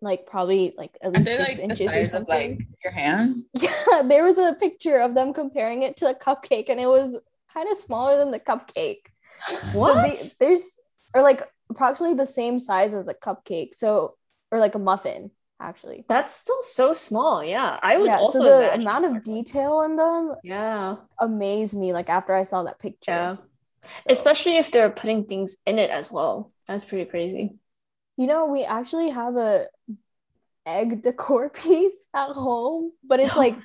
like 0.00 0.26
probably 0.26 0.74
like 0.76 0.96
at 1.02 1.12
least 1.12 1.36
six 1.36 1.58
like 1.58 1.70
inches 1.70 1.96
or 1.96 2.06
something. 2.08 2.52
Of, 2.52 2.58
like 2.58 2.66
your 2.82 2.92
hand. 2.92 3.44
Yeah, 3.54 4.02
there 4.02 4.24
was 4.24 4.38
a 4.38 4.54
picture 4.54 4.98
of 4.98 5.14
them 5.14 5.32
comparing 5.32 5.82
it 5.82 5.96
to 5.98 6.08
a 6.08 6.14
cupcake, 6.14 6.68
and 6.68 6.80
it 6.80 6.86
was 6.86 7.18
kind 7.52 7.68
of 7.70 7.76
smaller 7.76 8.18
than 8.18 8.30
the 8.30 8.40
cupcake. 8.40 9.02
What? 9.72 9.94
So 9.94 10.24
the, 10.24 10.34
there's 10.40 10.78
or 11.14 11.22
like 11.22 11.48
approximately 11.70 12.16
the 12.16 12.26
same 12.26 12.58
size 12.58 12.94
as 12.94 13.08
a 13.08 13.14
cupcake. 13.14 13.74
So, 13.74 14.16
or 14.50 14.58
like 14.58 14.74
a 14.74 14.78
muffin, 14.78 15.30
actually. 15.60 16.04
That's 16.08 16.34
still 16.34 16.60
so 16.62 16.94
small. 16.94 17.44
Yeah. 17.44 17.78
I 17.82 17.96
was 17.96 18.10
yeah, 18.10 18.18
also 18.18 18.40
so 18.40 18.44
the 18.44 18.74
amount 18.74 19.04
of 19.04 19.24
detail 19.24 19.82
in 19.82 19.96
them 19.96 20.34
yeah 20.42 20.96
amazed 21.20 21.76
me 21.76 21.92
like 21.92 22.08
after 22.08 22.34
I 22.34 22.42
saw 22.42 22.62
that 22.64 22.78
picture. 22.78 23.12
Yeah. 23.12 23.36
So. 23.84 23.90
Especially 24.10 24.56
if 24.56 24.70
they're 24.70 24.90
putting 24.90 25.24
things 25.24 25.56
in 25.66 25.78
it 25.78 25.90
as 25.90 26.10
well. 26.10 26.52
That's 26.66 26.84
pretty 26.84 27.04
crazy. 27.04 27.56
You 28.16 28.26
know, 28.26 28.46
we 28.46 28.64
actually 28.64 29.10
have 29.10 29.36
a 29.36 29.66
egg 30.66 31.02
decor 31.06 31.50
piece 31.50 32.08
at 32.14 32.30
home, 32.30 32.92
but 33.02 33.20
it's 33.20 33.36
like 33.36 33.56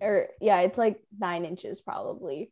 or 0.00 0.08
er, 0.08 0.28
yeah, 0.40 0.60
it's 0.60 0.78
like 0.78 1.00
nine 1.18 1.44
inches 1.44 1.80
probably 1.80 2.50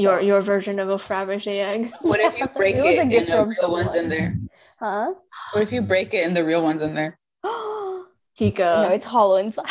your 0.00 0.20
your 0.20 0.40
version 0.40 0.78
of 0.80 0.88
a 0.88 0.96
Fabergé 0.96 1.62
egg. 1.62 1.92
What 2.00 2.20
if 2.20 2.38
you 2.38 2.48
break 2.48 2.76
it, 2.76 2.84
it 2.84 2.98
and 2.98 3.10
the 3.12 3.44
real 3.44 3.54
someone. 3.56 3.80
ones 3.80 3.94
in 3.94 4.08
there? 4.08 4.34
Huh? 4.78 5.12
What 5.52 5.62
if 5.62 5.72
you 5.72 5.82
break 5.82 6.14
it 6.14 6.26
and 6.26 6.34
the 6.34 6.44
real 6.44 6.62
ones 6.62 6.82
in 6.82 6.94
there? 6.94 7.18
Tika. 8.36 8.88
No, 8.88 8.88
it's 8.94 9.06
hollow 9.06 9.36
inside. 9.36 9.66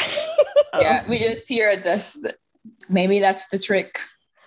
oh. 0.74 0.80
Yeah, 0.80 1.04
we 1.10 1.18
just 1.18 1.50
hear 1.50 1.70
a 1.72 1.78
dust. 1.78 2.28
Maybe 2.90 3.20
that's 3.20 3.48
the 3.48 3.58
trick. 3.58 3.98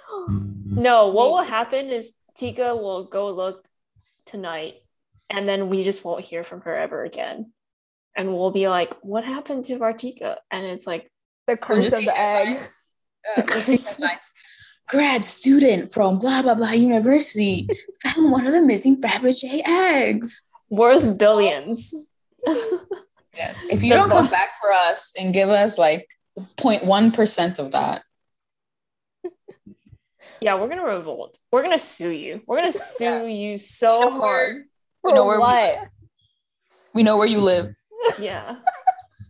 Mm-hmm. 0.72 0.82
No, 0.82 1.08
what 1.08 1.30
will 1.30 1.42
happen 1.42 1.90
is 1.90 2.14
Tika 2.34 2.74
will 2.74 3.04
go 3.04 3.30
look 3.30 3.66
tonight, 4.24 4.76
and 5.28 5.46
then 5.46 5.68
we 5.68 5.82
just 5.82 6.02
won't 6.04 6.24
hear 6.24 6.44
from 6.44 6.62
her 6.62 6.74
ever 6.74 7.04
again. 7.04 7.52
And 8.16 8.34
we'll 8.34 8.52
be 8.52 8.68
like, 8.68 8.90
"What 9.02 9.24
happened 9.24 9.66
to 9.66 9.78
Vartika?" 9.78 10.36
And 10.50 10.64
it's 10.64 10.86
like 10.86 11.10
the 11.46 11.58
curse 11.58 11.92
of 11.92 12.04
the 12.04 12.18
egg. 12.18 12.58
the 13.36 13.42
curse 13.42 13.98
grad 14.88 15.24
student 15.24 15.92
from 15.92 16.18
blah 16.18 16.42
blah 16.42 16.54
blah 16.54 16.72
university 16.72 17.66
found 18.02 18.30
one 18.30 18.46
of 18.46 18.52
the 18.52 18.62
missing 18.62 19.00
Fabergé 19.00 19.60
eggs. 19.66 20.46
Worth 20.70 21.18
billions. 21.18 21.94
yes. 23.36 23.64
If 23.70 23.82
you 23.82 23.92
don't 23.92 24.10
come 24.10 24.28
back 24.28 24.50
for 24.60 24.72
us 24.72 25.12
and 25.18 25.34
give 25.34 25.50
us 25.50 25.78
like 25.78 26.08
0.1 26.56 27.14
percent 27.14 27.58
of 27.58 27.72
that. 27.72 28.02
Yeah, 30.42 30.56
we're 30.56 30.68
gonna 30.68 30.84
revolt. 30.84 31.38
We're 31.52 31.62
gonna 31.62 31.78
sue 31.78 32.10
you. 32.10 32.42
We're 32.46 32.56
gonna 32.56 32.72
sue 32.72 33.04
yeah. 33.04 33.24
you 33.24 33.58
so 33.58 34.00
we 34.00 34.20
hard. 34.20 34.64
we 35.04 35.12
know 35.12 35.24
where 35.24 35.38
what? 35.38 35.78
We, 36.94 37.00
we 37.00 37.02
know 37.04 37.16
where 37.16 37.28
you 37.28 37.40
live. 37.40 37.66
Yeah. 38.18 38.56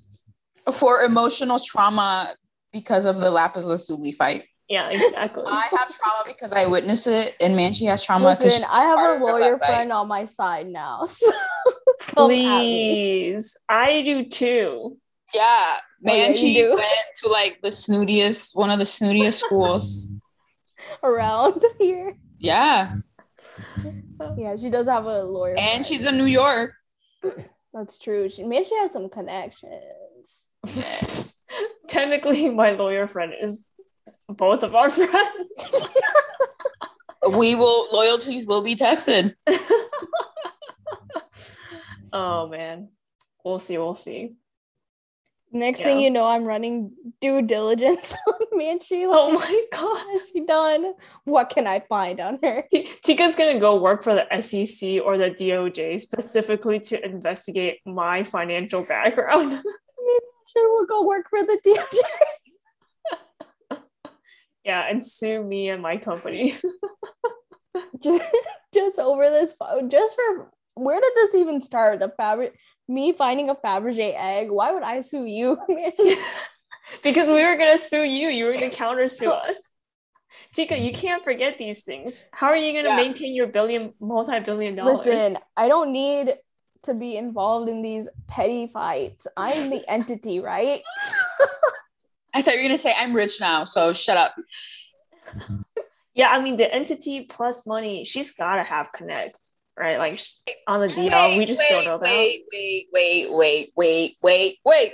For 0.73 1.03
emotional 1.03 1.59
trauma 1.59 2.33
because 2.73 3.05
of 3.05 3.21
the 3.21 3.31
lapis 3.31 3.65
lazuli 3.67 4.13
fight. 4.13 4.45
Yeah, 4.69 4.89
exactly. 4.89 5.45
I 5.47 5.67
have 5.71 5.95
trauma 5.95 6.23
because 6.27 6.53
I 6.55 6.67
witnessed 6.67 7.07
it, 7.07 7.37
and 7.43 7.55
Manchi 7.55 7.87
has 7.89 8.07
trauma 8.07 8.29
Listen, 8.41 8.67
I 8.71 8.83
have 8.83 8.99
a 8.99 9.23
lawyer 9.23 9.59
friend 9.59 9.93
on 9.93 10.09
my 10.09 10.25
side 10.25 10.67
now. 10.67 11.07
So 12.15 12.27
Please, 12.27 13.57
I 13.69 14.03
do 14.03 14.25
too. 14.25 14.99
Yeah, 15.33 15.77
Manchi 16.05 16.57
oh, 16.57 16.69
yeah, 16.69 16.75
went 16.75 17.07
to 17.23 17.29
like 17.29 17.61
the 17.63 17.69
snootiest, 17.69 18.57
one 18.57 18.71
of 18.71 18.79
the 18.79 18.85
snootiest 18.85 19.35
schools 19.45 20.11
around 21.03 21.65
here. 21.79 22.17
Yeah. 22.39 22.95
Yeah, 24.37 24.57
she 24.57 24.71
does 24.71 24.89
have 24.89 25.05
a 25.05 25.25
lawyer, 25.25 25.57
and 25.57 25.71
friend. 25.71 25.85
she's 25.87 26.05
in 26.05 26.17
New 26.17 26.27
York. 26.27 26.73
That's 27.75 27.99
true. 27.99 28.29
She 28.29 28.45
maybe 28.45 28.65
she 28.65 28.77
has 28.77 28.93
some 28.93 29.09
connections. 29.09 30.47
Technically, 31.89 32.49
my 32.49 32.73
lawyer 32.73 33.07
friend 33.07 33.33
is 33.41 33.67
both 34.29 34.63
of 34.63 34.75
our 34.75 34.91
friends. 34.91 35.89
we 37.31 37.55
will 37.55 37.89
loyalties 37.93 38.47
will 38.47 38.63
be 38.63 38.77
tested. 38.77 39.35
oh 42.13 42.49
man. 42.49 42.89
We'll 43.45 43.59
see, 43.59 43.77
we'll 43.77 43.97
see. 43.97 44.35
Next 45.55 45.81
yeah. 45.81 45.87
thing 45.87 46.01
you 46.01 46.11
know, 46.11 46.27
I'm 46.27 46.45
running 46.45 46.93
due 47.21 47.43
diligence 47.43 48.15
on 48.27 48.47
Manchi. 48.59 49.07
Like, 49.07 49.19
oh 49.19 49.33
my 49.33 49.65
god, 49.73 50.03
she 50.33 50.47
done? 50.47 50.95
What 51.25 51.51
can 51.51 51.67
I 51.67 51.81
find 51.81 52.21
on 52.21 52.39
her? 52.43 52.65
Tika's 53.05 53.35
gonna 53.35 53.61
go 53.61 53.79
work 53.79 54.03
for 54.03 54.15
the 54.15 54.25
SEC 54.41 55.03
or 55.05 55.19
the 55.19 55.31
DOJ 55.31 56.01
specifically 56.01 56.81
to 56.81 57.05
investigate 57.05 57.81
my 57.85 58.25
financial 58.25 58.83
background. 58.83 59.51
Maybe 59.51 59.63
I 60.57 60.69
will 60.69 60.87
go 60.87 61.07
work 61.07 61.27
for 61.29 61.43
the 61.43 61.61
DOJ. 61.67 61.99
yeah, 64.65 64.89
and 64.89 65.05
sue 65.05 65.45
me 65.45 65.69
and 65.69 65.83
my 65.83 65.99
company. 65.99 66.55
just, 68.03 68.37
just 68.73 68.99
over 68.99 69.29
this, 69.29 69.55
just 69.89 70.15
for 70.15 70.51
where 70.75 71.01
did 71.01 71.13
this 71.15 71.35
even 71.35 71.61
start? 71.61 72.01
The 72.01 72.09
fabric, 72.09 72.59
me 72.89 73.13
finding 73.13 73.51
a 73.51 73.55
Fabergé 73.55 74.15
egg. 74.17 74.51
Why 74.51 74.73
would 74.73 74.83
I 74.83 75.01
sue 75.01 75.25
you? 75.25 75.59
because 77.03 77.29
we 77.29 77.45
were 77.45 77.57
gonna 77.57 77.79
sue 77.79 78.05
you. 78.05 78.29
You 78.29 78.47
were 78.47 78.55
gonna 78.55 78.71
counter 78.71 79.09
sue 79.09 79.31
us. 79.33 79.71
Tika, 80.55 80.79
you 80.79 80.93
can't 80.93 81.23
forget 81.23 81.59
these 81.59 81.83
things. 81.83 82.25
How 82.33 82.49
are 82.49 82.57
you 82.57 82.73
gonna 82.73 82.97
yeah. 82.97 83.05
maintain 83.05 83.35
your 83.35 83.49
billion, 83.49 83.93
multi-billion 84.01 84.77
dollars? 84.77 85.05
Listen, 85.05 85.39
I 85.57 85.69
don't 85.69 85.93
need 85.93 86.35
to 86.85 86.95
be 86.95 87.17
involved 87.17 87.69
in 87.69 87.83
these 87.83 88.09
petty 88.27 88.67
fights. 88.67 89.27
I'm 89.37 89.71
the 89.71 89.85
entity, 89.89 90.41
right? 90.41 90.83
I 92.35 92.41
thought 92.41 92.55
you 92.55 92.61
were 92.61 92.69
gonna 92.69 92.79
say 92.79 92.95
I'm 92.99 93.15
rich 93.15 93.41
now, 93.41 93.65
so 93.65 93.93
shut 93.93 94.17
up. 94.17 94.35
Yeah, 96.15 96.29
I 96.31 96.43
mean 96.43 96.57
the 96.57 96.73
entity 96.73 97.25
plus 97.25 97.67
money, 97.67 98.05
she's 98.05 98.35
gotta 98.35 98.63
have 98.63 98.91
connect 98.93 99.39
right? 99.79 99.99
Like 99.99 100.21
on 100.67 100.81
the 100.81 100.89
deal, 100.89 101.11
wait, 101.11 101.39
we 101.39 101.45
just 101.45 101.61
wait, 101.61 101.85
don't 101.85 101.85
know 101.85 101.99
that. 101.99 102.03
Wait, 102.03 102.45
wait, 102.53 102.87
wait, 102.93 103.29
wait, 103.31 103.71
wait, 103.77 104.13
wait, 104.23 104.57
wait. 104.65 104.93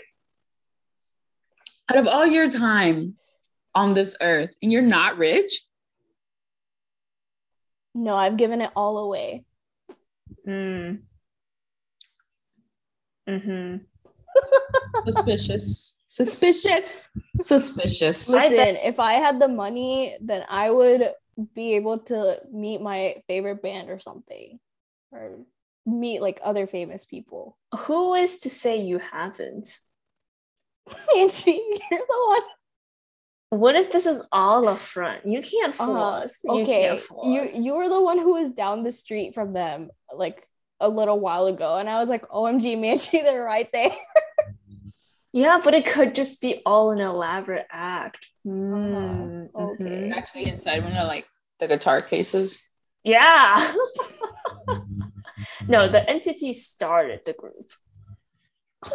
Out 1.91 1.99
of 1.99 2.07
all 2.07 2.27
your 2.27 2.51
time 2.51 3.17
on 3.75 3.95
this 3.95 4.17
earth, 4.21 4.51
and 4.63 4.71
you're 4.71 4.83
not 4.83 5.19
rich? 5.19 5.61
No, 7.95 8.15
I've 8.15 8.37
given 8.37 8.61
it 8.61 8.71
all 8.77 8.99
away. 8.99 9.45
Hmm. 10.45 10.97
Mm-hmm. 13.29 13.77
Suspicious. 15.07 16.01
Suspicious. 16.07 17.11
Suspicious. 17.37 18.29
Listen, 18.31 18.77
if 18.83 19.01
I 19.01 19.15
had 19.15 19.41
the 19.41 19.49
money, 19.49 20.17
then 20.21 20.45
I 20.49 20.71
would 20.71 21.13
be 21.55 21.75
able 21.75 21.99
to 21.99 22.41
meet 22.51 22.81
my 22.81 23.17
favorite 23.27 23.63
band 23.63 23.91
or 23.91 24.01
something 24.01 24.59
or 25.13 25.39
meet 25.87 26.21
like 26.21 26.41
other 26.43 26.67
famous 26.67 27.07
people. 27.07 27.57
Who 27.81 28.15
is 28.15 28.41
to 28.41 28.51
say 28.51 28.81
you 28.83 28.99
haven't? 28.99 29.79
Angie, 31.17 31.51
you're 31.91 32.01
the 32.09 32.25
one. 32.27 32.43
What 33.51 33.77
if 33.77 33.91
this 33.91 34.05
is 34.05 34.29
all 34.31 34.69
a 34.69 34.77
front? 34.77 35.27
You 35.27 35.41
can't 35.41 35.75
fool 35.75 35.97
uh, 35.97 36.23
us. 36.23 36.41
You 36.45 36.61
okay, 36.61 36.99
you 37.25 37.41
us. 37.43 37.59
you 37.59 37.77
were 37.77 37.89
the 37.89 38.03
one 38.03 38.19
who 38.19 38.35
was 38.35 38.51
down 38.51 38.83
the 38.83 38.93
street 38.93 39.35
from 39.35 39.55
them 39.55 39.91
like 40.13 40.47
a 40.81 40.89
little 40.89 41.19
while 41.19 41.47
ago, 41.47 41.79
and 41.79 41.89
I 41.89 41.99
was 41.99 42.11
like, 42.11 42.29
"OMG, 42.29 42.77
Manchi, 42.77 43.11
they're 43.23 43.43
right 43.43 43.69
there." 43.73 43.97
yeah, 45.33 45.61
but 45.65 45.75
it 45.75 45.87
could 45.87 46.15
just 46.15 46.43
be 46.43 46.61
all 46.67 46.91
an 46.91 47.01
elaborate 47.01 47.67
act. 47.71 48.31
Mm, 48.47 49.49
uh, 49.55 49.59
okay, 49.59 49.85
mm-hmm. 49.85 50.13
actually, 50.13 50.49
inside 50.49 50.85
one 50.85 50.93
of 50.93 51.09
like 51.09 51.27
the 51.59 51.69
guitar 51.69 52.03
cases. 52.03 52.63
Yeah. 53.03 53.57
no, 55.69 55.89
the 55.89 56.09
entity 56.09 56.53
started 56.53 57.21
the 57.25 57.33
group. 57.35 57.73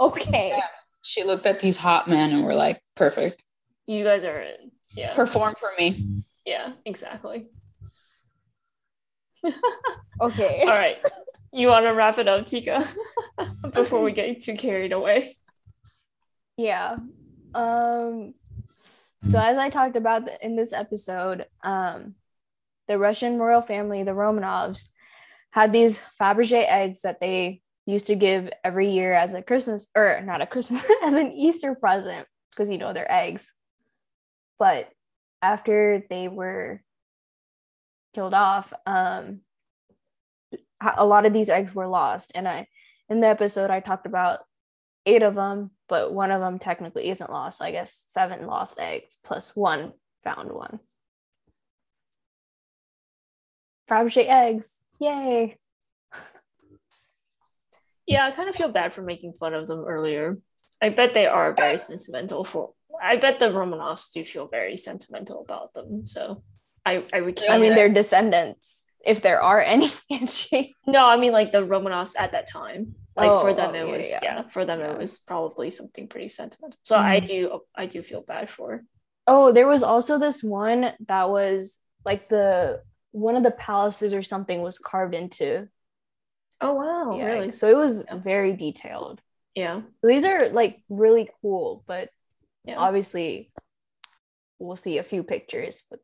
okay. 0.00 0.52
Yeah. 0.56 0.66
She 1.02 1.24
looked 1.24 1.46
at 1.46 1.60
these 1.60 1.76
hot 1.76 2.08
men 2.08 2.32
and 2.32 2.44
were 2.44 2.54
like, 2.54 2.78
perfect. 2.96 3.42
You 3.86 4.04
guys 4.04 4.24
are 4.24 4.40
in. 4.40 4.70
Yeah. 4.94 5.14
Perform 5.14 5.54
for 5.58 5.70
me. 5.78 6.22
Yeah, 6.46 6.72
exactly. 6.84 7.48
okay. 10.20 10.60
All 10.60 10.68
right. 10.68 10.98
You 11.52 11.68
want 11.68 11.84
to 11.84 11.90
wrap 11.90 12.18
it 12.18 12.28
up, 12.28 12.46
Tika, 12.46 12.86
before 13.74 14.02
we 14.02 14.12
get 14.12 14.40
too 14.40 14.56
carried 14.56 14.92
away? 14.92 15.36
Yeah. 16.56 16.96
Um 17.54 18.34
so 19.28 19.38
as 19.38 19.56
I 19.56 19.68
talked 19.68 19.96
about 19.96 20.28
in 20.40 20.56
this 20.56 20.72
episode, 20.72 21.46
um 21.62 22.14
the 22.88 22.98
Russian 22.98 23.38
royal 23.38 23.62
family, 23.62 24.02
the 24.02 24.12
Romanovs, 24.12 24.88
had 25.52 25.72
these 25.72 26.00
Fabergé 26.20 26.66
eggs 26.66 27.02
that 27.02 27.20
they 27.20 27.60
used 27.86 28.06
to 28.06 28.14
give 28.14 28.50
every 28.64 28.90
year 28.90 29.12
as 29.12 29.34
a 29.34 29.42
Christmas 29.42 29.90
or 29.94 30.20
not 30.24 30.40
a 30.40 30.46
Christmas 30.46 30.84
as 31.02 31.14
an 31.14 31.32
Easter 31.32 31.74
present 31.74 32.26
because 32.50 32.70
you 32.70 32.78
know 32.78 32.92
they're 32.92 33.10
eggs. 33.10 33.52
But 34.58 34.90
after 35.40 36.04
they 36.08 36.28
were 36.28 36.82
killed 38.14 38.34
off, 38.34 38.72
um, 38.86 39.40
a 40.96 41.04
lot 41.04 41.26
of 41.26 41.32
these 41.32 41.48
eggs 41.48 41.74
were 41.74 41.88
lost. 41.88 42.32
And 42.34 42.48
I, 42.48 42.66
in 43.08 43.20
the 43.20 43.28
episode, 43.28 43.70
I 43.70 43.80
talked 43.80 44.06
about 44.06 44.40
eight 45.04 45.22
of 45.22 45.34
them, 45.34 45.70
but 45.88 46.12
one 46.12 46.30
of 46.30 46.40
them 46.40 46.58
technically 46.58 47.08
isn't 47.08 47.30
lost. 47.30 47.58
So 47.58 47.64
I 47.64 47.72
guess 47.72 48.04
seven 48.08 48.46
lost 48.46 48.78
eggs 48.78 49.18
plus 49.22 49.54
one 49.56 49.92
found 50.24 50.52
one. 50.52 50.80
Fabergé 53.90 54.28
eggs. 54.28 54.81
Yay. 55.02 55.56
yeah, 58.06 58.24
I 58.24 58.30
kind 58.30 58.48
of 58.48 58.54
feel 58.54 58.68
bad 58.68 58.92
for 58.94 59.02
making 59.02 59.32
fun 59.32 59.52
of 59.52 59.66
them 59.66 59.80
earlier. 59.80 60.38
I 60.80 60.90
bet 60.90 61.12
they 61.12 61.26
are 61.26 61.52
very 61.54 61.78
sentimental 61.78 62.44
for 62.44 62.74
I 63.02 63.16
bet 63.16 63.40
the 63.40 63.46
Romanovs 63.46 64.12
do 64.12 64.24
feel 64.24 64.46
very 64.46 64.76
sentimental 64.76 65.40
about 65.40 65.74
them. 65.74 66.06
So 66.06 66.44
I 66.86 67.02
I 67.12 67.20
would 67.20 67.40
I 67.48 67.58
mean 67.58 67.74
they're 67.74 67.88
descendants 67.88 68.86
if 69.04 69.22
there 69.22 69.42
are 69.42 69.60
any 69.74 69.90
no, 70.86 71.06
I 71.06 71.16
mean 71.16 71.32
like 71.32 71.50
the 71.50 71.66
Romanovs 71.66 72.14
at 72.16 72.32
that 72.32 72.48
time. 72.48 72.94
Like 73.16 73.30
oh, 73.30 73.40
for 73.40 73.52
them 73.52 73.74
it 73.74 73.86
was 73.86 74.08
yeah, 74.10 74.20
yeah. 74.22 74.48
for 74.48 74.64
them 74.64 74.80
yeah. 74.80 74.92
it 74.92 74.98
was 74.98 75.18
probably 75.18 75.70
something 75.72 76.06
pretty 76.06 76.28
sentimental. 76.28 76.78
So 76.82 76.96
mm-hmm. 76.96 77.06
I 77.06 77.18
do 77.18 77.60
I 77.74 77.86
do 77.86 78.02
feel 78.02 78.22
bad 78.22 78.48
for. 78.48 78.84
Oh, 79.26 79.52
there 79.52 79.66
was 79.66 79.82
also 79.82 80.18
this 80.18 80.44
one 80.44 80.92
that 81.08 81.28
was 81.28 81.78
like 82.04 82.28
the 82.28 82.82
one 83.12 83.36
of 83.36 83.42
the 83.42 83.50
palaces 83.50 84.12
or 84.12 84.22
something 84.22 84.60
was 84.62 84.78
carved 84.78 85.14
into. 85.14 85.68
Oh 86.60 86.74
wow, 86.74 87.16
yeah. 87.16 87.26
really? 87.26 87.52
So 87.52 87.68
it 87.68 87.76
was 87.76 88.04
yeah. 88.06 88.16
very 88.16 88.54
detailed. 88.54 89.20
Yeah. 89.54 89.82
these 90.02 90.24
are 90.24 90.48
like 90.48 90.82
really 90.88 91.28
cool, 91.42 91.84
but 91.86 92.08
yeah. 92.64 92.76
obviously 92.76 93.52
we'll 94.58 94.76
see 94.76 94.98
a 94.98 95.04
few 95.04 95.22
pictures, 95.22 95.84
but 95.90 96.00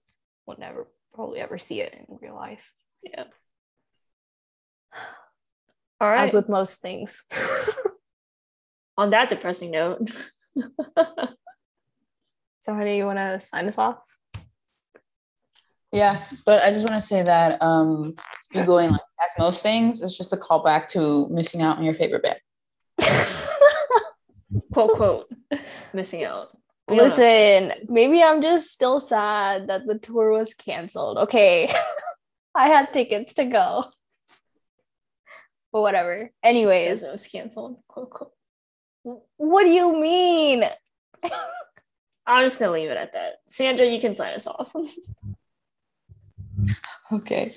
we'll 0.47 0.59
never 0.59 0.87
probably 1.15 1.41
ever 1.41 1.59
see 1.59 1.81
it 1.81 1.95
in 1.95 2.19
real 2.21 2.35
life. 2.35 2.73
Yeah. 3.05 3.25
All 6.01 6.09
right. 6.11 6.25
As 6.25 6.35
with 6.35 6.49
most 6.49 6.81
things. 6.81 7.25
On 8.99 9.11
that 9.11 9.29
depressing 9.29 9.71
note. 9.71 10.01
so 12.61 12.75
how 12.75 12.85
you 12.85 13.07
want 13.07 13.19
to 13.19 13.41
sign 13.41 13.69
us 13.69 13.79
off? 13.79 13.99
Yeah, 15.93 16.21
but 16.45 16.63
I 16.63 16.69
just 16.69 16.89
want 16.89 17.01
to 17.01 17.07
say 17.07 17.23
that 17.23 17.63
um, 17.63 18.15
you 18.53 18.65
going 18.67 18.91
like 18.91 19.01
as 19.25 19.39
most 19.39 19.63
things 19.63 20.03
is 20.03 20.17
just 20.17 20.33
a 20.33 20.37
callback 20.37 20.87
to 20.89 21.29
missing 21.31 21.63
out 21.63 21.79
on 21.79 21.85
your 21.85 21.95
favorite 21.95 22.23
band. 22.23 22.41
quote 24.73 24.93
quote 24.93 25.33
missing 25.93 26.25
out. 26.25 26.49
Listen, 26.91 27.73
maybe 27.89 28.23
I'm 28.23 28.41
just 28.41 28.71
still 28.73 29.01
sad 29.01 29.69
that 29.69 29.87
the 29.87 29.99
tour 29.99 30.31
was 30.31 30.55
canceled. 30.55 31.19
Okay. 31.19 31.71
I 32.55 32.69
had 32.69 32.93
tickets 32.93 33.35
to 33.35 33.45
go. 33.45 33.85
But 35.73 35.83
whatever. 35.83 36.31
Anyways. 36.43 37.03
It 37.03 37.13
was 37.13 37.27
canceled. 37.27 37.79
Quote, 37.89 38.11
quote. 38.11 38.33
What 39.37 39.65
do 39.65 39.71
you 39.71 40.01
mean? 40.01 40.65
I'm 42.27 42.45
just 42.45 42.59
gonna 42.59 42.73
leave 42.73 42.91
it 42.91 42.97
at 42.97 43.13
that. 43.13 43.41
Sandra, 43.49 43.87
you 43.87 44.01
can 44.01 44.15
sign 44.15 44.35
us 44.35 44.47
off. 44.47 44.75
Okay. 47.13 47.53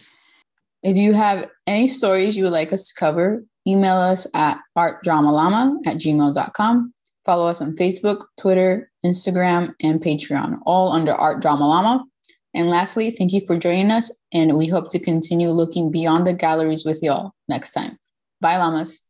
If 0.84 0.96
you 0.96 1.14
have 1.14 1.50
any 1.68 1.88
stories 1.88 2.36
you 2.36 2.44
would 2.44 2.54
like 2.54 2.74
us 2.74 2.88
to 2.88 3.00
cover, 3.00 3.44
email 3.68 3.96
us 3.96 4.28
at 4.34 4.58
artdramalama 4.78 5.78
at 5.86 5.98
gmail.com. 5.98 6.94
Follow 7.26 7.48
us 7.48 7.62
on 7.62 7.76
Facebook, 7.76 8.26
Twitter, 8.40 8.90
Instagram, 9.06 9.74
and 9.84 10.02
Patreon, 10.02 10.58
all 10.66 10.92
under 10.92 11.12
Art 11.12 11.42
Drama 11.42 11.68
Llama. 11.68 12.06
And 12.54 12.68
lastly, 12.68 13.12
thank 13.12 13.32
you 13.32 13.42
for 13.46 13.56
joining 13.56 13.92
us, 13.92 14.20
and 14.34 14.58
we 14.58 14.68
hope 14.68 14.90
to 14.92 15.00
continue 15.00 15.50
looking 15.50 15.92
beyond 15.92 16.28
the 16.28 16.34
galleries 16.34 16.84
with 16.84 17.02
y'all 17.02 17.34
next 17.48 17.72
time. 17.72 17.98
Bye, 18.42 18.58
llamas. 18.58 19.04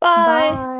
Bye. 0.00 0.50
Bye. 0.54 0.77